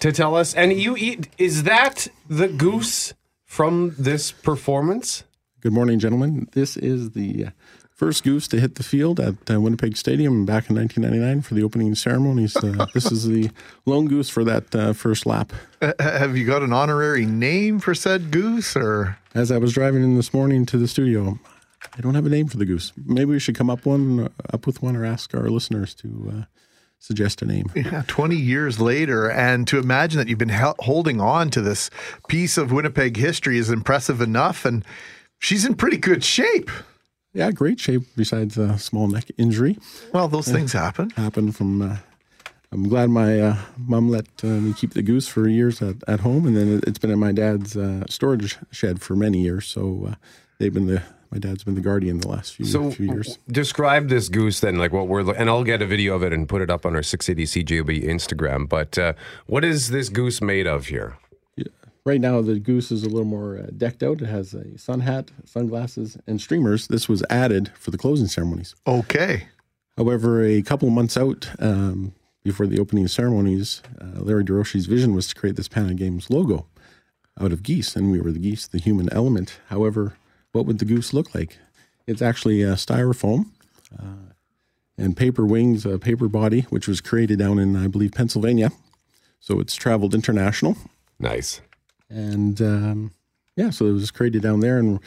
to 0.00 0.12
tell 0.12 0.34
us. 0.34 0.54
And 0.54 0.72
you 0.72 0.96
eat, 0.96 1.28
is 1.38 1.64
that 1.64 2.08
the 2.28 2.48
goose 2.48 3.14
from 3.44 3.94
this 3.98 4.32
performance? 4.32 5.24
Good 5.60 5.72
morning, 5.72 5.98
gentlemen. 5.98 6.48
This 6.52 6.76
is 6.76 7.10
the 7.10 7.46
uh, 7.46 7.50
first 7.92 8.24
goose 8.24 8.48
to 8.48 8.58
hit 8.58 8.76
the 8.76 8.82
field 8.82 9.20
at 9.20 9.34
uh, 9.50 9.60
Winnipeg 9.60 9.94
Stadium 9.94 10.46
back 10.46 10.70
in 10.70 10.76
1999 10.76 11.42
for 11.42 11.52
the 11.52 11.62
opening 11.62 11.94
ceremonies. 11.94 12.56
Uh, 12.56 12.86
this 12.94 13.12
is 13.12 13.26
the 13.26 13.50
lone 13.84 14.06
goose 14.06 14.30
for 14.30 14.42
that 14.42 14.74
uh, 14.74 14.94
first 14.94 15.26
lap. 15.26 15.52
Uh, 15.82 15.92
have 16.00 16.34
you 16.34 16.46
got 16.46 16.62
an 16.62 16.72
honorary 16.72 17.26
name 17.26 17.78
for 17.78 17.94
said 17.94 18.30
goose, 18.30 18.74
or? 18.74 19.18
As 19.34 19.52
I 19.52 19.58
was 19.58 19.74
driving 19.74 20.02
in 20.02 20.16
this 20.16 20.32
morning 20.32 20.64
to 20.66 20.78
the 20.78 20.88
studio, 20.88 21.38
I 21.94 22.00
don't 22.00 22.14
have 22.14 22.24
a 22.24 22.30
name 22.30 22.48
for 22.48 22.56
the 22.56 22.64
goose. 22.64 22.92
Maybe 23.04 23.32
we 23.32 23.38
should 23.38 23.54
come 23.54 23.68
up 23.68 23.84
one, 23.84 24.20
uh, 24.20 24.28
up 24.54 24.66
with 24.66 24.82
one, 24.82 24.96
or 24.96 25.04
ask 25.04 25.34
our 25.34 25.50
listeners 25.50 25.94
to 25.96 26.32
uh, 26.34 26.59
suggest 27.00 27.42
a 27.42 27.46
name. 27.46 27.66
Yeah, 27.74 28.04
20 28.06 28.36
years 28.36 28.78
later. 28.78 29.28
And 29.28 29.66
to 29.68 29.78
imagine 29.78 30.18
that 30.18 30.28
you've 30.28 30.38
been 30.38 30.50
he- 30.50 30.72
holding 30.78 31.20
on 31.20 31.50
to 31.50 31.60
this 31.60 31.90
piece 32.28 32.56
of 32.56 32.70
Winnipeg 32.70 33.16
history 33.16 33.58
is 33.58 33.70
impressive 33.70 34.20
enough. 34.20 34.64
And 34.64 34.84
she's 35.38 35.64
in 35.64 35.74
pretty 35.74 35.96
good 35.96 36.22
shape. 36.22 36.70
Yeah, 37.32 37.50
great 37.50 37.80
shape 37.80 38.02
besides 38.16 38.58
a 38.58 38.78
small 38.78 39.08
neck 39.08 39.24
injury. 39.38 39.78
Well, 40.12 40.28
those 40.28 40.48
uh, 40.48 40.52
things 40.52 40.72
happen. 40.72 41.10
Happen 41.10 41.52
from. 41.52 41.82
Uh, 41.82 41.96
I'm 42.72 42.88
glad 42.88 43.10
my 43.10 43.40
uh, 43.40 43.56
mom 43.78 44.08
let 44.10 44.26
uh, 44.44 44.46
me 44.46 44.72
keep 44.72 44.94
the 44.94 45.02
goose 45.02 45.26
for 45.26 45.48
years 45.48 45.82
at, 45.82 45.96
at 46.06 46.20
home, 46.20 46.46
and 46.46 46.56
then 46.56 46.80
it's 46.86 46.98
been 46.98 47.10
in 47.10 47.18
my 47.18 47.32
dad's 47.32 47.76
uh, 47.76 48.04
storage 48.08 48.58
shed 48.70 49.00
for 49.00 49.16
many 49.16 49.42
years. 49.42 49.66
So 49.66 50.08
uh, 50.10 50.14
they've 50.58 50.74
been 50.74 50.86
the 50.86 51.02
my 51.30 51.38
dad's 51.38 51.62
been 51.62 51.74
the 51.74 51.80
guardian 51.80 52.18
the 52.18 52.28
last 52.28 52.54
few, 52.54 52.66
so 52.66 52.90
few 52.90 53.06
years. 53.06 53.38
Describe 53.48 54.08
this 54.08 54.28
goose 54.28 54.60
then, 54.60 54.76
like 54.76 54.92
what 54.92 55.06
we're, 55.06 55.32
and 55.34 55.48
I'll 55.48 55.64
get 55.64 55.80
a 55.80 55.86
video 55.86 56.14
of 56.16 56.22
it 56.22 56.32
and 56.32 56.48
put 56.48 56.60
it 56.60 56.70
up 56.70 56.84
on 56.84 56.96
our 56.96 57.02
680 57.02 57.64
CJOB 57.64 58.04
Instagram. 58.04 58.68
But 58.68 58.98
uh, 58.98 59.12
what 59.46 59.64
is 59.64 59.90
this 59.90 60.08
goose 60.08 60.40
made 60.40 60.66
of 60.66 60.86
here? 60.86 61.18
Yeah. 61.56 61.66
Right 62.04 62.20
now, 62.20 62.40
the 62.42 62.58
goose 62.58 62.90
is 62.90 63.04
a 63.04 63.08
little 63.08 63.24
more 63.24 63.58
uh, 63.58 63.66
decked 63.76 64.02
out. 64.02 64.20
It 64.22 64.26
has 64.26 64.54
a 64.54 64.76
sun 64.76 65.00
hat, 65.00 65.30
sunglasses, 65.44 66.18
and 66.26 66.40
streamers. 66.40 66.88
This 66.88 67.08
was 67.08 67.22
added 67.30 67.70
for 67.78 67.92
the 67.92 67.98
closing 67.98 68.26
ceremonies. 68.26 68.74
Okay. 68.86 69.46
However, 69.96 70.42
a 70.44 70.62
couple 70.62 70.88
of 70.88 70.94
months 70.94 71.16
out, 71.16 71.50
um, 71.60 72.14
before 72.42 72.66
the 72.66 72.80
opening 72.80 73.06
ceremonies, 73.06 73.82
uh, 74.00 74.20
Larry 74.20 74.44
DeRoche's 74.44 74.86
vision 74.86 75.14
was 75.14 75.28
to 75.28 75.34
create 75.34 75.56
this 75.56 75.68
Pan 75.68 75.94
Games 75.94 76.30
logo 76.30 76.66
out 77.40 77.52
of 77.52 77.62
geese, 77.62 77.94
and 77.94 78.10
we 78.10 78.20
were 78.20 78.32
the 78.32 78.38
geese, 78.38 78.66
the 78.66 78.78
human 78.78 79.12
element. 79.12 79.60
However, 79.68 80.14
what 80.52 80.66
would 80.66 80.78
the 80.78 80.84
goose 80.84 81.12
look 81.12 81.34
like? 81.34 81.58
It's 82.06 82.22
actually 82.22 82.62
a 82.62 82.74
styrofoam 82.74 83.46
uh, 83.98 84.32
and 84.98 85.16
paper 85.16 85.46
wings, 85.46 85.86
a 85.86 85.98
paper 85.98 86.28
body, 86.28 86.62
which 86.70 86.88
was 86.88 87.00
created 87.00 87.38
down 87.38 87.58
in, 87.58 87.76
I 87.76 87.86
believe, 87.86 88.12
Pennsylvania. 88.12 88.70
So 89.38 89.60
it's 89.60 89.74
traveled 89.74 90.14
international. 90.14 90.76
Nice. 91.18 91.60
And 92.08 92.60
um, 92.60 93.12
yeah, 93.56 93.70
so 93.70 93.86
it 93.86 93.92
was 93.92 94.10
created 94.10 94.42
down 94.42 94.60
there. 94.60 94.78
And 94.78 95.00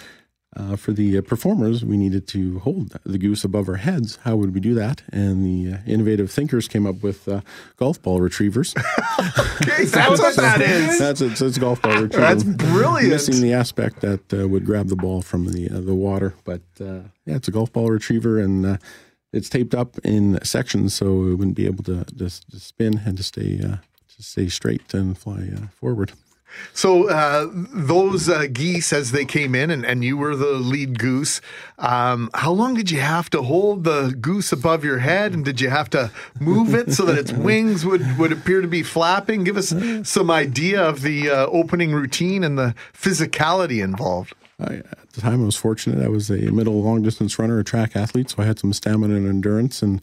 uh, 0.56 0.76
for 0.76 0.92
the 0.92 1.18
uh, 1.18 1.22
performers, 1.22 1.84
we 1.84 1.98
needed 1.98 2.28
to 2.28 2.60
hold 2.60 2.98
the 3.04 3.18
goose 3.18 3.44
above 3.44 3.68
our 3.68 3.78
heads. 3.78 4.20
How 4.24 4.36
would 4.36 4.54
we 4.54 4.60
do 4.60 4.74
that? 4.76 5.02
And 5.12 5.44
the 5.46 5.74
uh, 5.74 5.78
innovative 5.88 6.32
thinkers 6.32 6.68
came 6.68 6.86
up 6.86 7.02
with 7.02 7.28
uh, 7.28 7.42
golf 7.78 8.02
ball 8.02 8.22
retrievers. 8.22 8.74
okay, 9.20 9.86
that's 9.86 10.20
what 10.20 10.36
that 10.36 10.62
is. 10.62 11.00
That's 11.00 11.22
it. 11.22 11.38
So 11.38 11.48
it's 11.48 11.58
golf 11.58 11.82
ball 11.82 11.94
retriever. 11.94 12.20
That's 12.20 12.44
brilliant. 12.44 13.10
Missing 13.10 13.42
the 13.42 13.54
aspect 13.54 14.02
that 14.02 14.34
uh, 14.34 14.48
would 14.48 14.66
grab 14.66 14.90
the 14.90 14.96
ball 14.96 15.22
from 15.22 15.52
the 15.52 15.70
uh, 15.70 15.82
the 15.82 15.96
water, 15.96 16.36
but 16.44 16.62
yeah, 16.80 17.02
it's 17.26 17.48
a 17.48 17.52
golf 17.52 17.72
ball 17.72 17.90
retriever, 17.90 18.40
and 18.40 18.80
it's 19.32 19.50
taped 19.50 19.74
up 19.74 19.98
in 20.04 20.44
sections 20.44 20.94
so 20.94 21.24
it 21.28 21.36
wouldn't 21.36 21.56
be 21.56 21.66
able 21.66 21.84
to 21.86 22.06
just 22.16 22.50
to 22.52 22.60
spin 22.60 23.02
and 23.06 23.18
to 23.18 23.24
stay 23.24 23.58
to 23.58 23.80
stay 24.20 24.48
straight 24.48 24.94
and 24.94 25.18
fly 25.18 25.50
forward. 25.72 26.14
So 26.74 27.10
uh, 27.10 27.48
those 27.52 28.30
uh, 28.30 28.48
geese, 28.52 28.92
as 28.94 29.12
they 29.12 29.26
came 29.26 29.56
in, 29.56 29.70
and, 29.70 29.86
and 29.86 30.04
you 30.04 30.18
were 30.18 30.36
the 30.36 30.54
lead 30.54 31.00
goose. 31.00 31.42
Um, 31.78 32.30
how 32.34 32.52
long 32.52 32.74
did 32.74 32.90
you 32.92 33.00
have 33.00 33.30
to 33.32 33.42
hold 33.42 33.84
the 33.84 34.16
goose 34.20 34.52
above 34.52 34.84
your 34.84 35.00
head, 35.00 35.34
and 35.34 35.46
did 35.46 35.62
you 35.62 35.70
have 35.70 35.90
to 35.92 36.12
move 36.40 36.74
it 36.74 36.92
so 36.94 37.06
that 37.06 37.18
its 37.18 37.32
wings 37.34 37.86
would, 37.86 38.18
would 38.18 38.32
appear 38.32 38.62
to 38.62 38.68
be 38.68 38.84
flapping? 38.84 39.44
Give 39.44 39.58
us 39.58 39.74
some 40.04 40.32
idea 40.32 40.84
of 40.84 41.02
the 41.02 41.30
uh, 41.30 41.46
opening 41.48 41.94
routine 41.94 42.44
and 42.44 42.58
the 42.58 42.76
physicality 42.94 43.84
involved. 43.84 44.34
I, 44.60 44.76
at 44.76 45.10
the 45.14 45.22
time, 45.22 45.42
I 45.42 45.46
was 45.46 45.56
fortunate. 45.56 46.04
I 46.04 46.10
was 46.10 46.30
a 46.30 46.52
middle 46.52 46.82
long 46.82 47.02
distance 47.02 47.38
runner, 47.38 47.60
a 47.60 47.64
track 47.64 47.96
athlete, 47.96 48.30
so 48.30 48.42
I 48.42 48.46
had 48.46 48.60
some 48.60 48.74
stamina 48.74 49.16
and 49.16 49.28
endurance. 49.28 49.82
And 49.82 50.02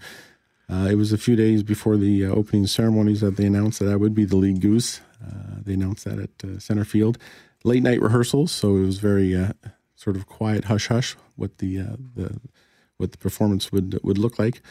uh, 0.71 0.87
it 0.87 0.95
was 0.95 1.12
a 1.12 1.18
few 1.18 1.35
days 1.35 1.62
before 1.62 1.97
the 1.97 2.25
uh, 2.25 2.31
opening 2.31 2.66
ceremonies 2.66 3.21
that 3.21 3.37
they 3.37 3.47
announced 3.47 3.81
that 3.81 3.89
I 3.91 3.97
would 3.97 4.14
be 4.14 4.25
the 4.25 4.37
lead 4.37 4.61
goose. 4.61 5.01
Uh, 5.23 5.57
they 5.62 5.75
announced 5.75 6.05
that 6.05 6.18
at 6.18 6.45
uh, 6.45 6.59
center 6.59 6.85
field. 6.85 7.18
Late 7.64 7.83
night 7.83 8.01
rehearsals, 8.01 8.53
so 8.53 8.77
it 8.77 8.87
was 8.87 8.99
very 8.99 9.35
uh, 9.35 9.53
sort 9.95 10.16
of 10.16 10.27
quiet, 10.27 10.64
hush 10.64 10.87
hush. 10.87 11.16
What 11.37 11.59
the 11.59 11.77
the 12.14 12.41
what 12.97 13.12
the 13.12 13.18
performance 13.18 13.73
would 13.73 13.99
would 14.03 14.16
look 14.16 14.39
like. 14.39 14.62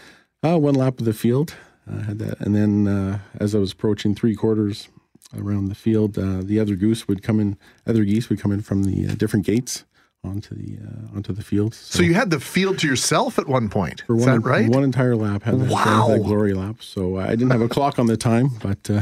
one 0.42 0.74
lap 0.74 1.00
of 1.00 1.06
the 1.06 1.14
field, 1.14 1.56
I 1.88 2.02
had 2.02 2.20
that, 2.20 2.40
and 2.40 2.56
then 2.56 3.22
as 3.40 3.54
I 3.54 3.60
was 3.60 3.74
approaching 3.74 4.16
three 4.16 4.36
quarters 4.36 4.90
around 5.38 5.68
the 5.68 5.76
field, 5.76 6.14
the 6.14 6.60
other 6.60 6.76
goose 6.76 7.08
would 7.08 7.22
come 7.22 7.40
in. 7.40 7.58
Other 7.86 8.04
geese 8.06 8.30
would 8.30 8.40
come 8.40 8.52
in 8.52 8.62
from 8.62 8.84
the 8.84 9.16
different 9.16 9.46
gates 9.46 9.86
onto 10.24 10.56
the 10.56 10.78
uh, 10.84 11.16
onto 11.16 11.34
the 11.34 11.44
field. 11.44 11.74
So, 11.74 12.00
so, 12.00 12.04
you 12.04 12.14
had 12.14 12.30
the 12.30 12.40
field 12.40 12.80
to 12.80 12.88
yourself 12.88 13.40
at 13.40 13.48
one 13.48 13.70
point. 13.70 14.04
For 14.06 14.16
Is 14.16 14.26
one, 14.26 14.42
that 14.42 14.48
right? 14.48 14.70
One 14.70 14.84
entire 14.84 15.16
lap 15.16 15.44
had 15.44 15.60
that, 15.60 15.72
wow. 15.72 16.08
that 16.10 16.24
glory 16.24 16.54
lap. 16.54 16.78
So 16.82 17.18
I 17.18 17.30
didn't 17.30 17.52
have 17.52 17.62
a 17.62 17.70
clock 17.70 18.00
on 18.00 18.08
the 18.08 18.18
time, 18.18 18.50
but 18.62 18.90
uh, 18.90 19.02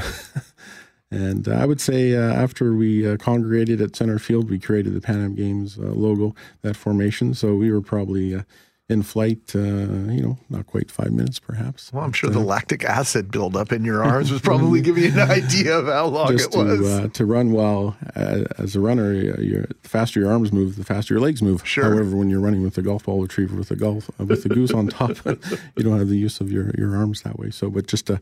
and 1.11 1.47
I 1.47 1.65
would 1.65 1.81
say 1.81 2.15
uh, 2.15 2.33
after 2.33 2.73
we 2.75 3.07
uh, 3.07 3.17
congregated 3.17 3.81
at 3.81 3.95
center 3.95 4.19
field, 4.19 4.49
we 4.49 4.59
created 4.59 4.93
the 4.93 5.01
Pan 5.01 5.23
Am 5.23 5.35
Games 5.35 5.77
uh, 5.77 5.83
logo, 5.83 6.35
that 6.61 6.75
formation. 6.75 7.33
So 7.33 7.55
we 7.55 7.71
were 7.71 7.81
probably 7.81 8.35
uh, 8.35 8.43
in 8.89 9.03
flight, 9.03 9.53
uh, 9.53 9.59
you 9.59 10.21
know, 10.21 10.37
not 10.49 10.65
quite 10.65 10.89
five 10.89 11.11
minutes, 11.11 11.39
perhaps. 11.39 11.91
Well, 11.91 12.05
I'm 12.05 12.13
sure 12.13 12.29
the 12.29 12.39
lactic 12.39 12.85
acid 12.85 13.31
buildup 13.31 13.73
in 13.73 13.83
your 13.83 14.01
arms 14.01 14.31
was 14.31 14.39
probably 14.39 14.79
giving 14.87 15.03
you 15.03 15.11
an 15.11 15.29
idea 15.29 15.77
of 15.77 15.87
how 15.87 16.05
long 16.05 16.33
it 16.33 16.55
was. 16.55 16.79
To, 16.79 17.03
uh, 17.03 17.07
to 17.09 17.25
run 17.25 17.51
well 17.51 17.97
uh, 18.15 18.45
as 18.57 18.77
a 18.77 18.79
runner, 18.79 19.13
you're, 19.13 19.65
the 19.81 19.89
faster 19.89 20.21
your 20.21 20.31
arms 20.31 20.53
move, 20.53 20.77
the 20.77 20.85
faster 20.85 21.13
your 21.13 21.21
legs 21.21 21.41
move. 21.41 21.67
Sure. 21.67 21.83
However, 21.83 22.15
when 22.15 22.29
you're 22.29 22.39
running 22.39 22.63
with 22.63 22.77
a 22.77 22.81
golf 22.81 23.03
ball 23.03 23.21
retriever 23.21 23.57
with 23.57 23.71
a 23.71 23.75
golf 23.75 24.09
uh, 24.19 24.25
with 24.25 24.43
the 24.43 24.49
goose 24.49 24.71
on 24.71 24.87
top, 24.87 25.17
you 25.25 25.83
don't 25.83 25.99
have 25.99 26.09
the 26.09 26.17
use 26.17 26.39
of 26.39 26.49
your, 26.49 26.71
your 26.77 26.95
arms 26.95 27.23
that 27.23 27.37
way. 27.37 27.49
So, 27.49 27.69
but 27.69 27.87
just 27.87 28.07
to 28.07 28.21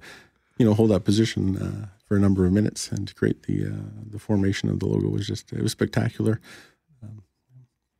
you 0.58 0.66
know 0.66 0.74
hold 0.74 0.90
that 0.92 1.04
position 1.04 1.58
uh, 1.58 1.88
for 2.06 2.18
a 2.18 2.20
number 2.20 2.46
of 2.46 2.54
minutes 2.54 2.92
and 2.92 3.08
to 3.08 3.14
create 3.14 3.44
the 3.44 3.68
uh, 3.68 3.90
the 4.10 4.20
formation 4.20 4.70
of 4.70 4.80
the 4.80 4.88
logo 4.88 5.10
was 5.10 5.28
just 5.28 5.52
it 5.54 5.62
was 5.62 5.72
spectacular. 5.72 6.40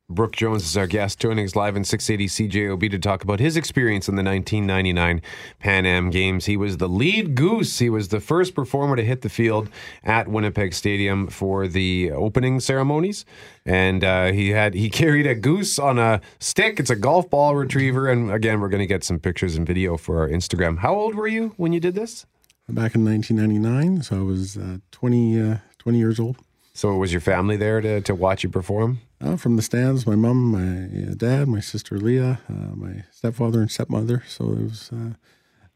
Brooke 0.08 0.36
Jones 0.36 0.62
is 0.62 0.76
our 0.76 0.86
guest, 0.86 1.18
joining 1.18 1.44
us 1.46 1.56
live 1.56 1.74
in 1.74 1.82
680 1.82 2.48
CJOB 2.48 2.90
to 2.92 2.98
talk 3.00 3.24
about 3.24 3.40
his 3.40 3.56
experience 3.56 4.08
in 4.08 4.14
the 4.14 4.22
1999 4.22 5.20
Pan 5.58 5.84
Am 5.84 6.10
Games. 6.10 6.46
He 6.46 6.56
was 6.56 6.76
the 6.76 6.88
lead 6.88 7.34
goose. 7.34 7.80
He 7.80 7.90
was 7.90 8.06
the 8.08 8.20
first 8.20 8.54
performer 8.54 8.94
to 8.94 9.04
hit 9.04 9.22
the 9.22 9.28
field 9.28 9.68
at 10.04 10.28
Winnipeg 10.28 10.74
Stadium 10.74 11.26
for 11.26 11.66
the 11.66 12.12
opening 12.12 12.60
ceremonies, 12.60 13.24
and 13.64 14.04
uh, 14.04 14.30
he 14.30 14.50
had 14.50 14.74
he 14.74 14.88
carried 15.02 15.26
a 15.26 15.34
goose 15.34 15.76
on 15.76 15.98
a 15.98 16.20
stick. 16.38 16.78
It's 16.78 16.90
a 16.90 16.96
golf 16.96 17.28
ball 17.28 17.56
retriever, 17.56 18.08
and 18.08 18.30
again, 18.30 18.60
we're 18.60 18.68
going 18.68 18.78
to 18.78 18.86
get 18.86 19.02
some 19.02 19.18
pictures 19.18 19.56
and 19.56 19.66
video 19.66 19.96
for 19.96 20.20
our 20.20 20.28
Instagram. 20.28 20.78
How 20.78 20.94
old 20.94 21.16
were 21.16 21.26
you 21.26 21.52
when 21.56 21.72
you 21.72 21.80
did 21.80 21.96
this? 21.96 22.26
Back 22.68 22.94
in 22.94 23.04
1999, 23.04 24.02
so 24.02 24.20
I 24.20 24.22
was 24.22 24.56
uh, 24.56 24.78
20, 24.92 25.40
uh, 25.40 25.56
20 25.78 25.98
years 25.98 26.20
old. 26.20 26.36
So 26.76 26.94
was 26.94 27.10
your 27.10 27.22
family 27.22 27.56
there 27.56 27.80
to, 27.80 28.02
to 28.02 28.14
watch 28.14 28.44
you 28.44 28.50
perform? 28.50 29.00
Uh, 29.18 29.36
from 29.36 29.56
the 29.56 29.62
stands, 29.62 30.06
my 30.06 30.14
mom, 30.14 30.52
my 30.52 31.10
uh, 31.10 31.14
dad, 31.14 31.48
my 31.48 31.60
sister 31.60 31.98
Leah, 31.98 32.38
uh, 32.50 32.74
my 32.76 33.02
stepfather 33.10 33.62
and 33.62 33.70
stepmother. 33.70 34.22
So 34.28 34.52
it 34.52 34.62
was, 34.64 34.90
uh, 34.92 35.14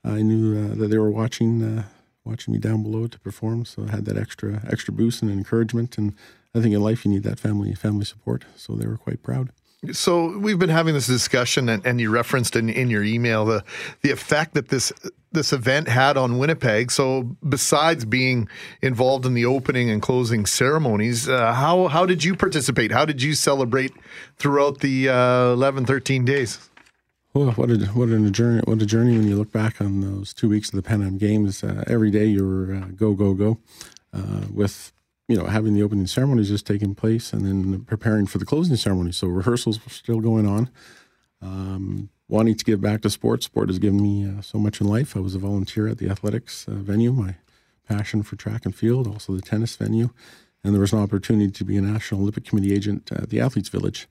I 0.05 0.21
knew 0.21 0.73
uh, 0.73 0.75
that 0.75 0.89
they 0.89 0.99
were 0.99 1.11
watching, 1.11 1.63
uh, 1.63 1.85
watching 2.23 2.53
me 2.53 2.61
down 2.61 2.83
below 2.83 3.07
to 3.07 3.19
perform. 3.19 3.65
So 3.65 3.87
I 3.89 3.93
had 3.93 4.05
that 4.05 4.19
extra, 4.19 4.63
extra 4.71 4.93
boost 4.93 5.23
and 5.23 5.31
encouragement. 5.31 5.97
And 5.97 6.15
I 6.55 6.61
think 6.61 6.75
in 6.75 6.83
life 6.83 7.07
you 7.07 7.11
need 7.11 7.23
that 7.23 7.41
family, 7.41 7.75
family 7.75 8.05
support. 8.05 8.45
So 8.55 8.75
they 8.75 8.87
were 8.87 8.99
quite 8.99 9.23
proud. 9.23 9.53
So 9.93 10.37
we've 10.37 10.59
been 10.59 10.69
having 10.69 10.93
this 10.93 11.07
discussion, 11.07 11.71
and, 11.71 11.85
and 11.87 12.01
you 12.01 12.11
referenced 12.11 12.55
in, 12.55 12.69
in 12.69 12.91
your 12.91 13.03
email 13.03 13.47
the 13.47 13.65
the 14.03 14.11
effect 14.11 14.53
that 14.53 14.69
this 14.69 14.93
this 15.33 15.55
event 15.55 15.89
had 15.89 16.19
on 16.19 16.37
Winnipeg. 16.37 16.91
So 16.91 17.35
besides 17.49 18.05
being 18.05 18.47
involved 18.83 19.25
in 19.25 19.33
the 19.33 19.47
opening 19.47 19.89
and 19.89 20.03
closing 20.03 20.45
ceremonies, 20.45 21.31
uh, 21.31 21.55
how 21.55 21.89
how 21.89 22.05
did 22.05 22.25
you 22.25 22.37
participate? 22.37 22.93
How 22.93 23.07
did 23.07 23.23
you 23.23 23.33
celebrate 23.33 23.93
throughout 24.37 24.81
the 24.81 25.09
uh, 25.09 25.53
11, 25.53 25.87
13 25.87 26.27
days? 26.27 26.59
Well, 27.33 27.53
what 27.53 27.71
a 27.71 27.77
what 27.87 28.11
a 28.11 28.31
journey! 28.31 28.61
What 28.65 28.83
a 28.83 28.87
journey 28.87 29.17
when 29.17 29.29
you 29.29 29.37
look 29.37 29.53
back 29.53 29.81
on 29.81 30.01
those 30.01 30.35
two 30.35 30.51
weeks 30.51 30.69
of 30.69 30.77
the 30.77 30.83
Pan 30.83 31.01
Am 31.01 31.17
Games. 31.17 31.65
Uh, 31.65 31.85
every 31.87 32.11
day 32.11 32.27
you 32.27 32.47
were 32.47 32.75
uh, 32.75 32.89
go 32.97 33.15
go 33.15 33.33
go, 33.33 33.59
uh, 34.13 34.43
with 34.53 34.93
you 35.31 35.37
know, 35.37 35.47
having 35.47 35.75
the 35.75 35.83
opening 35.83 36.09
ceremonies 36.09 36.49
just 36.49 36.67
taking 36.67 36.93
place 36.93 37.33
and 37.33 37.47
then 37.47 37.85
preparing 37.85 38.27
for 38.27 38.39
the 38.39 38.45
closing 38.45 38.75
ceremony. 38.75 39.13
So 39.13 39.29
rehearsals 39.29 39.83
were 39.85 39.91
still 39.91 40.19
going 40.19 40.45
on. 40.45 40.69
Um, 41.41 42.11
wanting 42.29 42.57
to 42.57 42.65
give 42.65 42.81
back 42.81 43.03
to 43.03 43.11
sport. 43.11 43.45
Sport 43.45 43.69
has 43.69 43.79
given 43.79 44.03
me 44.03 44.29
uh, 44.29 44.43
so 44.43 44.59
much 44.59 44.81
in 44.81 44.89
life. 44.89 45.17
I 45.17 45.21
was 45.21 45.37
a 45.37 45.39
volunteer 45.39 45.87
at 45.87 45.99
the 45.99 46.11
athletics 46.11 46.67
uh, 46.67 46.73
venue, 46.73 47.13
my 47.13 47.37
passion 47.89 48.25
for 48.25 48.35
track 48.35 48.65
and 48.65 48.75
field, 48.75 49.07
also 49.07 49.33
the 49.33 49.41
tennis 49.41 49.77
venue. 49.77 50.11
And 50.65 50.75
there 50.75 50.81
was 50.81 50.93
an 50.93 50.99
opportunity 50.99 51.53
to 51.53 51.65
be 51.65 51.77
a 51.77 51.81
National 51.81 52.23
Olympic 52.23 52.45
Committee 52.45 52.75
agent 52.75 53.11
at 53.13 53.31
the 53.31 53.41
Athletes 53.41 53.69
Village. 53.69 54.09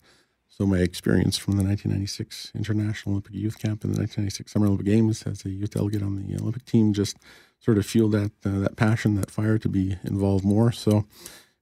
So 0.47 0.65
my 0.65 0.78
experience 0.78 1.38
from 1.38 1.57
the 1.57 1.63
1996 1.63 2.53
International 2.55 3.15
Olympic 3.15 3.34
Youth 3.34 3.59
Camp 3.59 3.84
and 3.84 3.93
the 3.93 3.99
1996 3.99 4.53
Summer 4.53 4.67
Olympic 4.67 4.86
Games 4.86 5.24
as 5.24 5.43
a 5.45 5.49
youth 5.49 5.72
delegate 5.72 6.01
on 6.01 6.15
the 6.15 6.38
Olympic 6.38 6.63
team 6.63 6.93
just– 6.93 7.17
sort 7.60 7.78
of 7.78 7.86
fuel 7.86 8.10
that 8.10 8.32
uh, 8.45 8.60
that 8.60 8.76
passion, 8.76 9.16
that 9.16 9.32
fire 9.32 9.57
to 9.57 9.70
be 9.70 9.97
involved 10.03 10.45
more. 10.45 10.72
So 10.72 11.05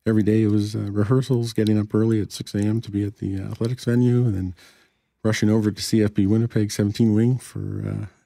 every 0.06 0.24
day 0.24 0.44
it 0.44 0.48
was 0.48 0.76
uh, 0.76 0.92
rehearsals, 0.92 1.54
getting 1.54 1.78
up 1.78 1.94
early 1.94 2.22
at 2.22 2.32
6 2.32 2.56
a.m. 2.56 2.82
to 2.82 2.92
be 2.92 3.04
at 3.04 3.18
the 3.18 3.38
athletics 3.38 3.86
venue, 3.86 4.26
and 4.26 4.36
then 4.36 4.56
rushing 5.24 5.50
over 5.50 5.72
to 5.72 5.82
CFB 5.82 6.28
Winnipeg 6.28 6.72
17 6.72 7.14
Wing 7.14 7.38
for 7.38 7.84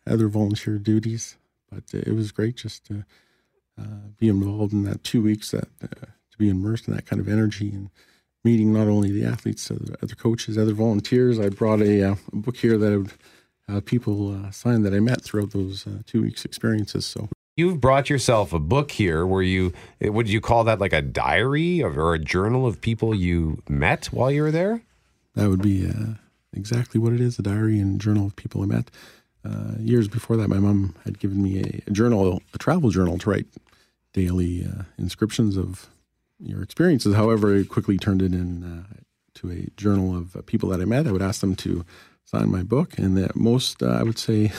uh, 0.07 0.11
other 0.11 0.27
volunteer 0.27 0.77
duties. 0.77 1.37
But 1.71 1.83
it 1.93 2.13
was 2.13 2.31
great 2.31 2.57
just 2.57 2.85
to 2.87 3.05
uh, 3.79 4.09
be 4.17 4.27
involved 4.27 4.73
in 4.73 4.83
that 4.83 5.03
two 5.03 5.21
weeks, 5.21 5.51
that 5.51 5.69
uh, 5.81 6.05
to 6.31 6.37
be 6.37 6.49
immersed 6.49 6.87
in 6.87 6.93
that 6.93 7.05
kind 7.05 7.19
of 7.19 7.29
energy 7.29 7.69
and 7.69 7.89
meeting 8.43 8.73
not 8.73 8.87
only 8.87 9.11
the 9.11 9.23
athletes, 9.23 9.71
other, 9.71 10.15
coaches, 10.15 10.57
other 10.57 10.73
volunteers. 10.73 11.39
I 11.39 11.49
brought 11.49 11.81
a, 11.81 12.03
uh, 12.03 12.15
book 12.33 12.57
here 12.57 12.77
that 12.77 12.91
I 12.91 12.97
would, 12.97 13.85
people 13.85 14.51
signed 14.51 14.83
that 14.83 14.93
I 14.93 14.99
met 14.99 15.21
throughout 15.21 15.51
those 15.51 15.87
two 16.05 16.23
weeks 16.23 16.43
experiences. 16.43 17.05
So 17.05 17.29
You've 17.57 17.81
brought 17.81 18.09
yourself 18.09 18.53
a 18.53 18.59
book 18.59 18.91
here 18.91 19.25
where 19.25 19.41
you, 19.41 19.73
would 19.99 20.29
you 20.29 20.39
call 20.39 20.63
that 20.63 20.79
like 20.79 20.93
a 20.93 21.01
diary 21.01 21.83
or 21.83 22.13
a 22.13 22.19
journal 22.19 22.65
of 22.65 22.79
people 22.79 23.13
you 23.13 23.61
met 23.67 24.05
while 24.07 24.31
you 24.31 24.43
were 24.43 24.51
there? 24.51 24.81
That 25.35 25.49
would 25.49 25.61
be 25.61 25.87
uh, 25.87 26.15
exactly 26.53 26.99
what 26.99 27.13
it 27.13 27.21
is 27.21 27.37
a 27.37 27.41
diary 27.41 27.79
and 27.79 27.99
journal 27.99 28.25
of 28.25 28.35
people 28.35 28.63
I 28.63 28.65
met. 28.65 28.89
Uh, 29.43 29.73
years 29.79 30.07
before 30.07 30.37
that, 30.37 30.47
my 30.47 30.59
mom 30.59 30.95
had 31.03 31.19
given 31.19 31.41
me 31.41 31.59
a, 31.59 31.81
a 31.87 31.91
journal, 31.91 32.41
a 32.53 32.57
travel 32.57 32.89
journal 32.89 33.17
to 33.17 33.29
write 33.29 33.47
daily 34.13 34.65
uh, 34.65 34.83
inscriptions 34.97 35.57
of 35.57 35.89
your 36.39 36.61
experiences. 36.61 37.15
However, 37.15 37.57
I 37.57 37.63
quickly 37.63 37.97
turned 37.97 38.21
it 38.21 38.33
in 38.33 38.63
uh, 38.63 39.01
to 39.35 39.51
a 39.51 39.67
journal 39.77 40.15
of 40.15 40.35
uh, 40.35 40.41
people 40.45 40.69
that 40.69 40.81
I 40.81 40.85
met. 40.85 41.07
I 41.07 41.11
would 41.11 41.21
ask 41.21 41.41
them 41.41 41.55
to 41.57 41.85
sign 42.23 42.51
my 42.51 42.63
book, 42.63 42.97
and 42.97 43.17
that 43.17 43.35
most, 43.35 43.81
uh, 43.81 43.87
I 43.87 44.03
would 44.03 44.19
say, 44.19 44.51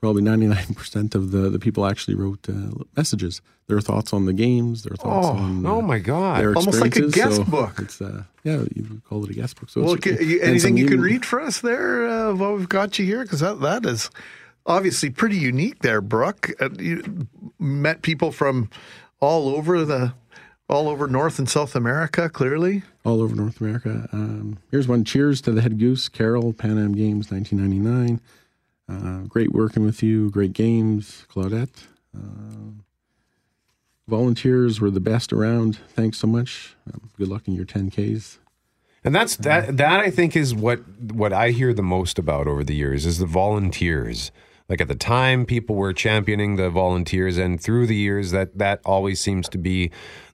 probably 0.00 0.22
99% 0.22 1.14
of 1.14 1.30
the, 1.30 1.50
the 1.50 1.58
people 1.58 1.86
actually 1.86 2.14
wrote 2.14 2.48
uh, 2.48 2.70
messages 2.96 3.42
their 3.68 3.80
thoughts 3.80 4.12
on 4.12 4.26
the 4.26 4.32
games 4.32 4.82
their 4.82 4.96
thoughts 4.96 5.26
oh, 5.26 5.30
on 5.30 5.64
uh, 5.64 5.70
oh 5.70 5.82
my 5.82 5.98
god 5.98 6.40
their 6.40 6.54
almost 6.56 6.80
like 6.80 6.96
a 6.96 7.08
guest 7.08 7.36
so 7.36 7.44
book 7.44 7.78
it's 7.78 8.00
uh, 8.00 8.24
yeah 8.42 8.62
you 8.74 8.84
would 8.90 9.04
call 9.04 9.22
it 9.24 9.30
a 9.30 9.34
guest 9.34 9.60
book 9.60 9.70
so 9.70 9.82
well, 9.82 9.96
can, 9.96 10.16
you, 10.20 10.40
anything 10.40 10.76
you 10.76 10.86
can 10.86 11.00
read 11.00 11.24
for 11.24 11.40
us 11.40 11.60
there 11.60 12.08
uh, 12.08 12.34
while 12.34 12.54
we've 12.54 12.68
got 12.68 12.98
you 12.98 13.04
here 13.04 13.22
because 13.22 13.40
that, 13.40 13.60
that 13.60 13.86
is 13.86 14.10
obviously 14.66 15.08
pretty 15.08 15.36
unique 15.36 15.78
there 15.80 16.00
brooke 16.00 16.50
uh, 16.60 16.68
you 16.78 17.28
met 17.58 18.02
people 18.02 18.32
from 18.32 18.68
all 19.20 19.48
over 19.48 19.84
the 19.84 20.12
all 20.68 20.88
over 20.88 21.08
North 21.08 21.40
and 21.40 21.48
South 21.48 21.74
America, 21.74 22.28
clearly. 22.28 22.84
All 23.04 23.20
over 23.20 23.34
North 23.34 23.60
America. 23.60 24.08
Um, 24.12 24.58
here's 24.70 24.86
one. 24.86 25.04
Cheers 25.04 25.40
to 25.42 25.50
the 25.50 25.60
head 25.62 25.80
goose, 25.80 26.08
Carol, 26.08 26.52
Pan 26.52 26.78
Am 26.78 26.92
Games, 26.94 27.28
1999. 27.28 28.20
Uh, 28.90 29.20
great 29.28 29.52
working 29.52 29.84
with 29.84 30.02
you. 30.02 30.30
Great 30.30 30.52
games, 30.52 31.24
Claudette. 31.30 31.86
Uh, 32.16 32.82
volunteers 34.08 34.80
were 34.80 34.90
the 34.90 35.00
best 35.00 35.32
around. 35.32 35.78
Thanks 35.88 36.18
so 36.18 36.26
much. 36.26 36.74
Um, 36.92 37.10
good 37.16 37.28
luck 37.28 37.46
in 37.46 37.54
your 37.54 37.66
10Ks. 37.66 38.38
And 39.04 39.14
that's 39.14 39.36
that. 39.36 39.78
That 39.78 40.00
I 40.00 40.10
think 40.10 40.36
is 40.36 40.54
what 40.54 40.80
what 41.12 41.32
I 41.32 41.50
hear 41.52 41.72
the 41.72 41.82
most 41.82 42.18
about 42.18 42.46
over 42.46 42.62
the 42.62 42.74
years 42.74 43.06
is 43.06 43.18
the 43.18 43.24
volunteers. 43.24 44.30
Like 44.68 44.80
at 44.82 44.88
the 44.88 44.94
time, 44.94 45.46
people 45.46 45.74
were 45.74 45.94
championing 45.94 46.56
the 46.56 46.68
volunteers, 46.68 47.38
and 47.38 47.58
through 47.58 47.86
the 47.86 47.96
years, 47.96 48.30
that 48.32 48.58
that 48.58 48.80
always 48.84 49.18
seems 49.18 49.48
to 49.48 49.58
be 49.58 49.90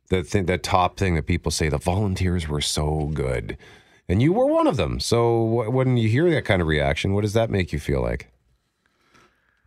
the 0.09 0.25
thing, 0.25 0.47
the 0.47 0.59
top 0.59 0.97
thing 0.97 1.15
that 1.15 1.27
people 1.27 1.53
say. 1.53 1.69
The 1.69 1.79
volunteers 1.79 2.49
were 2.49 2.61
so 2.61 3.11
good, 3.15 3.57
and 4.09 4.21
you 4.21 4.33
were 4.33 4.47
one 4.47 4.67
of 4.67 4.77
them. 4.77 4.99
So 4.99 5.71
when 5.71 5.97
you 5.97 6.09
hear 6.09 6.29
that 6.31 6.45
kind 6.45 6.61
of 6.61 6.67
reaction, 6.67 7.15
what 7.15 7.21
does 7.21 7.35
that 7.35 7.51
make 7.51 7.73
you 7.73 7.79
feel 7.79 8.03
like? 8.03 8.33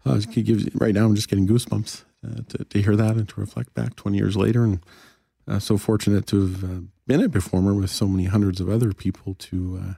Uh, 0.09 0.15
it 0.15 0.43
gives, 0.43 0.73
right 0.75 0.93
now, 0.93 1.05
I'm 1.05 1.15
just 1.15 1.29
getting 1.29 1.47
goosebumps 1.47 2.03
uh, 2.25 2.41
to, 2.49 2.65
to, 2.65 2.81
hear 2.81 2.95
that 2.95 3.15
and 3.15 3.29
to 3.29 3.39
reflect 3.39 3.75
back 3.75 3.95
20 3.95 4.17
years 4.17 4.35
later. 4.35 4.63
And 4.63 4.79
uh, 5.47 5.59
so 5.59 5.77
fortunate 5.77 6.25
to 6.27 6.41
have 6.41 6.63
uh, 6.63 6.81
been 7.05 7.21
a 7.21 7.29
performer 7.29 7.75
with 7.75 7.91
so 7.91 8.07
many 8.07 8.25
hundreds 8.25 8.59
of 8.59 8.69
other 8.69 8.91
people 8.91 9.35
to 9.35 9.79
uh, 9.81 9.93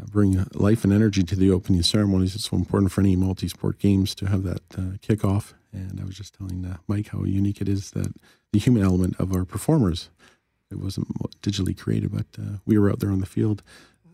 uh, 0.00 0.06
bring 0.10 0.44
life 0.54 0.82
and 0.82 0.92
energy 0.92 1.22
to 1.22 1.36
the 1.36 1.52
opening 1.52 1.82
ceremonies. 1.82 2.34
It's 2.34 2.50
so 2.50 2.56
important 2.56 2.90
for 2.90 3.00
any 3.00 3.14
multi 3.14 3.46
sport 3.46 3.78
games 3.78 4.14
to 4.16 4.26
have 4.26 4.42
that 4.42 4.68
kickoff. 5.00 5.54
And 5.72 6.00
I 6.00 6.04
was 6.04 6.16
just 6.16 6.34
telling 6.34 6.76
Mike 6.88 7.08
how 7.08 7.22
unique 7.22 7.60
it 7.60 7.68
is 7.68 7.92
that 7.92 8.12
the 8.52 8.58
human 8.58 8.82
element 8.82 9.20
of 9.20 9.32
our 9.32 9.44
performers. 9.44 10.10
It 10.70 10.78
wasn't 10.78 11.08
digitally 11.42 11.78
created, 11.78 12.12
but 12.12 12.26
we 12.66 12.76
were 12.76 12.90
out 12.90 13.00
there 13.00 13.10
on 13.10 13.20
the 13.20 13.26
field. 13.26 13.62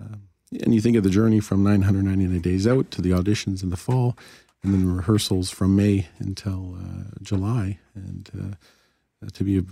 Um, 0.01 0.29
and 0.63 0.75
you 0.75 0.81
think 0.81 0.97
of 0.97 1.03
the 1.03 1.11
journey 1.11 1.41
from 1.41 1.65
999 1.65 2.41
days 2.41 2.67
out 2.67 2.91
to 2.93 3.03
the 3.03 3.11
auditions 3.11 3.63
in 3.63 3.71
the 3.71 3.77
fall 3.77 4.17
and 4.65 4.73
then 4.73 4.97
rehearsals 4.97 5.51
from 5.51 5.77
May 5.77 6.09
until 6.19 6.77
uh, 6.77 7.11
July, 7.23 7.79
and 7.95 8.31
uh, 9.23 9.29
to 9.33 9.45
be 9.45 9.63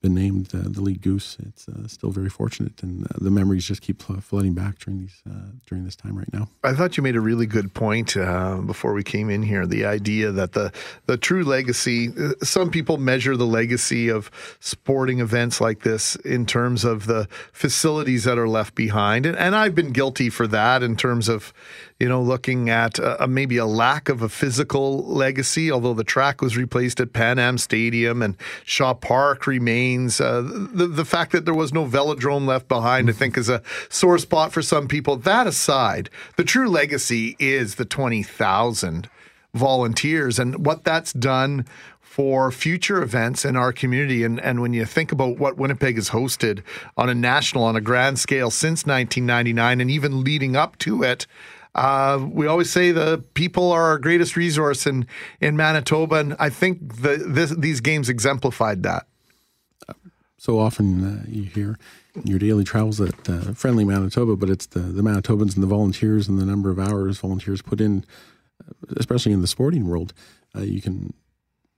been 0.00 0.14
named 0.14 0.54
uh, 0.54 0.60
the 0.62 0.80
lead 0.80 1.02
goose, 1.02 1.36
it's 1.40 1.66
still 1.92 2.10
very 2.10 2.28
fortunate, 2.28 2.84
and 2.84 3.04
the 3.20 3.32
memories 3.32 3.66
just 3.66 3.82
keep 3.82 4.00
flooding 4.00 4.54
back 4.54 4.78
during 4.78 5.00
these 5.00 5.22
during 5.66 5.84
this 5.84 5.96
time 5.96 6.16
right 6.16 6.32
now. 6.32 6.48
I 6.62 6.72
thought 6.72 6.96
you 6.96 7.02
made 7.02 7.16
a 7.16 7.20
really 7.20 7.46
good 7.46 7.74
point 7.74 8.14
before 8.14 8.92
we 8.92 9.02
came 9.02 9.28
in 9.28 9.42
here. 9.42 9.66
The 9.66 9.84
idea 9.84 10.30
that 10.30 10.52
the 10.52 10.72
the 11.06 11.16
true 11.16 11.42
legacy. 11.42 12.10
Some 12.44 12.70
people 12.70 12.96
measure 12.98 13.36
the 13.36 13.44
legacy 13.44 14.08
of 14.08 14.30
sporting 14.60 15.18
events 15.18 15.60
like 15.60 15.80
this 15.80 16.14
in 16.14 16.46
terms 16.46 16.84
of 16.84 17.06
the 17.06 17.26
facilities 17.52 18.22
that 18.22 18.38
are 18.38 18.48
left 18.48 18.76
behind, 18.76 19.26
and, 19.26 19.36
and 19.36 19.56
I've 19.56 19.74
been 19.74 19.90
guilty 19.90 20.30
for 20.30 20.46
that 20.46 20.84
in 20.84 20.94
terms 20.94 21.28
of 21.28 21.52
you 21.98 22.08
know, 22.08 22.22
looking 22.22 22.70
at 22.70 23.00
uh, 23.00 23.26
maybe 23.28 23.56
a 23.56 23.66
lack 23.66 24.08
of 24.08 24.22
a 24.22 24.28
physical 24.28 25.04
legacy, 25.04 25.70
although 25.70 25.94
the 25.94 26.04
track 26.04 26.40
was 26.40 26.56
replaced 26.56 27.00
at 27.00 27.12
Pan 27.12 27.40
Am 27.40 27.58
Stadium 27.58 28.22
and 28.22 28.36
Shaw 28.64 28.94
Park 28.94 29.48
remains. 29.48 30.20
Uh, 30.20 30.42
the, 30.42 30.86
the 30.86 31.04
fact 31.04 31.32
that 31.32 31.44
there 31.44 31.54
was 31.54 31.72
no 31.72 31.86
velodrome 31.86 32.46
left 32.46 32.68
behind, 32.68 33.08
I 33.08 33.12
think, 33.12 33.36
is 33.36 33.48
a 33.48 33.62
sore 33.88 34.18
spot 34.18 34.52
for 34.52 34.62
some 34.62 34.86
people. 34.86 35.16
That 35.16 35.48
aside, 35.48 36.08
the 36.36 36.44
true 36.44 36.68
legacy 36.68 37.34
is 37.40 37.74
the 37.74 37.84
20,000 37.84 39.08
volunteers 39.54 40.38
and 40.38 40.64
what 40.64 40.84
that's 40.84 41.12
done 41.12 41.66
for 42.00 42.52
future 42.52 43.02
events 43.02 43.44
in 43.44 43.56
our 43.56 43.72
community. 43.72 44.22
And, 44.22 44.40
and 44.40 44.60
when 44.60 44.72
you 44.72 44.84
think 44.84 45.10
about 45.10 45.38
what 45.38 45.56
Winnipeg 45.56 45.96
has 45.96 46.10
hosted 46.10 46.62
on 46.96 47.08
a 47.08 47.14
national, 47.14 47.64
on 47.64 47.74
a 47.74 47.80
grand 47.80 48.20
scale 48.20 48.50
since 48.50 48.86
1999, 48.86 49.80
and 49.80 49.90
even 49.90 50.22
leading 50.22 50.54
up 50.54 50.78
to 50.78 51.02
it, 51.02 51.26
uh, 51.78 52.18
we 52.32 52.46
always 52.48 52.70
say 52.70 52.90
the 52.90 53.22
people 53.34 53.70
are 53.70 53.84
our 53.84 53.98
greatest 53.98 54.36
resource 54.36 54.84
in, 54.84 55.06
in 55.40 55.56
Manitoba, 55.56 56.16
and 56.16 56.36
I 56.38 56.50
think 56.50 57.02
the, 57.02 57.16
this, 57.24 57.50
these 57.50 57.80
games 57.80 58.08
exemplified 58.08 58.82
that. 58.82 59.06
So 60.38 60.58
often 60.58 61.04
uh, 61.04 61.24
you 61.28 61.44
hear 61.44 61.78
in 62.16 62.26
your 62.26 62.40
daily 62.40 62.64
travels 62.64 62.98
that 62.98 63.28
uh, 63.28 63.54
friendly 63.54 63.84
Manitoba, 63.84 64.34
but 64.34 64.50
it's 64.50 64.66
the, 64.66 64.80
the 64.80 65.02
Manitobans 65.02 65.54
and 65.54 65.62
the 65.62 65.68
volunteers 65.68 66.26
and 66.26 66.38
the 66.38 66.44
number 66.44 66.70
of 66.70 66.80
hours 66.80 67.18
volunteers 67.18 67.62
put 67.62 67.80
in, 67.80 68.04
uh, 68.60 68.94
especially 68.96 69.32
in 69.32 69.40
the 69.40 69.46
sporting 69.46 69.86
world. 69.88 70.12
Uh, 70.56 70.62
you 70.62 70.82
can, 70.82 71.14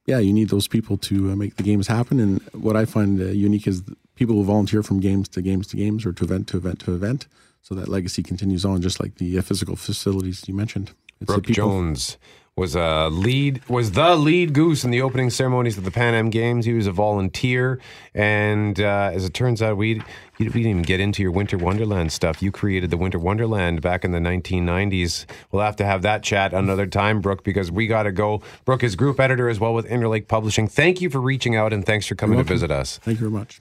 yeah, 0.07 0.18
you 0.18 0.32
need 0.32 0.48
those 0.48 0.68
people 0.68 0.96
to 0.96 1.30
uh, 1.30 1.36
make 1.36 1.57
the 1.57 1.62
games 1.62 1.88
happen. 1.88 2.18
And 2.20 2.40
what 2.53 2.74
I 2.74 2.86
find 2.86 3.18
unique 3.18 3.66
is 3.66 3.82
people 4.14 4.36
who 4.36 4.44
volunteer 4.44 4.82
from 4.82 5.01
games 5.01 5.28
to 5.30 5.42
games 5.42 5.66
to 5.68 5.76
games 5.76 6.07
or 6.07 6.12
to 6.12 6.24
event 6.24 6.48
to 6.48 6.57
event 6.57 6.80
to 6.80 6.94
event. 6.94 7.28
So 7.62 7.74
that 7.74 7.88
legacy 7.88 8.22
continues 8.22 8.64
on, 8.64 8.82
just 8.82 9.00
like 9.00 9.16
the 9.16 9.38
uh, 9.38 9.42
physical 9.42 9.76
facilities 9.76 10.46
you 10.48 10.54
mentioned. 10.54 10.92
It's 11.20 11.26
Brooke 11.26 11.46
Jones 11.46 12.16
was 12.56 12.74
a 12.74 13.08
lead 13.08 13.66
was 13.68 13.92
the 13.92 14.14
lead 14.16 14.52
goose 14.52 14.84
in 14.84 14.90
the 14.90 15.00
opening 15.00 15.30
ceremonies 15.30 15.78
of 15.78 15.84
the 15.84 15.90
Pan 15.90 16.14
Am 16.14 16.30
Games. 16.30 16.66
He 16.66 16.74
was 16.74 16.86
a 16.86 16.92
volunteer, 16.92 17.80
and 18.14 18.78
uh, 18.78 19.11
as 19.14 19.24
it 19.24 19.32
turns 19.32 19.62
out, 19.62 19.76
we 19.76 20.02
we 20.38 20.44
didn't 20.44 20.66
even 20.66 20.82
get 20.82 21.00
into 21.00 21.22
your 21.22 21.32
Winter 21.32 21.56
Wonderland 21.56 22.12
stuff. 22.12 22.42
You 22.42 22.52
created 22.52 22.90
the 22.90 22.96
Winter 22.96 23.18
Wonderland 23.18 23.80
back 23.80 24.04
in 24.04 24.12
the 24.12 24.18
1990s. 24.18 25.26
We'll 25.50 25.62
have 25.62 25.76
to 25.76 25.86
have 25.86 26.02
that 26.02 26.22
chat 26.22 26.52
another 26.52 26.86
time, 26.86 27.20
Brooke, 27.20 27.44
because 27.44 27.70
we 27.70 27.86
got 27.86 28.02
to 28.02 28.12
go. 28.12 28.42
Brooke 28.64 28.82
is 28.82 28.94
group 28.96 29.20
editor 29.20 29.48
as 29.48 29.58
well 29.58 29.72
with 29.72 29.86
Interlake 29.86 30.28
Publishing. 30.28 30.68
Thank 30.68 31.00
you 31.00 31.08
for 31.08 31.20
reaching 31.20 31.56
out, 31.56 31.72
and 31.72 31.86
thanks 31.86 32.06
for 32.06 32.14
coming 32.14 32.38
to 32.38 32.44
visit 32.44 32.70
us. 32.70 32.98
Thank 32.98 33.20
you 33.20 33.30
very 33.30 33.38
much. 33.38 33.61